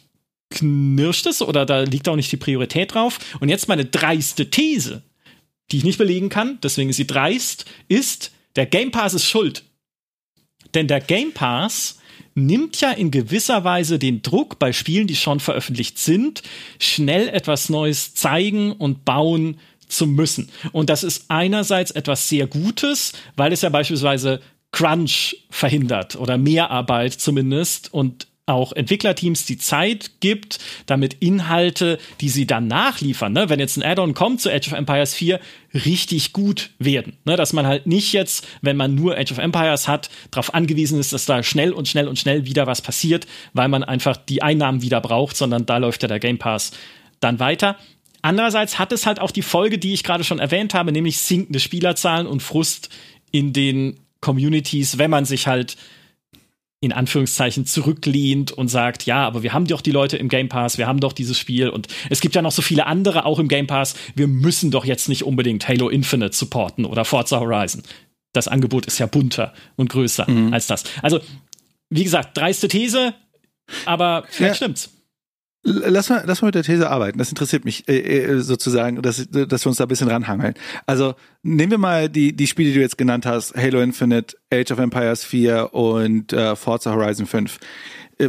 [0.54, 3.18] knirscht es oder da liegt auch nicht die Priorität drauf.
[3.40, 5.02] Und jetzt meine dreiste These,
[5.70, 9.64] die ich nicht belegen kann, deswegen ist sie dreist, ist, der Game Pass ist schuld.
[10.74, 11.98] Denn der Game Pass
[12.34, 16.42] nimmt ja in gewisser Weise den Druck bei Spielen, die schon veröffentlicht sind,
[16.78, 20.50] schnell etwas Neues zeigen und bauen zu müssen.
[20.72, 24.40] Und das ist einerseits etwas sehr Gutes, weil es ja beispielsweise
[24.72, 32.46] Crunch verhindert oder Mehrarbeit zumindest und auch Entwicklerteams die Zeit gibt, damit Inhalte, die sie
[32.46, 35.40] dann nachliefern, ne, wenn jetzt ein Add-on kommt zu Age of Empires 4,
[35.84, 37.16] richtig gut werden.
[37.24, 41.00] Ne, dass man halt nicht jetzt, wenn man nur Age of Empires hat, darauf angewiesen
[41.00, 44.42] ist, dass da schnell und schnell und schnell wieder was passiert, weil man einfach die
[44.42, 46.72] Einnahmen wieder braucht, sondern da läuft ja der Game Pass
[47.20, 47.76] dann weiter.
[48.20, 51.60] Andererseits hat es halt auch die Folge, die ich gerade schon erwähnt habe, nämlich sinkende
[51.60, 52.88] Spielerzahlen und Frust
[53.30, 55.76] in den Communities, wenn man sich halt
[56.84, 60.78] in Anführungszeichen zurücklehnt und sagt, ja, aber wir haben doch die Leute im Game Pass,
[60.78, 63.48] wir haben doch dieses Spiel und es gibt ja noch so viele andere auch im
[63.48, 67.82] Game Pass, wir müssen doch jetzt nicht unbedingt Halo Infinite supporten oder Forza Horizon.
[68.32, 70.52] Das Angebot ist ja bunter und größer mhm.
[70.52, 70.84] als das.
[71.02, 71.20] Also,
[71.90, 73.14] wie gesagt, dreiste These,
[73.86, 74.66] aber vielleicht ja.
[74.66, 74.93] stimmt's.
[75.66, 77.18] Lass mal, lass mal mit der These arbeiten.
[77.18, 80.54] Das interessiert mich äh, äh, sozusagen, dass, dass wir uns da ein bisschen ranhangeln.
[80.86, 84.72] Also nehmen wir mal die, die Spiele, die du jetzt genannt hast: Halo Infinite, Age
[84.72, 87.58] of Empires 4 und äh, Forza Horizon 5.
[88.18, 88.28] Äh,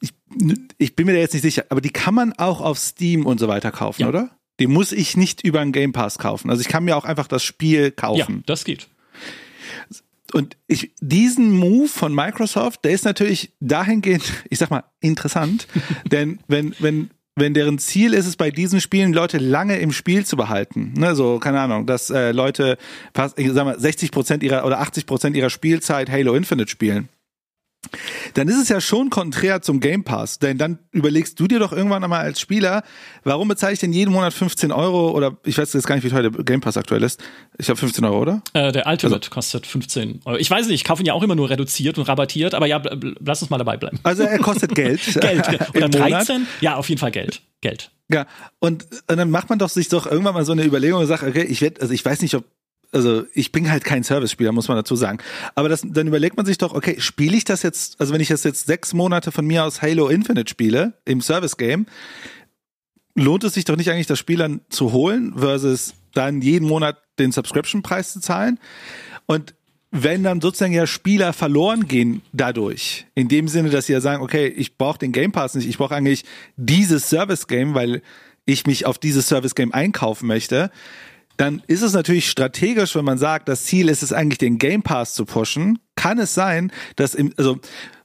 [0.00, 0.14] ich,
[0.78, 3.38] ich bin mir da jetzt nicht sicher, aber die kann man auch auf Steam und
[3.38, 4.08] so weiter kaufen, ja.
[4.08, 4.30] oder?
[4.58, 6.50] Die muss ich nicht über einen Game Pass kaufen.
[6.50, 8.36] Also ich kann mir auch einfach das Spiel kaufen.
[8.36, 8.88] Ja, das geht
[10.34, 15.66] und ich, diesen Move von Microsoft, der ist natürlich dahingehend, ich sag mal, interessant,
[16.10, 20.24] denn wenn, wenn, wenn deren Ziel ist es bei diesen Spielen Leute lange im Spiel
[20.26, 22.76] zu behalten, ne, so keine Ahnung, dass äh, Leute
[23.14, 27.08] fast, ich sag mal, 60 Prozent ihrer oder 80 Prozent ihrer Spielzeit Halo Infinite spielen,
[28.34, 30.38] dann ist es ja schon konträr zum Game Pass.
[30.38, 32.82] Denn dann überlegst du dir doch irgendwann einmal als Spieler,
[33.24, 36.10] warum bezahle ich denn jeden Monat 15 Euro oder ich weiß jetzt gar nicht, wie
[36.10, 37.22] teuer der Game Pass aktuell ist.
[37.58, 38.42] Ich habe 15 Euro, oder?
[38.52, 40.38] Äh, der Ultimate also, kostet 15 Euro.
[40.38, 42.82] Ich weiß nicht, ich kaufe ihn ja auch immer nur reduziert und rabattiert, aber ja,
[43.20, 43.98] lass uns mal dabei bleiben.
[44.02, 45.00] Also er kostet Geld.
[45.20, 45.48] Geld.
[45.74, 46.46] Oder 13?
[46.60, 47.42] Ja, auf jeden Fall Geld.
[47.60, 47.90] Geld.
[48.08, 48.26] Ja,
[48.58, 51.22] und, und dann macht man doch sich doch irgendwann mal so eine Überlegung und sagt,
[51.22, 52.44] okay, ich werde, also ich weiß nicht, ob
[52.92, 55.18] also ich bin halt kein Service-Spieler, muss man dazu sagen.
[55.54, 58.28] Aber das, dann überlegt man sich doch, okay, spiele ich das jetzt, also wenn ich
[58.28, 61.86] das jetzt sechs Monate von mir aus Halo Infinite spiele, im Service-Game,
[63.14, 66.98] lohnt es sich doch nicht eigentlich, das Spiel dann zu holen, versus dann jeden Monat
[67.18, 68.58] den Subscription-Preis zu zahlen?
[69.26, 69.54] Und
[69.92, 74.22] wenn dann sozusagen ja Spieler verloren gehen dadurch, in dem Sinne, dass sie ja sagen,
[74.22, 76.24] okay, ich brauche den Game Pass nicht, ich brauche eigentlich
[76.56, 78.02] dieses Service-Game, weil
[78.46, 80.70] ich mich auf dieses Service-Game einkaufen möchte,
[81.40, 84.82] dann ist es natürlich strategisch, wenn man sagt, das Ziel ist es eigentlich, den Game
[84.82, 85.78] Pass zu pushen.
[85.96, 87.58] Kann es sein, dass im, also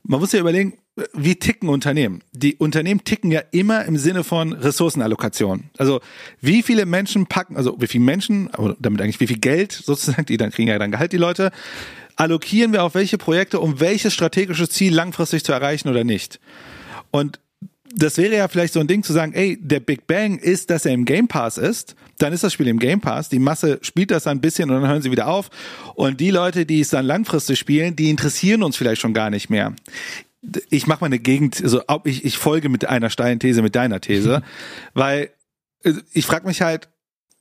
[0.03, 0.77] man muss ja überlegen,
[1.13, 2.21] wie ticken Unternehmen?
[2.31, 5.65] Die Unternehmen ticken ja immer im Sinne von Ressourcenallokation.
[5.77, 5.99] Also
[6.39, 10.25] wie viele Menschen packen, also wie viele Menschen, aber damit eigentlich wie viel Geld sozusagen,
[10.25, 11.51] die dann kriegen ja dann Gehalt die Leute,
[12.15, 16.39] allokieren wir auf welche Projekte, um welches strategische Ziel langfristig zu erreichen oder nicht.
[17.11, 17.41] Und
[17.95, 20.85] das wäre ja vielleicht so ein Ding zu sagen, ey, der Big Bang ist, dass
[20.85, 24.11] er im Game Pass ist, dann ist das Spiel im Game Pass, die Masse spielt
[24.11, 25.49] das ein bisschen und dann hören sie wieder auf
[25.95, 29.49] und die Leute, die es dann langfristig spielen, die interessieren uns vielleicht schon gar nicht
[29.49, 29.73] mehr.
[30.69, 34.01] Ich mache mal eine Gegend, also ich, ich folge mit einer steilen These, mit deiner
[34.01, 34.43] These,
[34.93, 35.30] weil
[35.84, 36.89] äh, ich frage mich halt,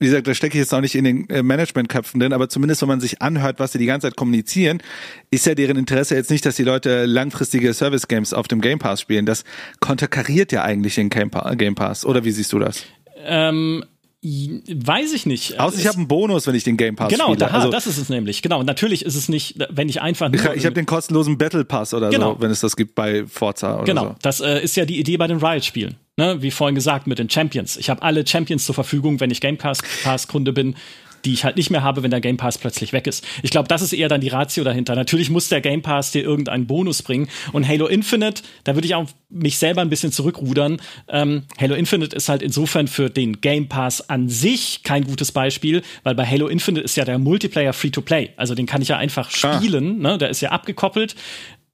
[0.00, 2.82] wie gesagt, da stecke ich jetzt auch nicht in den äh, Managementköpfen drin, aber zumindest
[2.82, 4.82] wenn man sich anhört, was sie die ganze Zeit kommunizieren,
[5.30, 8.78] ist ja deren Interesse jetzt nicht, dass die Leute langfristige Service Games auf dem Game
[8.78, 9.24] Pass spielen.
[9.24, 9.44] Das
[9.80, 11.30] konterkariert ja eigentlich den Game
[11.74, 12.04] Pass.
[12.04, 12.82] Oder wie siehst du das?
[13.24, 13.84] Ähm,
[14.26, 15.60] Weiß ich nicht.
[15.60, 17.46] Außer ich habe einen Bonus, wenn ich den Game Pass genau, spiele.
[17.46, 18.40] Genau, also, das ist es nämlich.
[18.40, 20.40] Genau, natürlich ist es nicht, wenn ich einfach nur...
[20.40, 22.32] Ich, ich habe den kostenlosen Battle Pass oder genau.
[22.32, 24.00] so, wenn es das gibt bei Forza oder genau.
[24.00, 24.06] so.
[24.08, 25.96] Genau, das äh, ist ja die Idee bei den Riot-Spielen.
[26.16, 26.42] Ne?
[26.42, 27.76] Wie vorhin gesagt, mit den Champions.
[27.76, 30.76] Ich habe alle Champions zur Verfügung, wenn ich Game Pass-Kunde bin
[31.24, 33.24] die ich halt nicht mehr habe, wenn der Game Pass plötzlich weg ist.
[33.42, 34.94] Ich glaube, das ist eher dann die Ratio dahinter.
[34.94, 37.28] Natürlich muss der Game Pass dir irgendeinen Bonus bringen.
[37.52, 40.80] Und Halo Infinite, da würde ich auch mich selber ein bisschen zurückrudern.
[41.08, 45.82] Ähm, Halo Infinite ist halt insofern für den Game Pass an sich kein gutes Beispiel,
[46.02, 48.30] weil bei Halo Infinite ist ja der Multiplayer Free-to-Play.
[48.36, 49.58] Also den kann ich ja einfach ah.
[49.58, 50.00] spielen.
[50.00, 50.18] Ne?
[50.18, 51.14] Der ist ja abgekoppelt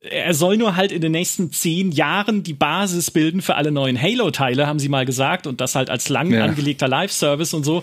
[0.01, 4.01] er soll nur halt in den nächsten zehn Jahren die Basis bilden für alle neuen
[4.01, 6.44] Halo-Teile, haben sie mal gesagt, und das halt als lang ja.
[6.44, 7.82] angelegter Live-Service und so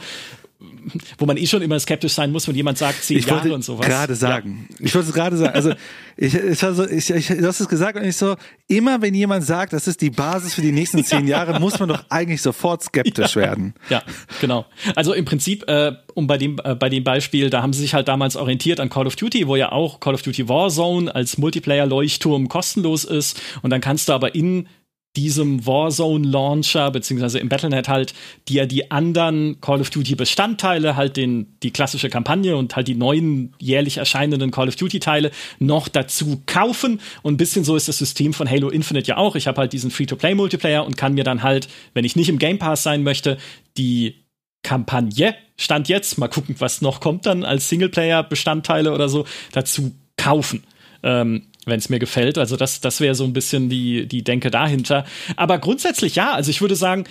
[1.18, 3.64] wo man eh schon immer skeptisch sein muss, wenn jemand sagt, zehn ich Jahre und
[3.64, 3.86] sowas.
[3.86, 4.68] gerade sagen.
[4.72, 4.86] Ja.
[4.86, 5.54] Ich wollte es gerade sagen.
[5.54, 5.74] Also,
[6.16, 8.36] ich, ich, also ich, ich, du hast es gesagt und ich so,
[8.68, 11.38] immer wenn jemand sagt, das ist die Basis für die nächsten zehn ja.
[11.38, 13.42] Jahre, muss man doch eigentlich sofort skeptisch ja.
[13.44, 13.76] werden.
[13.90, 14.02] Ja,
[14.42, 14.66] genau.
[14.96, 17.94] Also im Prinzip, äh, um bei dem, äh, bei dem Beispiel, da haben sie sich
[17.94, 21.38] halt damals orientiert an Call of Duty, wo ja auch Call of Duty Warzone als
[21.38, 24.68] Multiplayer-Leuchtturm kostenlos ist und dann kannst du aber in
[25.16, 28.14] diesem Warzone-Launcher, beziehungsweise im Battlenet halt,
[28.48, 32.96] die ja die anderen Call of Duty-Bestandteile, halt den, die klassische Kampagne und halt die
[32.96, 37.02] neuen jährlich erscheinenden Call of Duty-Teile noch dazu kaufen.
[37.24, 39.36] Und ein bisschen so ist das System von Halo Infinite ja auch.
[39.36, 42.60] Ich habe halt diesen Free-to-Play-Multiplayer und kann mir dann halt, wenn ich nicht im Game
[42.60, 43.38] Pass sein möchte,
[43.78, 44.24] die
[44.62, 50.64] Kampagne, Stand jetzt, mal gucken, was noch kommt dann als Singleplayer-Bestandteile oder so, dazu kaufen.
[51.04, 52.38] Ähm, wenn es mir gefällt.
[52.38, 55.06] Also das, das wäre so ein bisschen die, die Denke dahinter.
[55.36, 57.04] Aber grundsätzlich ja, also ich würde sagen,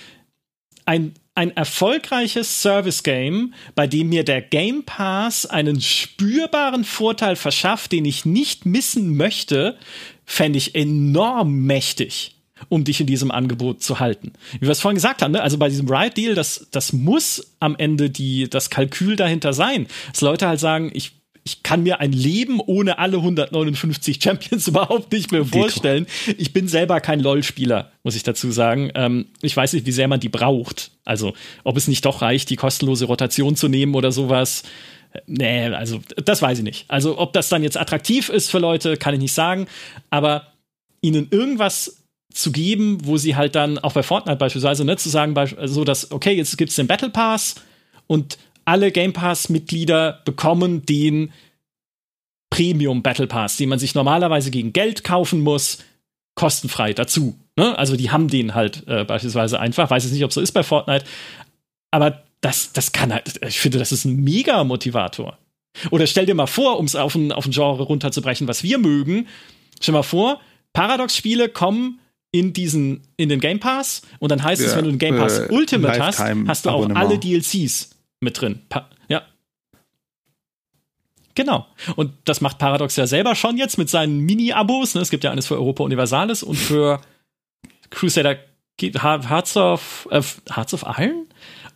[0.87, 8.05] ein, ein erfolgreiches Service-Game, bei dem mir der Game Pass einen spürbaren Vorteil verschafft, den
[8.05, 9.77] ich nicht missen möchte,
[10.25, 12.33] fände ich enorm mächtig
[12.71, 14.33] um dich in diesem Angebot zu halten.
[14.55, 15.43] Wie wir es vorhin gesagt haben, ne?
[15.43, 19.87] also bei diesem Ride-Deal, das, das muss am Ende die, das Kalkül dahinter sein.
[20.11, 21.13] Dass Leute halt sagen, ich
[21.47, 26.09] ich kann mir ein Leben ohne alle 159 Champions überhaupt nicht mehr vorstellen.
[26.37, 28.91] Ich bin selber kein LOL-Spieler, muss ich dazu sagen.
[28.97, 30.91] Ähm, ich weiß nicht, wie sehr man die braucht.
[31.05, 34.65] Also, ob es nicht doch reicht, die kostenlose Rotation zu nehmen oder sowas.
[35.29, 36.85] Nee, also, das weiß ich nicht.
[36.89, 39.69] Also, ob das dann jetzt attraktiv ist für Leute, kann ich nicht sagen.
[40.11, 40.49] Aber
[41.01, 42.03] ihnen irgendwas
[42.35, 46.11] zu geben, wo sie halt dann, auch bei Fortnite beispielsweise, ne, zu sagen, so dass,
[46.11, 47.55] okay, jetzt gibt's den Battle Pass
[48.09, 48.37] und
[48.67, 51.33] alle Game Pass-Mitglieder bekommen den
[52.51, 55.79] Premium Battle Pass, den man sich normalerweise gegen Geld kaufen muss,
[56.35, 57.39] kostenfrei dazu.
[57.57, 57.77] Ne?
[57.79, 59.91] Also die haben den halt äh, beispielsweise einfach.
[59.91, 61.05] Weiß jetzt nicht, ob es so ist bei Fortnite,
[61.91, 65.39] aber das, das kann halt, ich finde, das ist ein mega Motivator.
[65.91, 68.79] Oder stell dir mal vor, um es auf ein, auf ein Genre runterzubrechen, was wir
[68.79, 69.27] mögen,
[69.81, 70.41] stell dir mal vor,
[70.73, 72.01] Paradox-Spiele kommen
[72.33, 75.17] in diesen, in den Game Pass und dann heißt ja, es, wenn du den Game
[75.17, 77.96] Pass äh, Ultimate hast, hast du auch alle DLCs
[78.27, 78.61] mit drin.
[78.69, 79.23] Pa ja.
[81.35, 81.67] Genau.
[81.97, 84.95] Und das macht Paradox ja selber schon jetzt mit seinen Mini-Abos.
[84.95, 85.01] Ne?
[85.01, 87.01] Es gibt ja eines für Europa Universalis und für
[87.91, 88.37] Crusader
[88.81, 90.23] Hearts of, äh,
[90.55, 91.27] Hearts of Iron?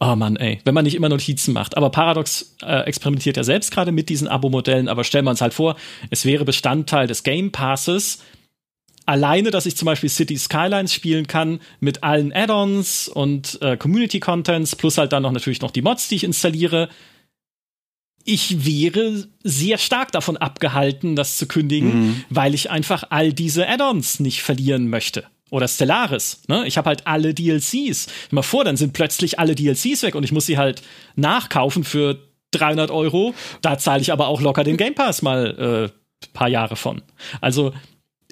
[0.00, 1.76] Oh Mann, ey, wenn man nicht immer Notizen macht.
[1.76, 5.54] Aber Paradox äh, experimentiert ja selbst gerade mit diesen Abo-Modellen, aber stellen wir uns halt
[5.54, 5.76] vor,
[6.10, 8.22] es wäre Bestandteil des Game Passes.
[9.06, 14.76] Alleine, dass ich zum Beispiel City Skylines spielen kann mit allen Add-ons und äh, Community-Contents,
[14.76, 16.88] plus halt dann noch natürlich noch die Mods, die ich installiere.
[18.24, 22.24] Ich wäre sehr stark davon abgehalten, das zu kündigen, mhm.
[22.28, 26.42] weil ich einfach all diese Add-ons nicht verlieren möchte oder Stellaris.
[26.48, 26.66] Ne?
[26.66, 28.06] Ich habe halt alle DLCs.
[28.30, 30.82] Mal vor, dann sind plötzlich alle DLCs weg und ich muss sie halt
[31.16, 32.18] nachkaufen für
[32.52, 33.34] 300 Euro.
[33.62, 37.02] Da zahle ich aber auch locker den Game Pass mal äh, paar Jahre von.
[37.40, 37.72] Also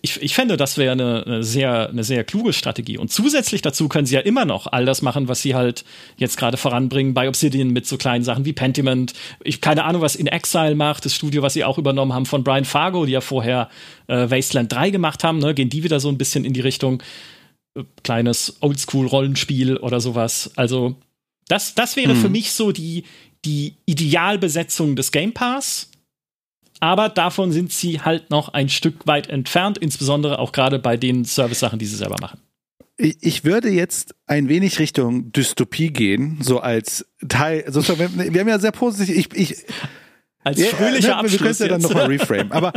[0.03, 2.99] ich, ich fände, das wäre eine, eine, sehr, eine sehr kluge Strategie.
[2.99, 5.85] Und zusätzlich dazu können sie ja immer noch all das machen, was sie halt
[6.17, 9.15] jetzt gerade voranbringen bei Obsidian mit so kleinen Sachen wie Pentiment.
[9.43, 12.45] Ich keine Ahnung, was In Exile macht, das Studio, was sie auch übernommen haben von
[12.45, 13.69] Brian Fargo, die ja vorher
[14.07, 15.39] äh, Wasteland 3 gemacht haben.
[15.39, 15.55] Ne?
[15.55, 17.03] Gehen die wieder so ein bisschen in die Richtung
[17.75, 20.53] äh, kleines Oldschool-Rollenspiel oder sowas.
[20.57, 20.97] Also
[21.49, 22.21] das, das wäre hm.
[22.21, 23.05] für mich so die,
[23.45, 25.88] die Idealbesetzung des Game Pass
[26.81, 31.25] aber davon sind sie halt noch ein Stück weit entfernt, insbesondere auch gerade bei den
[31.25, 32.41] Service-Sachen, die sie selber machen.
[32.97, 37.65] Ich würde jetzt ein wenig Richtung Dystopie gehen, so als Teil.
[37.69, 39.17] Sozusagen, wir haben ja sehr positiv.
[39.17, 39.65] Ich, ich,
[40.43, 41.33] als fröhlicher ja, ne, Abschluss.
[41.33, 42.51] Wir können ja dann nochmal reframe.
[42.51, 42.73] Aber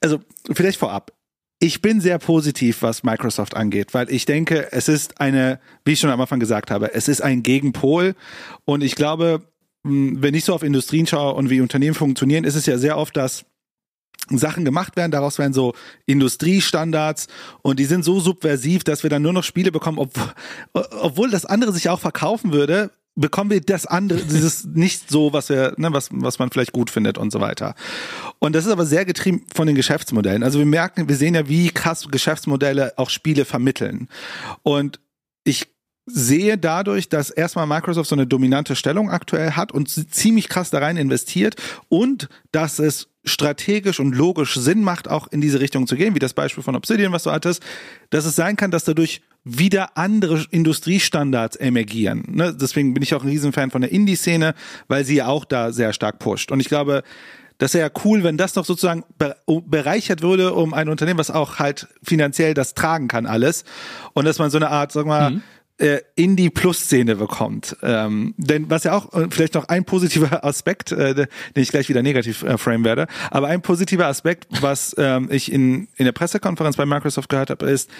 [0.00, 0.20] also
[0.52, 1.12] vielleicht vorab.
[1.58, 6.00] Ich bin sehr positiv, was Microsoft angeht, weil ich denke, es ist eine, wie ich
[6.00, 8.14] schon am Anfang gesagt habe, es ist ein Gegenpol
[8.64, 9.42] und ich glaube,
[9.82, 13.16] wenn ich so auf Industrien schaue und wie Unternehmen funktionieren, ist es ja sehr oft,
[13.16, 13.44] dass
[14.28, 15.74] Sachen gemacht werden, daraus werden so
[16.06, 17.26] Industriestandards
[17.62, 20.12] und die sind so subversiv, dass wir dann nur noch Spiele bekommen, ob,
[20.72, 25.48] obwohl das andere sich auch verkaufen würde, bekommen wir das andere, dieses nicht so, was
[25.48, 27.74] wir, ne, was, was man vielleicht gut findet und so weiter.
[28.38, 30.42] Und das ist aber sehr getrieben von den Geschäftsmodellen.
[30.42, 34.08] Also wir merken, wir sehen ja, wie krass Geschäftsmodelle auch Spiele vermitteln.
[34.62, 35.00] Und
[35.44, 35.68] ich
[36.12, 40.78] sehe dadurch, dass erstmal Microsoft so eine dominante Stellung aktuell hat und ziemlich krass da
[40.78, 41.56] rein investiert
[41.88, 46.20] und dass es strategisch und logisch Sinn macht, auch in diese Richtung zu gehen, wie
[46.20, 47.62] das Beispiel von Obsidian, was du hattest,
[48.10, 52.24] dass es sein kann, dass dadurch wieder andere Industriestandards emergieren.
[52.28, 52.54] Ne?
[52.58, 54.54] Deswegen bin ich auch ein Riesenfan von der Indie-Szene,
[54.88, 56.52] weil sie ja auch da sehr stark pusht.
[56.52, 57.02] Und ich glaube,
[57.58, 59.04] das wäre ja cool, wenn das noch sozusagen
[59.46, 63.64] bereichert würde um ein Unternehmen, was auch halt finanziell das tragen kann alles.
[64.14, 65.42] Und dass man so eine Art, sag mal, mhm
[65.80, 67.76] äh, in die Plus-Szene bekommt.
[67.82, 71.88] Ähm, denn was ja auch äh, vielleicht noch ein positiver Aspekt, äh, den ich gleich
[71.88, 76.12] wieder negativ äh, frame werde, aber ein positiver Aspekt, was ähm, ich in, in der
[76.12, 77.90] Pressekonferenz bei Microsoft gehört habe, ist,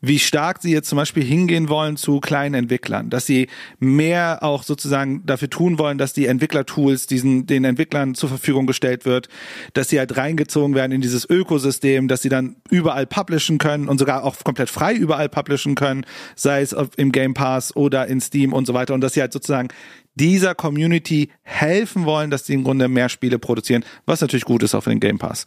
[0.00, 3.48] wie stark sie jetzt zum Beispiel hingehen wollen zu kleinen Entwicklern, dass sie
[3.78, 9.04] mehr auch sozusagen dafür tun wollen, dass die Entwicklertools diesen den Entwicklern zur Verfügung gestellt
[9.04, 9.28] wird,
[9.72, 13.98] dass sie halt reingezogen werden in dieses Ökosystem, dass sie dann überall publishen können und
[13.98, 16.04] sogar auch komplett frei überall publishen können,
[16.34, 19.32] sei es im Game Pass oder in Steam und so weiter und dass sie halt
[19.32, 19.68] sozusagen
[20.14, 24.74] dieser Community helfen wollen, dass sie im Grunde mehr Spiele produzieren, was natürlich gut ist
[24.74, 25.46] auch für den Game Pass.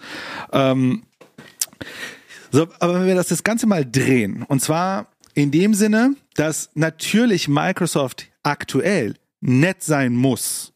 [0.51, 1.03] Ähm,
[2.51, 6.69] so, aber wenn wir das, das Ganze mal drehen, und zwar in dem Sinne, dass
[6.73, 10.73] natürlich Microsoft aktuell nett sein muss.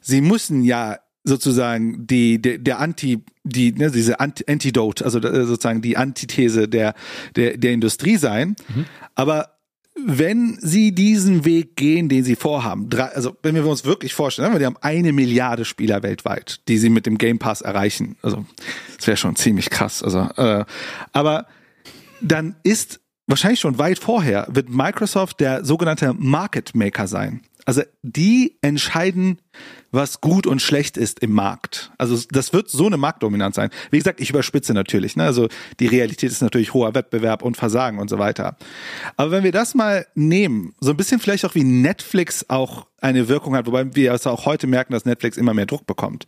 [0.00, 5.82] Sie müssen ja sozusagen die, der, der Anti, die, ne, diese Antidote, also äh, sozusagen
[5.82, 6.94] die Antithese der,
[7.36, 8.56] der, der Industrie sein.
[8.74, 8.86] Mhm.
[9.14, 9.59] Aber
[10.06, 14.58] wenn sie diesen Weg gehen, den sie vorhaben, drei, also wenn wir uns wirklich vorstellen,
[14.58, 18.44] wir haben eine Milliarde Spieler weltweit, die sie mit dem Game Pass erreichen, also
[18.96, 20.02] das wäre schon ziemlich krass.
[20.02, 20.64] Also, äh,
[21.12, 21.46] aber
[22.20, 27.42] dann ist wahrscheinlich schon weit vorher wird Microsoft der sogenannte Market Maker sein.
[27.64, 29.38] Also die entscheiden,
[29.92, 31.90] was gut und schlecht ist im Markt.
[31.98, 33.70] Also das wird so eine Marktdominanz sein.
[33.90, 35.16] Wie gesagt, ich überspitze natürlich.
[35.16, 35.24] Ne?
[35.24, 35.48] Also
[35.80, 38.56] die Realität ist natürlich hoher Wettbewerb und Versagen und so weiter.
[39.16, 43.28] Aber wenn wir das mal nehmen, so ein bisschen vielleicht auch wie Netflix auch eine
[43.28, 46.26] Wirkung hat, wobei wir also auch heute merken, dass Netflix immer mehr Druck bekommt,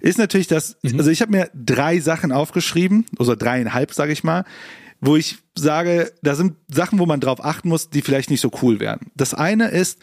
[0.00, 0.98] ist natürlich das, mhm.
[0.98, 4.44] also ich habe mir drei Sachen aufgeschrieben, also dreieinhalb, sage ich mal,
[5.00, 8.50] wo ich sage, da sind Sachen, wo man drauf achten muss, die vielleicht nicht so
[8.62, 9.10] cool wären.
[9.14, 9.98] Das eine ist,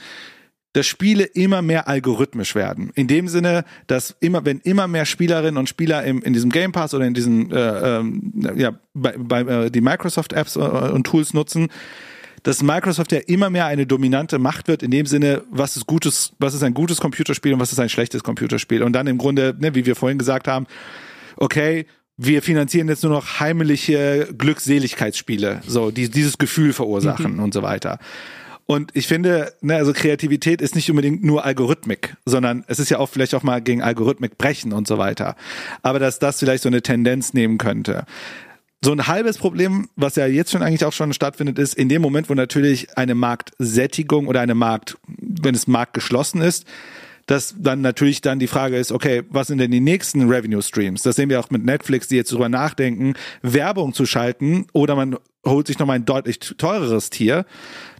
[0.73, 2.91] dass Spiele immer mehr algorithmisch werden.
[2.95, 6.71] In dem Sinne, dass immer, wenn immer mehr Spielerinnen und Spieler im, in diesem Game
[6.71, 11.05] Pass oder in diesen, äh, ähm, ja, bei, bei äh, die Microsoft Apps äh, und
[11.05, 11.69] Tools nutzen,
[12.41, 16.33] dass Microsoft ja immer mehr eine dominante Macht wird in dem Sinne, was ist gutes,
[16.39, 18.83] was ist ein gutes Computerspiel und was ist ein schlechtes Computerspiel.
[18.83, 20.65] Und dann im Grunde, ne, wie wir vorhin gesagt haben,
[21.37, 21.85] okay,
[22.17, 27.43] wir finanzieren jetzt nur noch heimliche Glückseligkeitsspiele, so die dieses Gefühl verursachen mhm.
[27.43, 27.99] und so weiter.
[28.65, 32.99] Und ich finde, ne, also Kreativität ist nicht unbedingt nur Algorithmik, sondern es ist ja
[32.99, 35.35] auch vielleicht auch mal gegen Algorithmik brechen und so weiter.
[35.81, 38.05] Aber dass das vielleicht so eine Tendenz nehmen könnte.
[38.83, 42.01] So ein halbes Problem, was ja jetzt schon eigentlich auch schon stattfindet, ist in dem
[42.01, 46.65] Moment, wo natürlich eine Marktsättigung oder eine Markt, wenn es Markt geschlossen ist,
[47.25, 51.03] dass dann natürlich dann die Frage ist, okay, was sind denn die nächsten Revenue Streams?
[51.03, 55.17] Das sehen wir auch mit Netflix, die jetzt drüber nachdenken, Werbung zu schalten oder man
[55.45, 57.45] holt sich nochmal ein deutlich teureres Tier,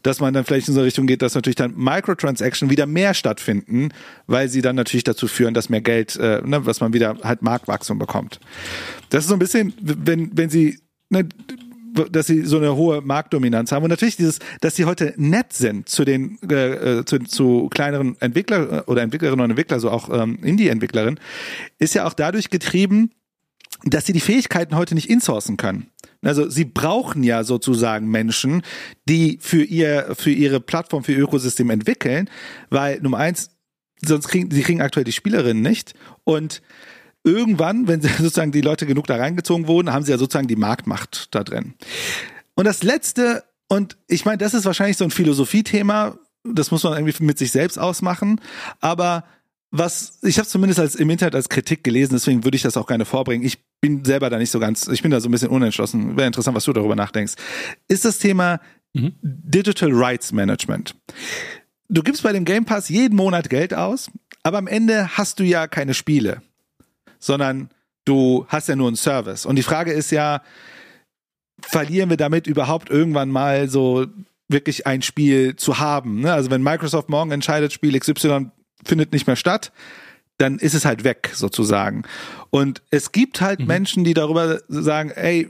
[0.03, 3.13] dass man dann vielleicht in so eine Richtung geht, dass natürlich dann Microtransaction wieder mehr
[3.13, 3.89] stattfinden,
[4.27, 7.41] weil sie dann natürlich dazu führen, dass mehr Geld, äh, ne, was man wieder halt
[7.41, 8.39] Marktwachstum bekommt.
[9.09, 11.27] Das ist so ein bisschen, wenn, wenn sie ne,
[12.11, 15.87] dass sie so eine hohe Marktdominanz haben und natürlich dieses, dass sie heute nett sind
[15.89, 20.09] zu den äh, äh zu, zu kleineren Entwickler äh, oder Entwicklerinnen und Entwickler, so auch
[20.09, 21.19] ähm, Indie-Entwicklerinnen,
[21.79, 23.11] ist ja auch dadurch getrieben,
[23.83, 25.87] dass sie die Fähigkeiten heute nicht insourcen können.
[26.21, 28.61] Also sie brauchen ja sozusagen Menschen,
[29.09, 32.29] die für ihr für ihre Plattform, für ihr Ökosystem entwickeln,
[32.69, 33.51] weil Nummer eins,
[34.01, 35.93] sonst kriegen sie kriegen aktuell die Spielerinnen nicht
[36.23, 36.61] und
[37.23, 41.33] irgendwann, wenn sozusagen die Leute genug da reingezogen wurden, haben sie ja sozusagen die Marktmacht
[41.35, 41.73] da drin.
[42.55, 46.93] Und das letzte, und ich meine, das ist wahrscheinlich so ein Philosophiethema, das muss man
[46.93, 48.39] irgendwie mit sich selbst ausmachen,
[48.79, 49.25] aber
[49.75, 52.87] was, ich habe zumindest als im Internet als Kritik gelesen, deswegen würde ich das auch
[52.87, 53.45] gerne vorbringen.
[53.45, 56.15] Ich bin selber da nicht so ganz, ich bin da so ein bisschen unentschlossen.
[56.15, 57.33] Wäre interessant, was du darüber nachdenkst.
[57.87, 58.59] Ist das Thema
[58.93, 59.13] mhm.
[59.21, 60.95] Digital Rights Management.
[61.89, 64.09] Du gibst bei dem Game Pass jeden Monat Geld aus,
[64.43, 66.41] aber am Ende hast du ja keine Spiele
[67.23, 67.69] sondern
[68.05, 69.45] du hast ja nur einen Service.
[69.45, 70.41] Und die Frage ist ja,
[71.61, 74.05] verlieren wir damit überhaupt irgendwann mal so
[74.49, 76.19] wirklich ein Spiel zu haben?
[76.19, 76.33] Ne?
[76.33, 78.51] Also wenn Microsoft morgen entscheidet, Spiel XY
[78.85, 79.71] findet nicht mehr statt,
[80.37, 82.03] dann ist es halt weg sozusagen.
[82.49, 83.67] Und es gibt halt mhm.
[83.67, 85.49] Menschen, die darüber sagen, ey,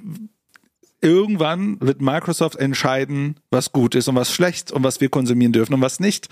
[1.01, 5.73] irgendwann wird Microsoft entscheiden, was gut ist und was schlecht und was wir konsumieren dürfen
[5.73, 6.29] und was nicht.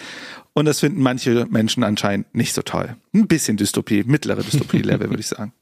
[0.53, 2.95] Und das finden manche Menschen anscheinend nicht so toll.
[3.13, 5.53] Ein bisschen Dystopie, mittlere Dystopie-Level, würde ich sagen.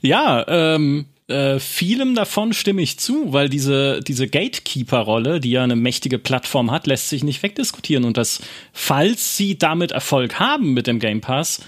[0.00, 5.76] Ja, ähm, äh, vielem davon stimme ich zu, weil diese, diese Gatekeeper-Rolle, die ja eine
[5.76, 8.04] mächtige Plattform hat, lässt sich nicht wegdiskutieren.
[8.04, 8.40] Und das,
[8.72, 11.62] falls sie damit Erfolg haben mit dem Game Pass,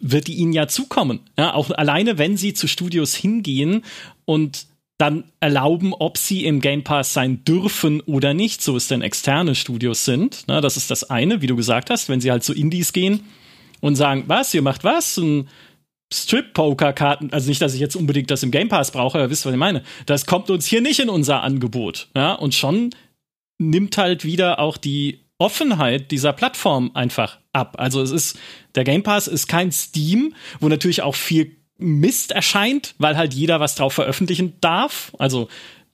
[0.00, 1.20] wird die ihnen ja zukommen.
[1.38, 3.84] Ja, auch alleine, wenn sie zu Studios hingehen
[4.24, 4.66] und
[4.98, 9.54] dann erlauben, ob sie im Game Pass sein dürfen oder nicht, so es denn externe
[9.54, 10.44] Studios sind.
[10.46, 13.20] Na, das ist das eine, wie du gesagt hast, wenn sie halt zu Indies gehen
[13.80, 15.18] und sagen, was, ihr macht was?
[15.18, 15.48] Ein
[16.12, 19.52] Strip-Poker-Karten, also nicht, dass ich jetzt unbedingt das im Game Pass brauche, aber wisst, was
[19.52, 19.82] ich meine.
[20.06, 22.08] Das kommt uns hier nicht in unser Angebot.
[22.14, 22.90] Ja, und schon
[23.58, 27.76] nimmt halt wieder auch die Offenheit dieser Plattform einfach ab.
[27.78, 28.38] Also es ist,
[28.74, 33.60] der Game Pass ist kein Steam, wo natürlich auch viel Mist erscheint, weil halt jeder
[33.60, 35.12] was drauf veröffentlichen darf.
[35.18, 35.48] Also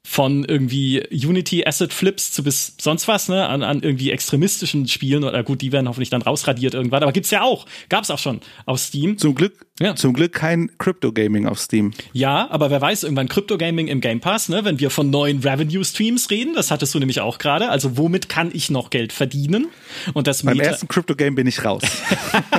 [0.05, 5.23] von irgendwie Unity Asset Flips zu bis sonst was, ne, an, an irgendwie extremistischen Spielen
[5.23, 8.41] oder gut, die werden hoffentlich dann rausradiert irgendwann, aber gibt's ja auch, gab's auch schon
[8.66, 9.16] auf Steam.
[9.16, 9.95] Zum Glück, ja.
[9.95, 11.93] zum Glück kein Crypto Gaming auf Steam.
[12.12, 15.39] Ja, aber wer weiß, irgendwann Crypto Gaming im Game Pass, ne, wenn wir von neuen
[15.39, 19.12] Revenue Streams reden, das hattest du nämlich auch gerade, also womit kann ich noch Geld
[19.12, 19.69] verdienen?
[20.15, 21.83] Und das Beim ersten Crypto Game bin ich raus.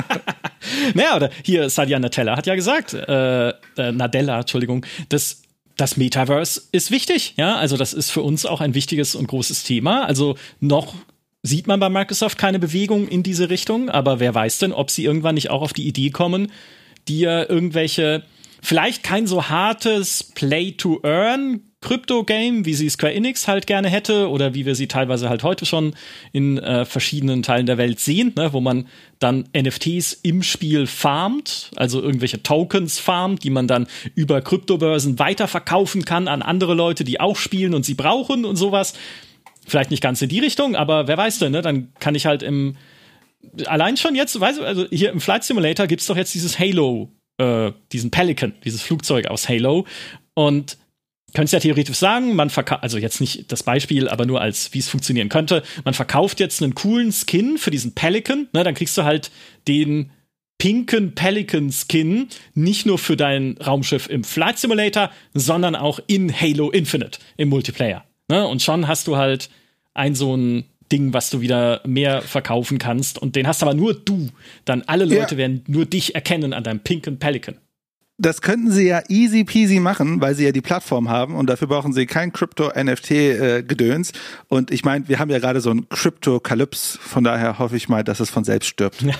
[0.93, 5.43] naja, oder hier Satya Nadella hat ja gesagt, äh, äh, Nadella, Entschuldigung, dass
[5.77, 9.63] das Metaverse ist wichtig, ja, also das ist für uns auch ein wichtiges und großes
[9.63, 10.05] Thema.
[10.05, 10.93] Also noch
[11.41, 15.03] sieht man bei Microsoft keine Bewegung in diese Richtung, aber wer weiß denn, ob sie
[15.03, 16.51] irgendwann nicht auch auf die Idee kommen,
[17.07, 18.23] dir irgendwelche,
[18.61, 24.29] vielleicht kein so hartes Play to Earn Krypto-Game, wie sie Square Enix halt gerne hätte
[24.29, 25.93] oder wie wir sie teilweise halt heute schon
[26.31, 28.87] in äh, verschiedenen Teilen der Welt sehen, ne, wo man
[29.19, 36.05] dann NFTs im Spiel farmt, also irgendwelche Tokens farmt, die man dann über Kryptobörsen weiterverkaufen
[36.05, 38.93] kann an andere Leute, die auch spielen und sie brauchen und sowas.
[39.67, 41.61] Vielleicht nicht ganz in die Richtung, aber wer weiß denn, ne?
[41.61, 42.75] Dann kann ich halt im
[43.65, 47.71] allein schon jetzt, weißt also hier im Flight Simulator gibt's doch jetzt dieses Halo, äh,
[47.91, 49.85] diesen Pelican, dieses Flugzeug aus Halo
[50.33, 50.77] und
[51.33, 54.79] könntest ja theoretisch sagen, man verkauft, also jetzt nicht das Beispiel, aber nur als, wie
[54.79, 58.97] es funktionieren könnte, man verkauft jetzt einen coolen Skin für diesen Pelican, ne, dann kriegst
[58.97, 59.31] du halt
[59.67, 60.11] den
[60.57, 66.69] pinken Pelican Skin nicht nur für dein Raumschiff im Flight Simulator, sondern auch in Halo
[66.69, 68.05] Infinite im Multiplayer.
[68.29, 68.47] Ne?
[68.47, 69.49] Und schon hast du halt
[69.93, 73.17] ein so ein Ding, was du wieder mehr verkaufen kannst.
[73.17, 74.29] Und den hast aber nur du.
[74.63, 75.37] Dann alle Leute ja.
[75.37, 77.57] werden nur dich erkennen an deinem pinken Pelican
[78.17, 81.67] das könnten sie ja easy peasy machen, weil sie ja die Plattform haben und dafür
[81.67, 84.11] brauchen sie kein Crypto-NFT-Gedöns.
[84.11, 84.13] Äh,
[84.49, 88.03] und ich meine, wir haben ja gerade so ein Crypto-Kalyps, von daher hoffe ich mal,
[88.03, 89.01] dass es von selbst stirbt.
[89.01, 89.13] Ja.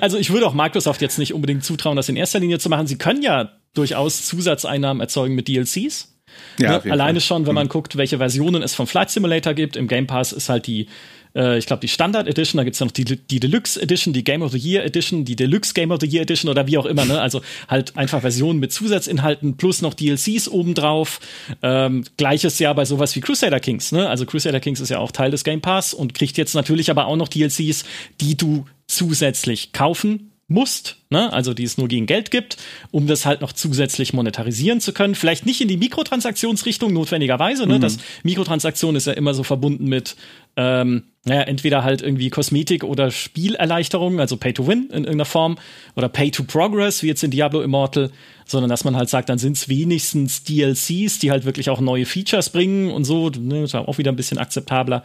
[0.00, 2.86] Also ich würde auch Microsoft jetzt nicht unbedingt zutrauen, das in erster Linie zu machen.
[2.86, 6.14] Sie können ja durchaus Zusatzeinnahmen erzeugen mit DLCs.
[6.58, 6.92] Ja, ne?
[6.92, 7.26] Alleine Fall.
[7.26, 7.70] schon, wenn man mhm.
[7.70, 9.76] guckt, welche Versionen es vom Flight Simulator gibt.
[9.76, 10.86] Im Game Pass ist halt die
[11.34, 14.12] äh, ich glaube, die Standard Edition, da gibt es ja noch die, die Deluxe Edition,
[14.12, 16.78] die Game of the Year Edition, die Deluxe Game of the Year Edition oder wie
[16.78, 17.20] auch immer, ne?
[17.20, 21.20] Also halt einfach Versionen mit Zusatzinhalten plus noch DLCs obendrauf.
[21.62, 24.08] Ähm, Gleiches ja bei sowas wie Crusader Kings, ne?
[24.08, 27.06] Also Crusader Kings ist ja auch Teil des Game Pass und kriegt jetzt natürlich aber
[27.06, 27.84] auch noch DLCs,
[28.20, 31.32] die du zusätzlich kaufen musst, ne?
[31.32, 32.58] also die es nur gegen Geld gibt,
[32.90, 35.14] um das halt noch zusätzlich monetarisieren zu können.
[35.14, 37.66] Vielleicht nicht in die Mikrotransaktionsrichtung notwendigerweise.
[37.66, 37.76] Ne?
[37.76, 37.80] Mhm.
[37.80, 40.16] Das Mikrotransaktion ist ja immer so verbunden mit
[40.56, 45.58] ähm, naja, entweder halt irgendwie Kosmetik oder Spielerleichterung, also Pay to Win in irgendeiner Form,
[45.96, 48.10] oder Pay to Progress, wie jetzt in Diablo Immortal,
[48.44, 52.04] sondern dass man halt sagt, dann sind es wenigstens DLCs, die halt wirklich auch neue
[52.04, 55.02] Features bringen und so, ne, ist auch wieder ein bisschen akzeptabler.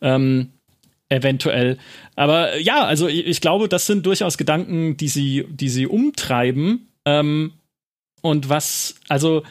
[0.00, 0.50] Ähm,
[1.08, 1.78] eventuell.
[2.16, 6.88] Aber ja, also ich, ich, glaube, das sind durchaus Gedanken, die sie, die sie umtreiben.
[7.04, 7.52] Ähm,
[8.22, 9.42] und was, also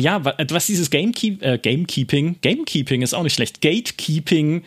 [0.00, 4.62] ja, was dieses Gamekeep äh, Gamekeeping, Gamekeeping ist auch nicht schlecht, Gatekeeping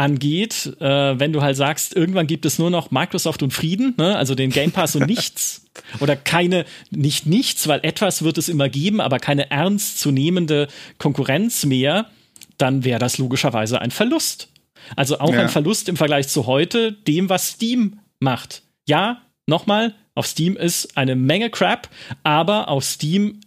[0.00, 4.16] angeht, äh, wenn du halt sagst, irgendwann gibt es nur noch Microsoft und Frieden, ne?
[4.16, 5.66] also den Game Pass und nichts
[6.00, 12.06] oder keine, nicht nichts, weil etwas wird es immer geben, aber keine ernstzunehmende Konkurrenz mehr,
[12.56, 14.48] dann wäre das logischerweise ein Verlust.
[14.96, 15.42] Also auch ja.
[15.42, 18.62] ein Verlust im Vergleich zu heute, dem, was Steam macht.
[18.88, 21.90] Ja, nochmal, auf Steam ist eine Menge Crap,
[22.22, 23.40] aber auf Steam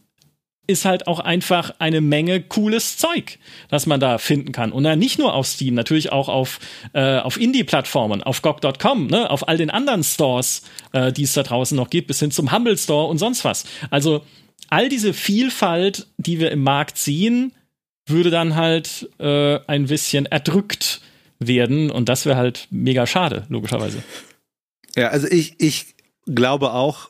[0.65, 3.37] ist halt auch einfach eine Menge cooles Zeug,
[3.69, 4.71] das man da finden kann.
[4.71, 6.59] Und dann nicht nur auf Steam, natürlich auch auf,
[6.93, 10.63] äh, auf Indie-Plattformen, auf GOG.com, ne, auf all den anderen Stores,
[10.93, 13.65] äh, die es da draußen noch gibt, bis hin zum Humble Store und sonst was.
[13.89, 14.23] Also
[14.69, 17.53] all diese Vielfalt, die wir im Markt sehen,
[18.07, 21.01] würde dann halt äh, ein bisschen erdrückt
[21.39, 24.01] werden und das wäre halt mega schade, logischerweise.
[24.95, 25.95] Ja, also ich, ich
[26.25, 27.09] glaube auch,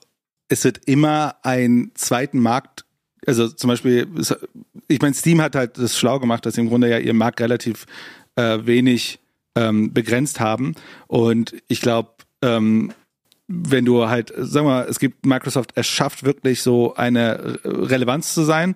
[0.50, 2.86] es wird immer einen zweiten Markt
[3.26, 4.08] also zum Beispiel,
[4.88, 7.42] ich meine, Steam hat halt das schlau gemacht, dass sie im Grunde ja ihr Markt
[7.42, 7.86] relativ
[8.36, 9.20] äh, wenig
[9.56, 10.76] ähm, begrenzt haben.
[11.08, 12.10] Und ich glaube,
[12.42, 12.92] ähm,
[13.48, 18.44] wenn du halt, sag mal, es gibt Microsoft, es schafft wirklich so eine Relevanz zu
[18.44, 18.76] sein.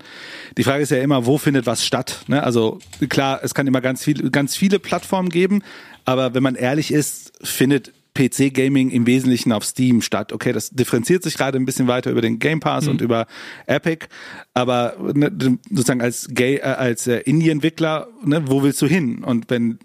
[0.57, 2.25] Die Frage ist ja immer, wo findet was statt?
[2.27, 2.43] Ne?
[2.43, 2.79] Also
[3.09, 5.63] klar, es kann immer ganz viel, ganz viele Plattformen geben,
[6.05, 10.33] aber wenn man ehrlich ist, findet PC-Gaming im Wesentlichen auf Steam statt.
[10.33, 12.91] Okay, das differenziert sich gerade ein bisschen weiter über den Game Pass mhm.
[12.91, 13.27] und über
[13.67, 14.07] Epic,
[14.53, 15.31] aber ne,
[15.69, 19.23] sozusagen als Gay, äh, als äh, Indie-Entwickler, ne, wo willst du hin?
[19.23, 19.79] Und wenn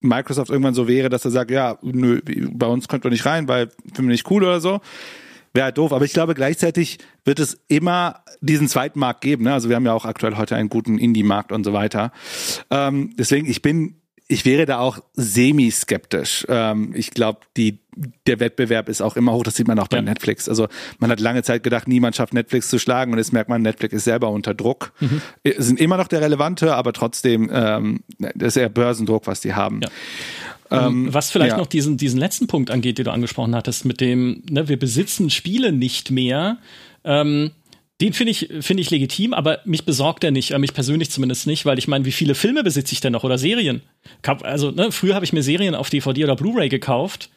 [0.00, 2.20] Microsoft irgendwann so wäre, dass er sagt, ja, nö,
[2.52, 4.80] bei uns könnt ihr nicht rein, weil finden wir nicht cool oder so,
[5.54, 5.92] wäre halt doof.
[5.92, 9.44] Aber ich glaube, gleichzeitig wird es immer diesen zweiten Markt geben.
[9.44, 9.52] Ne?
[9.52, 12.12] Also wir haben ja auch aktuell heute einen guten Indie-Markt und so weiter.
[12.70, 13.96] Ähm, deswegen, ich bin
[14.28, 16.46] ich wäre da auch semi-skeptisch.
[16.48, 17.78] Ähm, ich glaube, die
[18.26, 19.42] der Wettbewerb ist auch immer hoch.
[19.42, 20.02] Das sieht man auch bei ja.
[20.02, 20.48] Netflix.
[20.48, 20.68] Also
[20.98, 23.92] man hat lange Zeit gedacht, niemand schafft Netflix zu schlagen und jetzt merkt man, Netflix
[23.92, 24.92] ist selber unter Druck.
[25.00, 25.20] Mhm.
[25.42, 29.54] Äh, sind immer noch der relevante, aber trotzdem ähm, das ist eher Börsendruck, was die
[29.54, 29.80] haben.
[29.82, 29.88] Ja.
[30.70, 31.58] Ähm, ähm, was vielleicht ja.
[31.58, 35.30] noch diesen, diesen letzten Punkt angeht, den du angesprochen hattest, mit dem, ne, wir besitzen
[35.30, 36.58] Spiele nicht mehr.
[37.04, 37.52] Ähm,
[38.00, 41.46] den finde ich, finde ich legitim, aber mich besorgt er nicht, äh, mich persönlich zumindest
[41.46, 43.82] nicht, weil ich meine, wie viele Filme besitze ich denn noch oder Serien?
[44.42, 47.30] Also, ne, früher habe ich mir Serien auf DVD oder Blu-ray gekauft.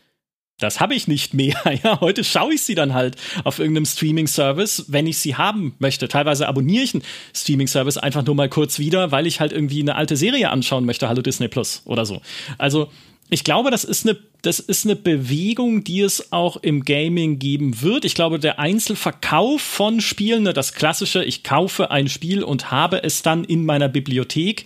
[0.59, 1.55] Das habe ich nicht mehr.
[1.83, 6.07] Ja, heute schaue ich sie dann halt auf irgendeinem Streaming-Service, wenn ich sie haben möchte.
[6.07, 9.95] Teilweise abonniere ich einen Streaming-Service einfach nur mal kurz wieder, weil ich halt irgendwie eine
[9.95, 11.09] alte Serie anschauen möchte.
[11.09, 12.21] Hallo Disney Plus oder so.
[12.59, 12.91] Also,
[13.31, 17.81] ich glaube, das ist eine, das ist eine Bewegung, die es auch im Gaming geben
[17.81, 18.05] wird.
[18.05, 23.03] Ich glaube, der Einzelverkauf von Spielen, ne, das klassische, ich kaufe ein Spiel und habe
[23.03, 24.65] es dann in meiner Bibliothek,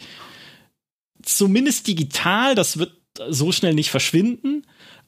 [1.21, 2.93] zumindest digital, das wird
[3.29, 4.65] so schnell nicht verschwinden.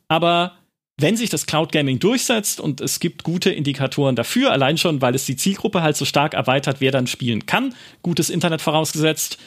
[0.09, 0.57] Aber
[0.99, 5.15] wenn sich das Cloud Gaming durchsetzt und es gibt gute Indikatoren dafür, allein schon, weil
[5.15, 9.37] es die Zielgruppe halt so stark erweitert, wer dann spielen kann, gutes Internet vorausgesetzt,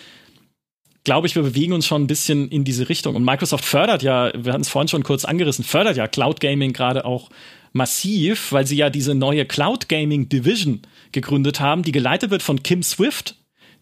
[1.05, 3.17] glaube ich, wir bewegen uns schon ein bisschen in diese Richtung.
[3.17, 6.73] Und Microsoft fördert ja, wir hatten es vorhin schon kurz angerissen, fördert ja Cloud Gaming
[6.73, 7.31] gerade auch
[7.73, 10.83] massiv, weil sie ja diese neue Cloud Gaming Division
[11.13, 13.37] gegründet haben, die geleitet wird von Kim Swift,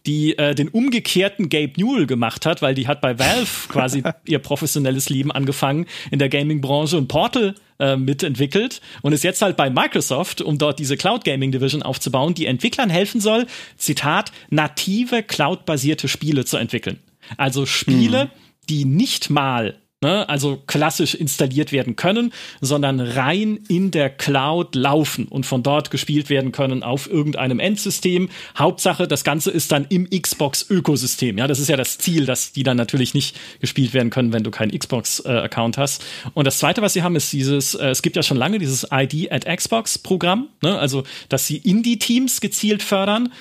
[0.05, 4.39] die äh, den umgekehrten Gabe Newell gemacht hat, weil die hat bei Valve quasi ihr
[4.39, 9.69] professionelles Leben angefangen in der Gaming-Branche und Portal äh, mitentwickelt und ist jetzt halt bei
[9.69, 13.47] Microsoft, um dort diese Cloud Gaming Division aufzubauen, die Entwicklern helfen soll,
[13.77, 16.99] Zitat, native Cloud-basierte Spiele zu entwickeln.
[17.37, 18.29] Also Spiele, mhm.
[18.69, 22.31] die nicht mal Ne, also klassisch installiert werden können,
[22.61, 28.29] sondern rein in der Cloud laufen und von dort gespielt werden können auf irgendeinem Endsystem.
[28.57, 31.37] Hauptsache, das Ganze ist dann im Xbox-Ökosystem.
[31.37, 34.43] Ja, das ist ja das Ziel, dass die dann natürlich nicht gespielt werden können, wenn
[34.43, 36.05] du keinen Xbox-Account äh, hast.
[36.33, 38.87] Und das Zweite, was sie haben, ist dieses, äh, es gibt ja schon lange dieses
[38.89, 43.33] ID at Xbox-Programm, ne, also dass sie Indie-Teams gezielt fördern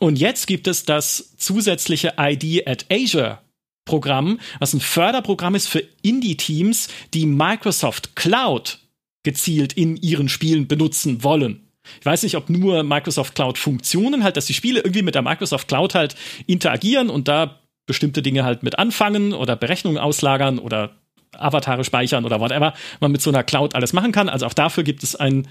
[0.00, 3.38] Und jetzt gibt es das zusätzliche ID at Azure
[3.84, 8.78] Programm, was ein Förderprogramm ist für Indie-Teams, die Microsoft Cloud
[9.24, 11.68] gezielt in ihren Spielen benutzen wollen.
[11.98, 15.22] Ich weiß nicht, ob nur Microsoft Cloud Funktionen halt, dass die Spiele irgendwie mit der
[15.22, 16.14] Microsoft Cloud halt
[16.46, 20.96] interagieren und da bestimmte Dinge halt mit anfangen oder Berechnungen auslagern oder
[21.32, 24.30] Avatare speichern oder whatever man mit so einer Cloud alles machen kann.
[24.30, 25.46] Also auch dafür gibt es ein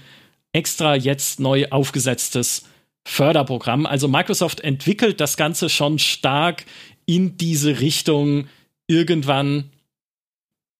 [0.52, 2.64] extra jetzt neu aufgesetztes
[3.06, 3.86] Förderprogramm.
[3.86, 6.64] Also Microsoft entwickelt das Ganze schon stark
[7.06, 8.46] in diese Richtung.
[8.86, 9.70] Irgendwann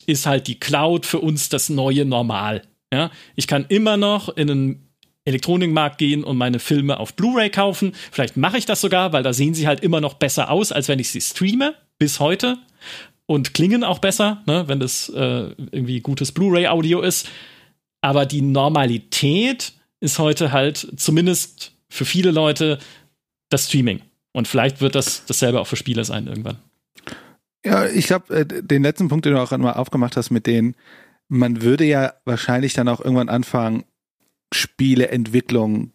[0.07, 2.63] ist halt die Cloud für uns das neue Normal.
[2.93, 4.91] Ja, ich kann immer noch in einen
[5.25, 7.93] Elektronikmarkt gehen und meine Filme auf Blu-ray kaufen.
[8.11, 10.89] Vielleicht mache ich das sogar, weil da sehen sie halt immer noch besser aus, als
[10.89, 12.59] wenn ich sie streame bis heute
[13.27, 17.29] und klingen auch besser, ne, wenn das äh, irgendwie gutes Blu-ray-Audio ist.
[18.01, 22.79] Aber die Normalität ist heute halt zumindest für viele Leute
[23.51, 24.01] das Streaming.
[24.33, 26.59] Und vielleicht wird das dasselbe auch für Spiele sein irgendwann.
[27.65, 30.77] Ja, ich glaube, äh, den letzten Punkt, den du auch einmal aufgemacht hast mit denen,
[31.29, 33.85] man würde ja wahrscheinlich dann auch irgendwann anfangen,
[34.53, 35.93] Spieleentwicklung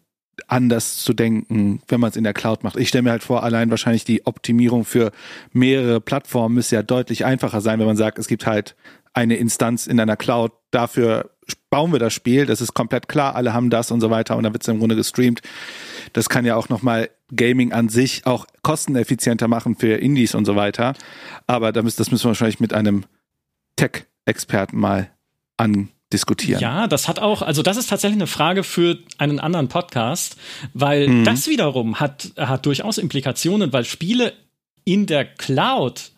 [0.48, 2.76] anders zu denken, wenn man es in der Cloud macht.
[2.76, 5.12] Ich stelle mir halt vor, allein wahrscheinlich die Optimierung für
[5.52, 8.76] mehrere Plattformen müsste ja deutlich einfacher sein, wenn man sagt, es gibt halt
[9.12, 11.35] eine Instanz in einer Cloud, dafür
[11.70, 14.42] bauen wir das Spiel, das ist komplett klar, alle haben das und so weiter und
[14.42, 15.42] dann wird es im Grunde gestreamt.
[16.12, 20.56] Das kann ja auch nochmal Gaming an sich auch kosteneffizienter machen für Indies und so
[20.56, 20.94] weiter.
[21.46, 23.04] Aber das müssen wir wahrscheinlich mit einem
[23.76, 25.10] Tech-Experten mal
[25.56, 26.60] an diskutieren.
[26.60, 30.36] Ja, das hat auch, also das ist tatsächlich eine Frage für einen anderen Podcast,
[30.72, 31.24] weil mhm.
[31.24, 34.32] das wiederum hat, hat durchaus Implikationen, weil Spiele
[34.84, 36.12] in der Cloud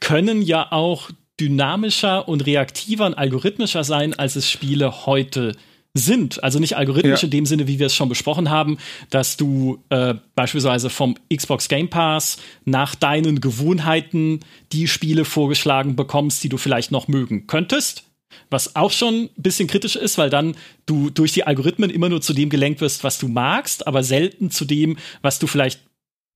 [0.00, 1.10] können ja auch
[1.40, 5.54] dynamischer und reaktiver und algorithmischer sein, als es Spiele heute
[5.94, 6.42] sind.
[6.42, 7.26] Also nicht algorithmisch ja.
[7.26, 8.78] in dem Sinne, wie wir es schon besprochen haben,
[9.10, 14.40] dass du äh, beispielsweise vom Xbox Game Pass nach deinen Gewohnheiten
[14.72, 18.04] die Spiele vorgeschlagen bekommst, die du vielleicht noch mögen könntest.
[18.50, 20.54] Was auch schon ein bisschen kritisch ist, weil dann
[20.86, 24.50] du durch die Algorithmen immer nur zu dem gelenkt wirst, was du magst, aber selten
[24.50, 25.80] zu dem, was du vielleicht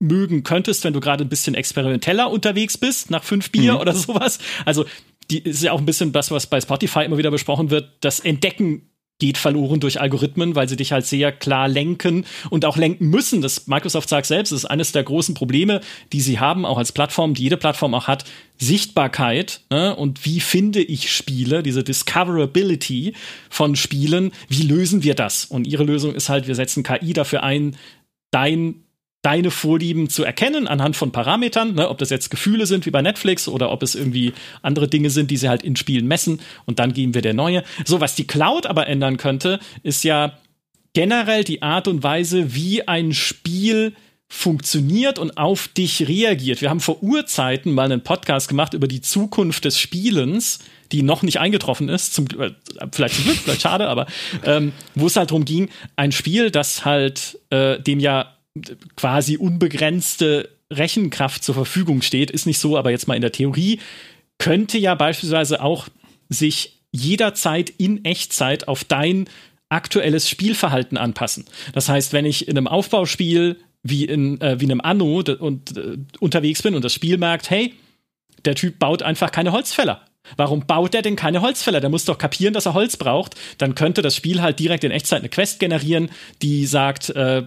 [0.03, 3.79] mögen könntest, wenn du gerade ein bisschen experimenteller unterwegs bist, nach fünf Bier mhm.
[3.79, 4.39] oder sowas.
[4.65, 4.85] Also,
[5.31, 8.19] die ist ja auch ein bisschen das, was bei Spotify immer wieder besprochen wird, das
[8.19, 8.89] Entdecken
[9.19, 13.41] geht verloren durch Algorithmen, weil sie dich halt sehr klar lenken und auch lenken müssen.
[13.41, 15.81] Das Microsoft sagt selbst, das ist eines der großen Probleme,
[16.11, 18.25] die sie haben, auch als Plattform, die jede Plattform auch hat,
[18.57, 19.95] Sichtbarkeit ne?
[19.95, 23.13] und wie finde ich Spiele, diese Discoverability
[23.49, 25.45] von Spielen, wie lösen wir das?
[25.45, 27.77] Und ihre Lösung ist halt, wir setzen KI dafür ein,
[28.31, 28.82] dein
[29.23, 33.01] deine Vorlieben zu erkennen anhand von Parametern, ne, ob das jetzt Gefühle sind wie bei
[33.01, 36.77] Netflix oder ob es irgendwie andere Dinge sind, die sie halt in Spielen messen und
[36.77, 37.63] dann geben wir der neue.
[37.85, 40.37] So, was die Cloud aber ändern könnte, ist ja
[40.93, 43.93] generell die Art und Weise, wie ein Spiel
[44.27, 46.59] funktioniert und auf dich reagiert.
[46.61, 50.59] Wir haben vor Urzeiten mal einen Podcast gemacht über die Zukunft des Spielens,
[50.91, 52.51] die noch nicht eingetroffen ist, zum, äh,
[52.91, 54.05] vielleicht zum Glück, vielleicht schade, aber
[54.43, 58.33] ähm, wo es halt darum ging, ein Spiel, das halt äh, dem ja
[58.95, 63.79] quasi unbegrenzte Rechenkraft zur Verfügung steht, ist nicht so, aber jetzt mal in der Theorie,
[64.37, 65.87] könnte ja beispielsweise auch
[66.29, 69.29] sich jederzeit in Echtzeit auf dein
[69.69, 71.45] aktuelles Spielverhalten anpassen.
[71.73, 75.97] Das heißt, wenn ich in einem Aufbauspiel wie in äh, wie einem Anno und äh,
[76.19, 77.73] unterwegs bin und das Spiel merkt, hey,
[78.45, 80.05] der Typ baut einfach keine Holzfäller.
[80.37, 81.81] Warum baut er denn keine Holzfäller?
[81.81, 83.35] Der muss doch kapieren, dass er Holz braucht.
[83.57, 86.09] Dann könnte das Spiel halt direkt in Echtzeit eine Quest generieren,
[86.41, 87.43] die sagt, äh,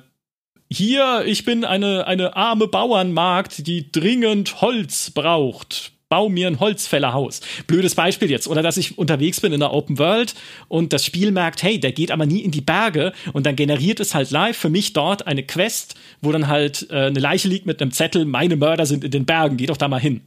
[0.70, 5.92] hier, ich bin eine, eine arme Bauernmarkt, die dringend Holz braucht.
[6.08, 7.40] Bau mir ein Holzfällerhaus.
[7.66, 8.46] Blödes Beispiel jetzt.
[8.46, 10.34] Oder dass ich unterwegs bin in der Open World
[10.68, 13.98] und das Spiel merkt, hey, der geht aber nie in die Berge und dann generiert
[13.98, 17.66] es halt live für mich dort eine Quest, wo dann halt äh, eine Leiche liegt
[17.66, 20.20] mit einem Zettel, meine Mörder sind in den Bergen, geh doch da mal hin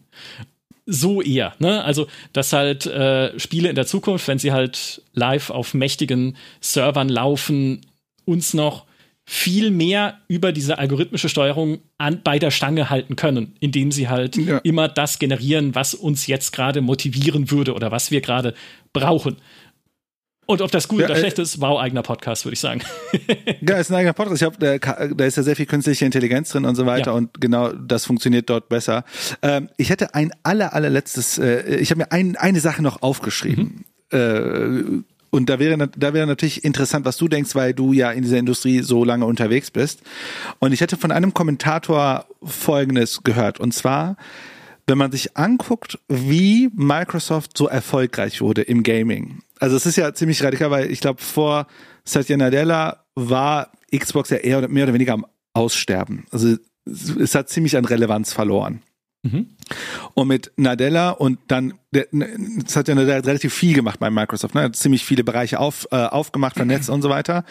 [0.92, 1.54] so eher.
[1.60, 1.84] Ne?
[1.84, 7.10] Also, dass halt äh, Spiele in der Zukunft, wenn sie halt live auf mächtigen Servern
[7.10, 7.82] laufen,
[8.26, 8.86] uns noch
[9.32, 14.38] viel mehr über diese algorithmische Steuerung an, bei der Stange halten können, indem sie halt
[14.38, 14.58] ja.
[14.64, 18.56] immer das generieren, was uns jetzt gerade motivieren würde oder was wir gerade
[18.92, 19.38] brauchen.
[20.48, 22.82] Und ob das gut ja, oder äh, schlecht ist, wow, eigener Podcast, würde ich sagen.
[23.62, 24.42] ja, ist ein eigener Podcast.
[24.42, 27.18] Ich hab, da, da ist ja sehr viel künstliche Intelligenz drin und so weiter ja.
[27.18, 29.06] und genau das funktioniert dort besser.
[29.44, 33.86] Ähm, ich hätte ein aller, allerletztes, äh, ich habe mir ein, eine Sache noch aufgeschrieben.
[34.12, 34.18] Mhm.
[34.18, 38.24] Äh, und da wäre, da wäre natürlich interessant, was du denkst, weil du ja in
[38.24, 40.02] dieser Industrie so lange unterwegs bist.
[40.60, 43.60] Und ich hätte von einem Kommentator Folgendes gehört.
[43.60, 44.18] Und zwar,
[44.88, 49.42] wenn man sich anguckt, wie Microsoft so erfolgreich wurde im Gaming.
[49.60, 51.68] Also es ist ja ziemlich radikal, weil ich glaube, vor
[52.06, 56.26] Satya Nadella war Xbox ja eher oder mehr oder weniger am Aussterben.
[56.32, 58.82] Also es hat ziemlich an Relevanz verloren.
[59.22, 59.48] Mhm.
[60.14, 64.62] Und mit Nadella und dann, das hat ja relativ viel gemacht bei Microsoft, ne?
[64.62, 67.44] hat ziemlich viele Bereiche auf, äh, aufgemacht, vernetzt und so weiter.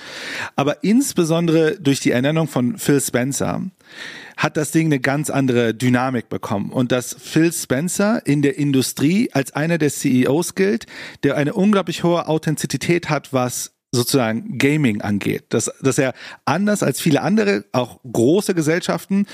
[0.56, 3.62] Aber insbesondere durch die Ernennung von Phil Spencer
[4.38, 6.70] hat das Ding eine ganz andere Dynamik bekommen.
[6.70, 10.86] Und dass Phil Spencer in der Industrie als einer der CEOs gilt,
[11.22, 15.44] der eine unglaublich hohe Authentizität hat, was sozusagen Gaming angeht.
[15.50, 19.26] Dass, dass er anders als viele andere, auch große Gesellschaften,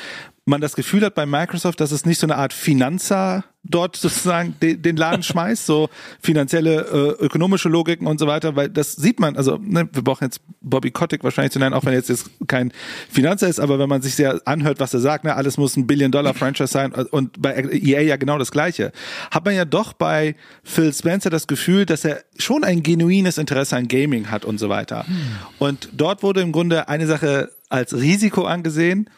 [0.45, 4.55] man das Gefühl hat bei Microsoft, dass es nicht so eine Art Finanzer dort sozusagen
[4.61, 5.89] den, den Laden schmeißt, so
[6.21, 10.25] finanzielle, äh, ökonomische Logiken und so weiter, weil das sieht man, also ne, wir brauchen
[10.25, 12.73] jetzt Bobby Kotick wahrscheinlich zu nennen, auch wenn er jetzt, jetzt kein
[13.11, 15.87] Finanzer ist, aber wenn man sich sehr anhört, was er sagt, ne, alles muss ein
[15.87, 18.93] Billion-Dollar-Franchise sein und bei EA ja genau das Gleiche,
[19.31, 23.77] hat man ja doch bei Phil Spencer das Gefühl, dass er schon ein genuines Interesse
[23.77, 25.07] an Gaming hat und so weiter.
[25.07, 25.15] Hm.
[25.59, 29.09] Und dort wurde im Grunde eine Sache als Risiko angesehen,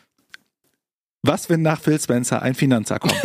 [1.27, 3.15] was, wenn nach Phil Spencer ein Finanzer kommt?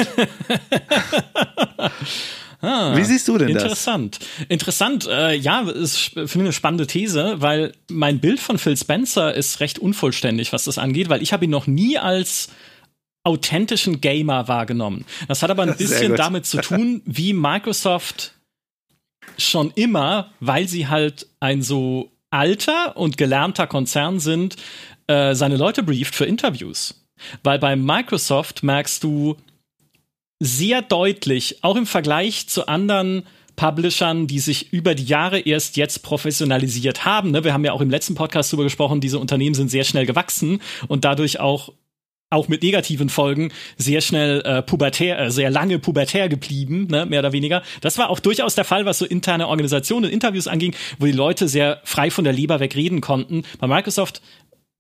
[2.64, 4.19] Ah, Wie siehst du denn interessant.
[4.19, 4.28] das?
[4.49, 5.03] Interessant.
[5.03, 5.07] Interessant.
[5.07, 9.60] Äh, ja, ist für mich eine spannende These, weil mein Bild von Phil Spencer ist
[9.61, 12.49] recht unvollständig, was das angeht, weil ich habe ihn noch nie als
[13.23, 15.06] authentischen Gamer wahrgenommen.
[15.28, 18.36] Das hat aber ein bisschen damit zu tun, wie Microsoft
[19.38, 24.56] schon immer, weil sie halt ein so alter und gelernter Konzern sind,
[25.07, 27.01] äh, seine Leute brieft für Interviews.
[27.43, 29.38] Weil bei Microsoft merkst du
[30.39, 33.23] sehr deutlich, auch im Vergleich zu anderen
[33.56, 37.31] Publishern, die sich über die Jahre erst jetzt professionalisiert haben.
[37.31, 37.43] Ne?
[37.43, 40.61] Wir haben ja auch im letzten Podcast darüber gesprochen, diese Unternehmen sind sehr schnell gewachsen
[40.88, 41.72] und dadurch auch
[42.31, 47.19] auch mit negativen Folgen sehr schnell äh, pubertär, äh, sehr lange pubertär geblieben, ne, mehr
[47.19, 47.61] oder weniger.
[47.81, 51.11] Das war auch durchaus der Fall, was so interne Organisationen und Interviews anging, wo die
[51.11, 53.43] Leute sehr frei von der Leber wegreden konnten.
[53.60, 54.22] Bei Microsoft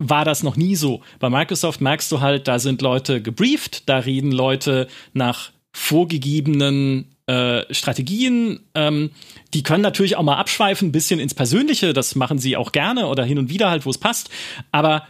[0.01, 1.01] war das noch nie so.
[1.19, 7.71] Bei Microsoft merkst du halt, da sind Leute gebrieft, da reden Leute nach vorgegebenen äh,
[7.73, 8.61] Strategien.
[8.73, 9.11] Ähm,
[9.53, 13.07] die können natürlich auch mal abschweifen, ein bisschen ins Persönliche, das machen sie auch gerne
[13.07, 14.29] oder hin und wieder halt, wo es passt.
[14.71, 15.07] Aber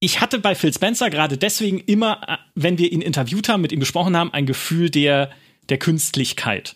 [0.00, 3.72] ich hatte bei Phil Spencer gerade deswegen immer, äh, wenn wir ihn interviewt haben, mit
[3.72, 5.30] ihm gesprochen haben, ein Gefühl der,
[5.68, 6.74] der Künstlichkeit.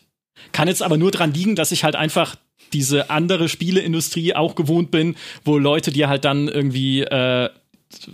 [0.52, 2.36] Kann jetzt aber nur dran liegen, dass ich halt einfach
[2.72, 7.50] diese andere Spieleindustrie auch gewohnt bin, wo Leute dir halt dann irgendwie äh,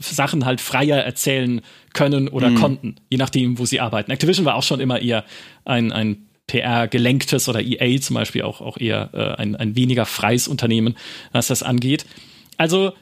[0.01, 1.63] Sachen halt freier erzählen
[1.95, 2.55] können oder mhm.
[2.57, 4.11] konnten, je nachdem, wo sie arbeiten.
[4.11, 5.25] Activision war auch schon immer eher
[5.65, 10.49] ein, ein PR-gelenktes oder EA zum Beispiel auch, auch eher äh, ein, ein weniger freies
[10.49, 10.97] Unternehmen,
[11.33, 12.07] was das angeht.
[12.57, 12.93] Also,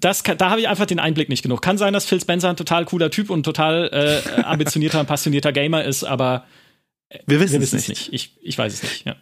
[0.00, 1.60] das kann, da habe ich einfach den Einblick nicht genug.
[1.62, 5.52] Kann sein, dass Phil Spencer ein total cooler Typ und total äh, ambitionierter und passionierter
[5.52, 6.46] Gamer ist, aber
[7.26, 7.88] wir wissen es nicht.
[7.88, 8.12] nicht.
[8.12, 9.16] Ich, ich weiß es nicht, ja.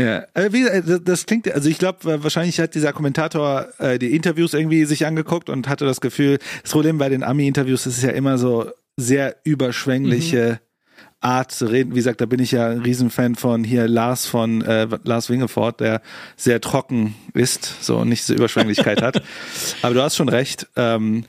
[0.00, 0.64] Ja, äh, wie,
[1.04, 5.48] das klingt, also ich glaube, wahrscheinlich hat dieser Kommentator äh, die Interviews irgendwie sich angeguckt
[5.48, 10.58] und hatte das Gefühl, das Problem bei den Ami-Interviews ist ja immer so sehr überschwängliche
[10.60, 11.04] mhm.
[11.20, 11.92] Art zu reden.
[11.92, 15.80] Wie gesagt, da bin ich ja ein Riesenfan von hier Lars von äh, Lars Wingefort,
[15.80, 16.02] der
[16.36, 19.22] sehr trocken ist, so und nicht so Überschwänglichkeit hat.
[19.82, 21.24] Aber du hast schon recht, ähm,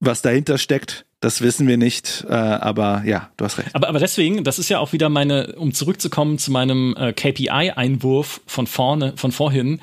[0.00, 3.74] was dahinter steckt das wissen wir nicht, äh, aber ja, du hast recht.
[3.74, 8.40] Aber, aber deswegen, das ist ja auch wieder meine, um zurückzukommen zu meinem äh, KPI-Einwurf
[8.46, 9.80] von vorne, von vorhin.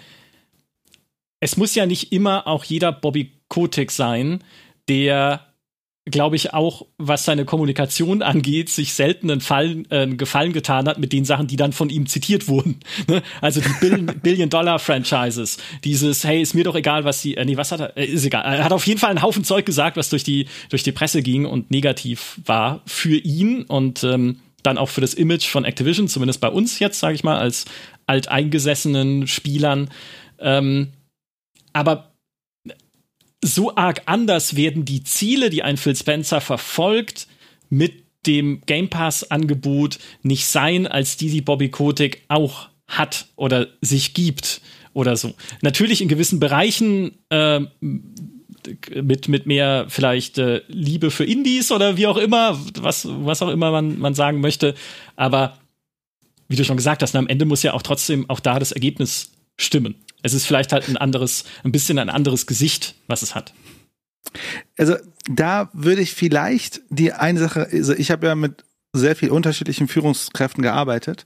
[1.40, 4.44] Es muss ja nicht immer auch jeder Bobby Kotick sein,
[4.90, 5.47] der
[6.10, 10.88] glaube ich, auch, was seine Kommunikation angeht, sich selten einen, Fall, äh, einen Gefallen getan
[10.88, 12.80] hat mit den Sachen, die dann von ihm zitiert wurden.
[13.08, 13.22] Ne?
[13.42, 15.58] Also die Billion-Dollar-Franchises.
[15.84, 18.26] Dieses, hey, ist mir doch egal, was die, äh, nee, was hat er, äh, ist
[18.26, 18.44] egal.
[18.44, 21.22] Er hat auf jeden Fall einen Haufen Zeug gesagt, was durch die, durch die Presse
[21.22, 26.08] ging und negativ war für ihn und ähm, dann auch für das Image von Activision,
[26.08, 27.66] zumindest bei uns jetzt, sage ich mal, als
[28.08, 29.90] alteingesessenen Spielern.
[30.40, 30.90] Ähm,
[31.72, 32.12] aber
[33.44, 37.28] so arg anders werden die Ziele, die ein Phil Spencer verfolgt,
[37.70, 44.14] mit dem Game Pass-Angebot nicht sein, als die, die Bobby Kotick auch hat oder sich
[44.14, 44.62] gibt
[44.94, 45.34] oder so.
[45.62, 47.62] Natürlich in gewissen Bereichen äh,
[49.02, 53.50] mit, mit mehr vielleicht äh, Liebe für Indies oder wie auch immer, was, was auch
[53.50, 54.76] immer man, man sagen möchte.
[55.16, 55.58] Aber
[56.48, 59.32] wie du schon gesagt hast, am Ende muss ja auch trotzdem auch da das Ergebnis
[59.60, 59.96] stimmen.
[60.24, 63.54] Es ist vielleicht halt ein anderes, ein bisschen ein anderes Gesicht, was es hat.
[64.78, 64.96] Also
[65.30, 68.64] da würde ich vielleicht die eine Sache, also ich habe ja mit
[68.94, 71.26] sehr viel unterschiedlichen Führungskräften gearbeitet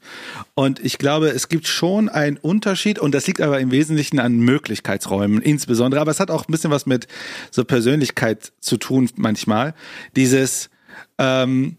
[0.55, 4.39] und ich glaube, es gibt schon einen Unterschied und das liegt aber im Wesentlichen an
[4.39, 7.07] Möglichkeitsräumen insbesondere, aber es hat auch ein bisschen was mit
[7.49, 9.73] so Persönlichkeit zu tun manchmal.
[10.15, 10.69] Dieses
[11.17, 11.77] ähm,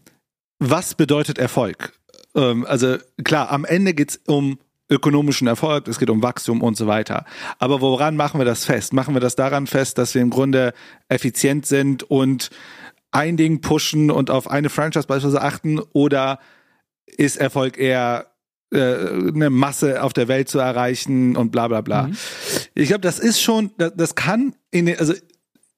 [0.59, 1.93] was bedeutet Erfolg?
[2.35, 4.57] Ähm, also klar, am Ende geht's um
[4.89, 7.25] ökonomischen Erfolg, es geht um Wachstum und so weiter.
[7.57, 8.93] Aber woran machen wir das fest?
[8.93, 10.73] Machen wir das daran fest, dass wir im Grunde
[11.07, 12.49] effizient sind und
[13.11, 16.39] ein Ding pushen und auf eine Franchise beispielsweise achten oder
[17.05, 18.31] ist Erfolg eher
[18.71, 22.07] äh, eine Masse auf der Welt zu erreichen und bla bla bla.
[22.07, 22.17] Mhm.
[22.73, 25.13] Ich glaube, das ist schon, das, das kann in den, also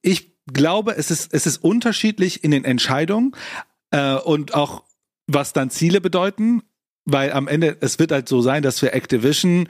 [0.02, 3.32] ich glaube, es ist, es ist unterschiedlich in den Entscheidungen
[3.90, 4.84] äh, und auch
[5.26, 6.62] was dann Ziele bedeuten,
[7.06, 9.68] weil am Ende, es wird halt so sein, dass für Activision,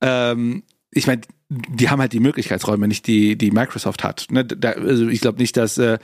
[0.00, 1.20] ähm, ich meine,
[1.50, 4.26] die haben halt die Möglichkeitsräume nicht, die die Microsoft hat.
[4.30, 4.44] Ne?
[4.44, 5.98] Da, also ich glaube nicht, dass äh,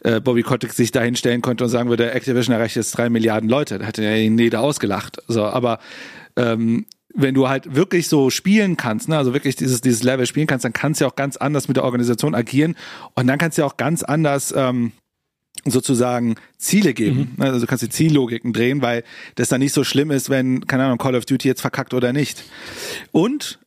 [0.00, 3.50] äh, Bobby Kotick sich da hinstellen konnte und sagen würde, Activision erreicht jetzt drei Milliarden
[3.50, 3.78] Leute.
[3.78, 5.20] Da hätte ja jeder ausgelacht.
[5.26, 5.80] So, aber
[6.36, 10.46] ähm, wenn du halt wirklich so spielen kannst, ne, also wirklich dieses, dieses Level spielen
[10.46, 12.76] kannst, dann kannst du ja auch ganz anders mit der Organisation agieren
[13.14, 14.92] und dann kannst du ja auch ganz anders ähm,
[15.64, 17.34] sozusagen Ziele geben.
[17.36, 17.42] Mhm.
[17.42, 19.04] Also du kannst die Ziellogiken drehen, weil
[19.34, 22.12] das dann nicht so schlimm ist, wenn, keine Ahnung, Call of Duty jetzt verkackt oder
[22.12, 22.44] nicht.
[23.12, 23.58] Und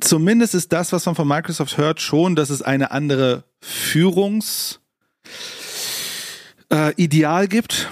[0.00, 4.80] zumindest ist das, was man von Microsoft hört, schon, dass es eine andere Führungs
[6.72, 7.90] äh, Ideal gibt.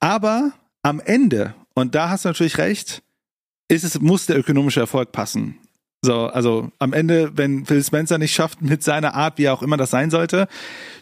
[0.00, 0.52] Aber
[0.82, 3.02] am Ende, und da hast du natürlich recht,
[3.68, 5.58] ist es, muss der ökonomische Erfolg passen.
[6.02, 9.76] So, also am Ende, wenn Phil Spencer nicht schafft mit seiner Art, wie auch immer
[9.76, 10.46] das sein sollte,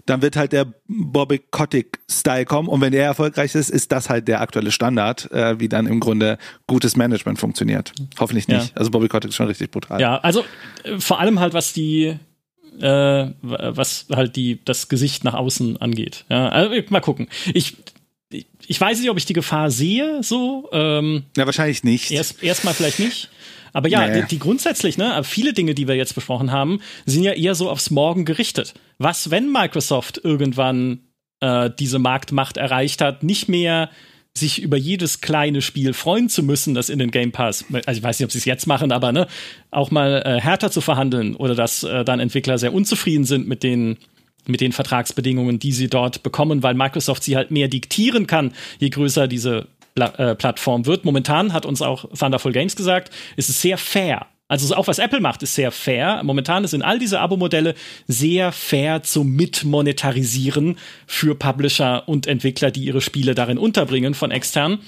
[0.07, 2.69] dann wird halt der Bobby Kotick-Style kommen.
[2.69, 6.01] Und wenn er erfolgreich ist, ist das halt der aktuelle Standard, äh, wie dann im
[6.01, 7.93] Grunde gutes Management funktioniert.
[8.19, 8.69] Hoffentlich nicht.
[8.69, 8.77] Ja.
[8.77, 10.01] Also Bobby Kotick ist schon richtig brutal.
[10.01, 10.45] Ja, also
[10.85, 12.17] äh, vor allem halt, was die
[12.81, 16.25] äh, was halt die das Gesicht nach außen angeht.
[16.29, 17.29] Ja, also mal gucken.
[17.53, 17.77] Ich
[18.67, 20.69] ich weiß nicht, ob ich die Gefahr sehe, so.
[20.73, 22.11] Ähm, ja, wahrscheinlich nicht.
[22.11, 23.31] Erst erstmal vielleicht nicht.
[23.75, 24.23] Aber ja, naja.
[24.23, 27.69] die, die, grundsätzlich, ne, viele Dinge, die wir jetzt besprochen haben, sind ja eher so
[27.69, 28.73] aufs Morgen gerichtet.
[28.99, 31.01] Was, wenn Microsoft irgendwann
[31.41, 33.91] äh, diese Marktmacht erreicht hat, nicht mehr
[34.37, 38.03] sich über jedes kleine Spiel freuen zu müssen, das in den Game Pass, also ich
[38.03, 39.27] weiß nicht, ob sie es jetzt machen, aber ne,
[39.71, 43.63] auch mal äh, härter zu verhandeln oder dass äh, dann Entwickler sehr unzufrieden sind mit
[43.63, 43.99] den
[44.47, 48.91] mit den Vertragsbedingungen, die sie dort bekommen, weil Microsoft sie halt mehr diktieren kann, je
[48.91, 51.05] größer diese Plattform wird.
[51.05, 54.27] Momentan hat uns auch Thunderful Games gesagt, ist es sehr fair.
[54.47, 56.23] Also auch was Apple macht, ist sehr fair.
[56.23, 57.75] Momentan sind all diese Abo-Modelle
[58.07, 60.77] sehr fair zum Mitmonetarisieren
[61.07, 64.81] für Publisher und Entwickler, die ihre Spiele darin unterbringen von extern.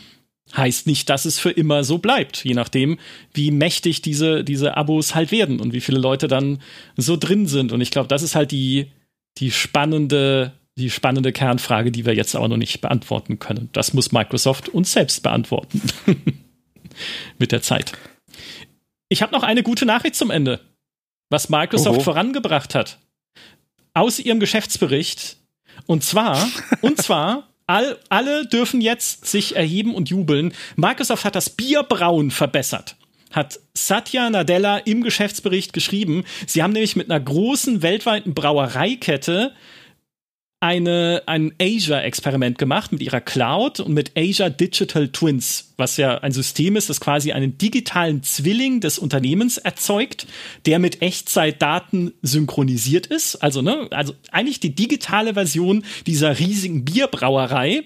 [0.54, 2.98] Heißt nicht, dass es für immer so bleibt, je nachdem,
[3.32, 6.60] wie mächtig diese, diese Abos halt werden und wie viele Leute dann
[6.96, 7.72] so drin sind.
[7.72, 8.92] Und ich glaube, das ist halt die,
[9.38, 13.70] die spannende die spannende Kernfrage, die wir jetzt aber noch nicht beantworten können.
[13.72, 15.80] Das muss Microsoft uns selbst beantworten.
[17.38, 17.92] Mit der Zeit.
[19.08, 20.60] Ich habe noch eine gute Nachricht zum Ende,
[21.30, 22.04] was Microsoft Oho.
[22.04, 22.98] vorangebracht hat.
[23.94, 25.38] Aus ihrem Geschäftsbericht.
[25.86, 26.46] Und zwar,
[26.82, 30.52] und zwar, all, alle dürfen jetzt sich erheben und jubeln.
[30.76, 32.96] Microsoft hat das Bierbrauen verbessert
[33.32, 36.24] hat Satya Nadella im Geschäftsbericht geschrieben.
[36.46, 39.52] Sie haben nämlich mit einer großen weltweiten Brauereikette
[40.60, 46.32] eine, ein Asia-Experiment gemacht mit ihrer Cloud und mit Asia Digital Twins, was ja ein
[46.32, 50.26] System ist, das quasi einen digitalen Zwilling des Unternehmens erzeugt,
[50.64, 53.36] der mit Echtzeitdaten synchronisiert ist.
[53.36, 57.84] Also, ne, also eigentlich die digitale Version dieser riesigen Bierbrauerei,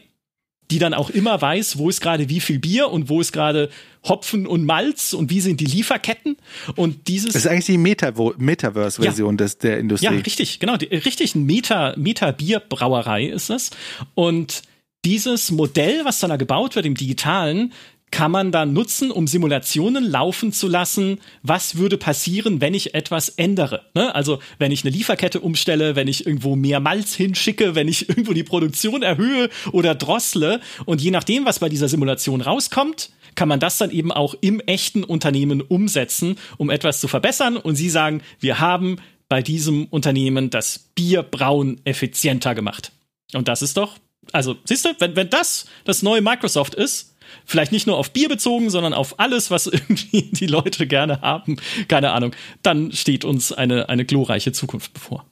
[0.71, 3.71] die dann auch immer weiß, wo ist gerade wie viel Bier und wo ist gerade
[4.05, 6.37] Hopfen und Malz und wie sind die Lieferketten
[6.77, 9.47] und dieses das ist eigentlich die Meta Metaverse-Version ja.
[9.63, 10.07] der Industrie.
[10.07, 13.71] Ja, richtig, genau, die, richtig ein Meta Meta Bierbrauerei ist es
[14.15, 14.63] und
[15.05, 17.73] dieses Modell, was dann da gebaut wird im Digitalen,
[18.11, 23.29] kann man dann nutzen, um Simulationen laufen zu lassen, was würde passieren, wenn ich etwas
[23.29, 23.87] ändere.
[23.95, 24.15] Ne?
[24.15, 28.33] Also wenn ich eine Lieferkette umstelle, wenn ich irgendwo mehr Malz hinschicke, wenn ich irgendwo
[28.33, 30.61] die Produktion erhöhe oder drossle.
[30.85, 34.61] Und je nachdem, was bei dieser Simulation rauskommt, kann man das dann eben auch im
[34.61, 37.57] echten Unternehmen umsetzen, um etwas zu verbessern.
[37.57, 38.97] Und Sie sagen, wir haben
[39.29, 42.91] bei diesem Unternehmen das Bierbrauen effizienter gemacht.
[43.33, 43.99] Und das ist doch,
[44.33, 47.10] also siehst du, wenn, wenn das das neue Microsoft ist,
[47.45, 51.57] vielleicht nicht nur auf Bier bezogen, sondern auf alles, was irgendwie die Leute gerne haben,
[51.89, 55.27] keine Ahnung, dann steht uns eine, eine glorreiche Zukunft bevor.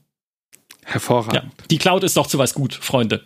[0.84, 1.34] Hervorragend.
[1.34, 3.24] Ja, die Cloud ist doch zu was gut, Freunde.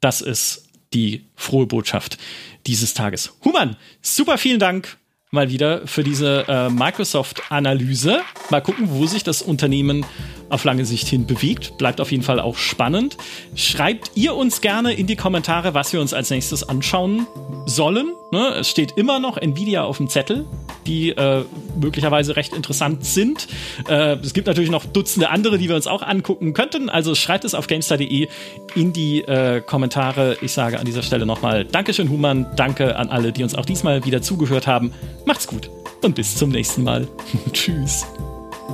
[0.00, 2.18] Das ist die frohe Botschaft
[2.66, 3.32] dieses Tages.
[3.44, 4.96] Human, super vielen Dank
[5.30, 8.20] mal wieder für diese äh, Microsoft-Analyse.
[8.50, 10.04] Mal gucken, wo sich das Unternehmen
[10.50, 11.78] auf lange Sicht hin bewegt.
[11.78, 13.16] Bleibt auf jeden Fall auch spannend.
[13.54, 17.26] Schreibt ihr uns gerne in die Kommentare, was wir uns als nächstes anschauen
[17.66, 18.12] sollen.
[18.32, 18.54] Ne?
[18.60, 20.46] Es steht immer noch Nvidia auf dem Zettel,
[20.86, 21.44] die äh,
[21.80, 23.48] möglicherweise recht interessant sind.
[23.88, 26.88] Äh, es gibt natürlich noch Dutzende andere, die wir uns auch angucken könnten.
[26.88, 28.28] Also schreibt es auf gamestar.de
[28.74, 30.36] in die äh, Kommentare.
[30.42, 32.46] Ich sage an dieser Stelle nochmal Dankeschön, Human.
[32.56, 34.92] Danke an alle, die uns auch diesmal wieder zugehört haben.
[35.24, 35.70] Macht's gut
[36.02, 37.08] und bis zum nächsten Mal.
[37.52, 38.04] Tschüss.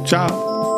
[0.05, 0.76] Ciao.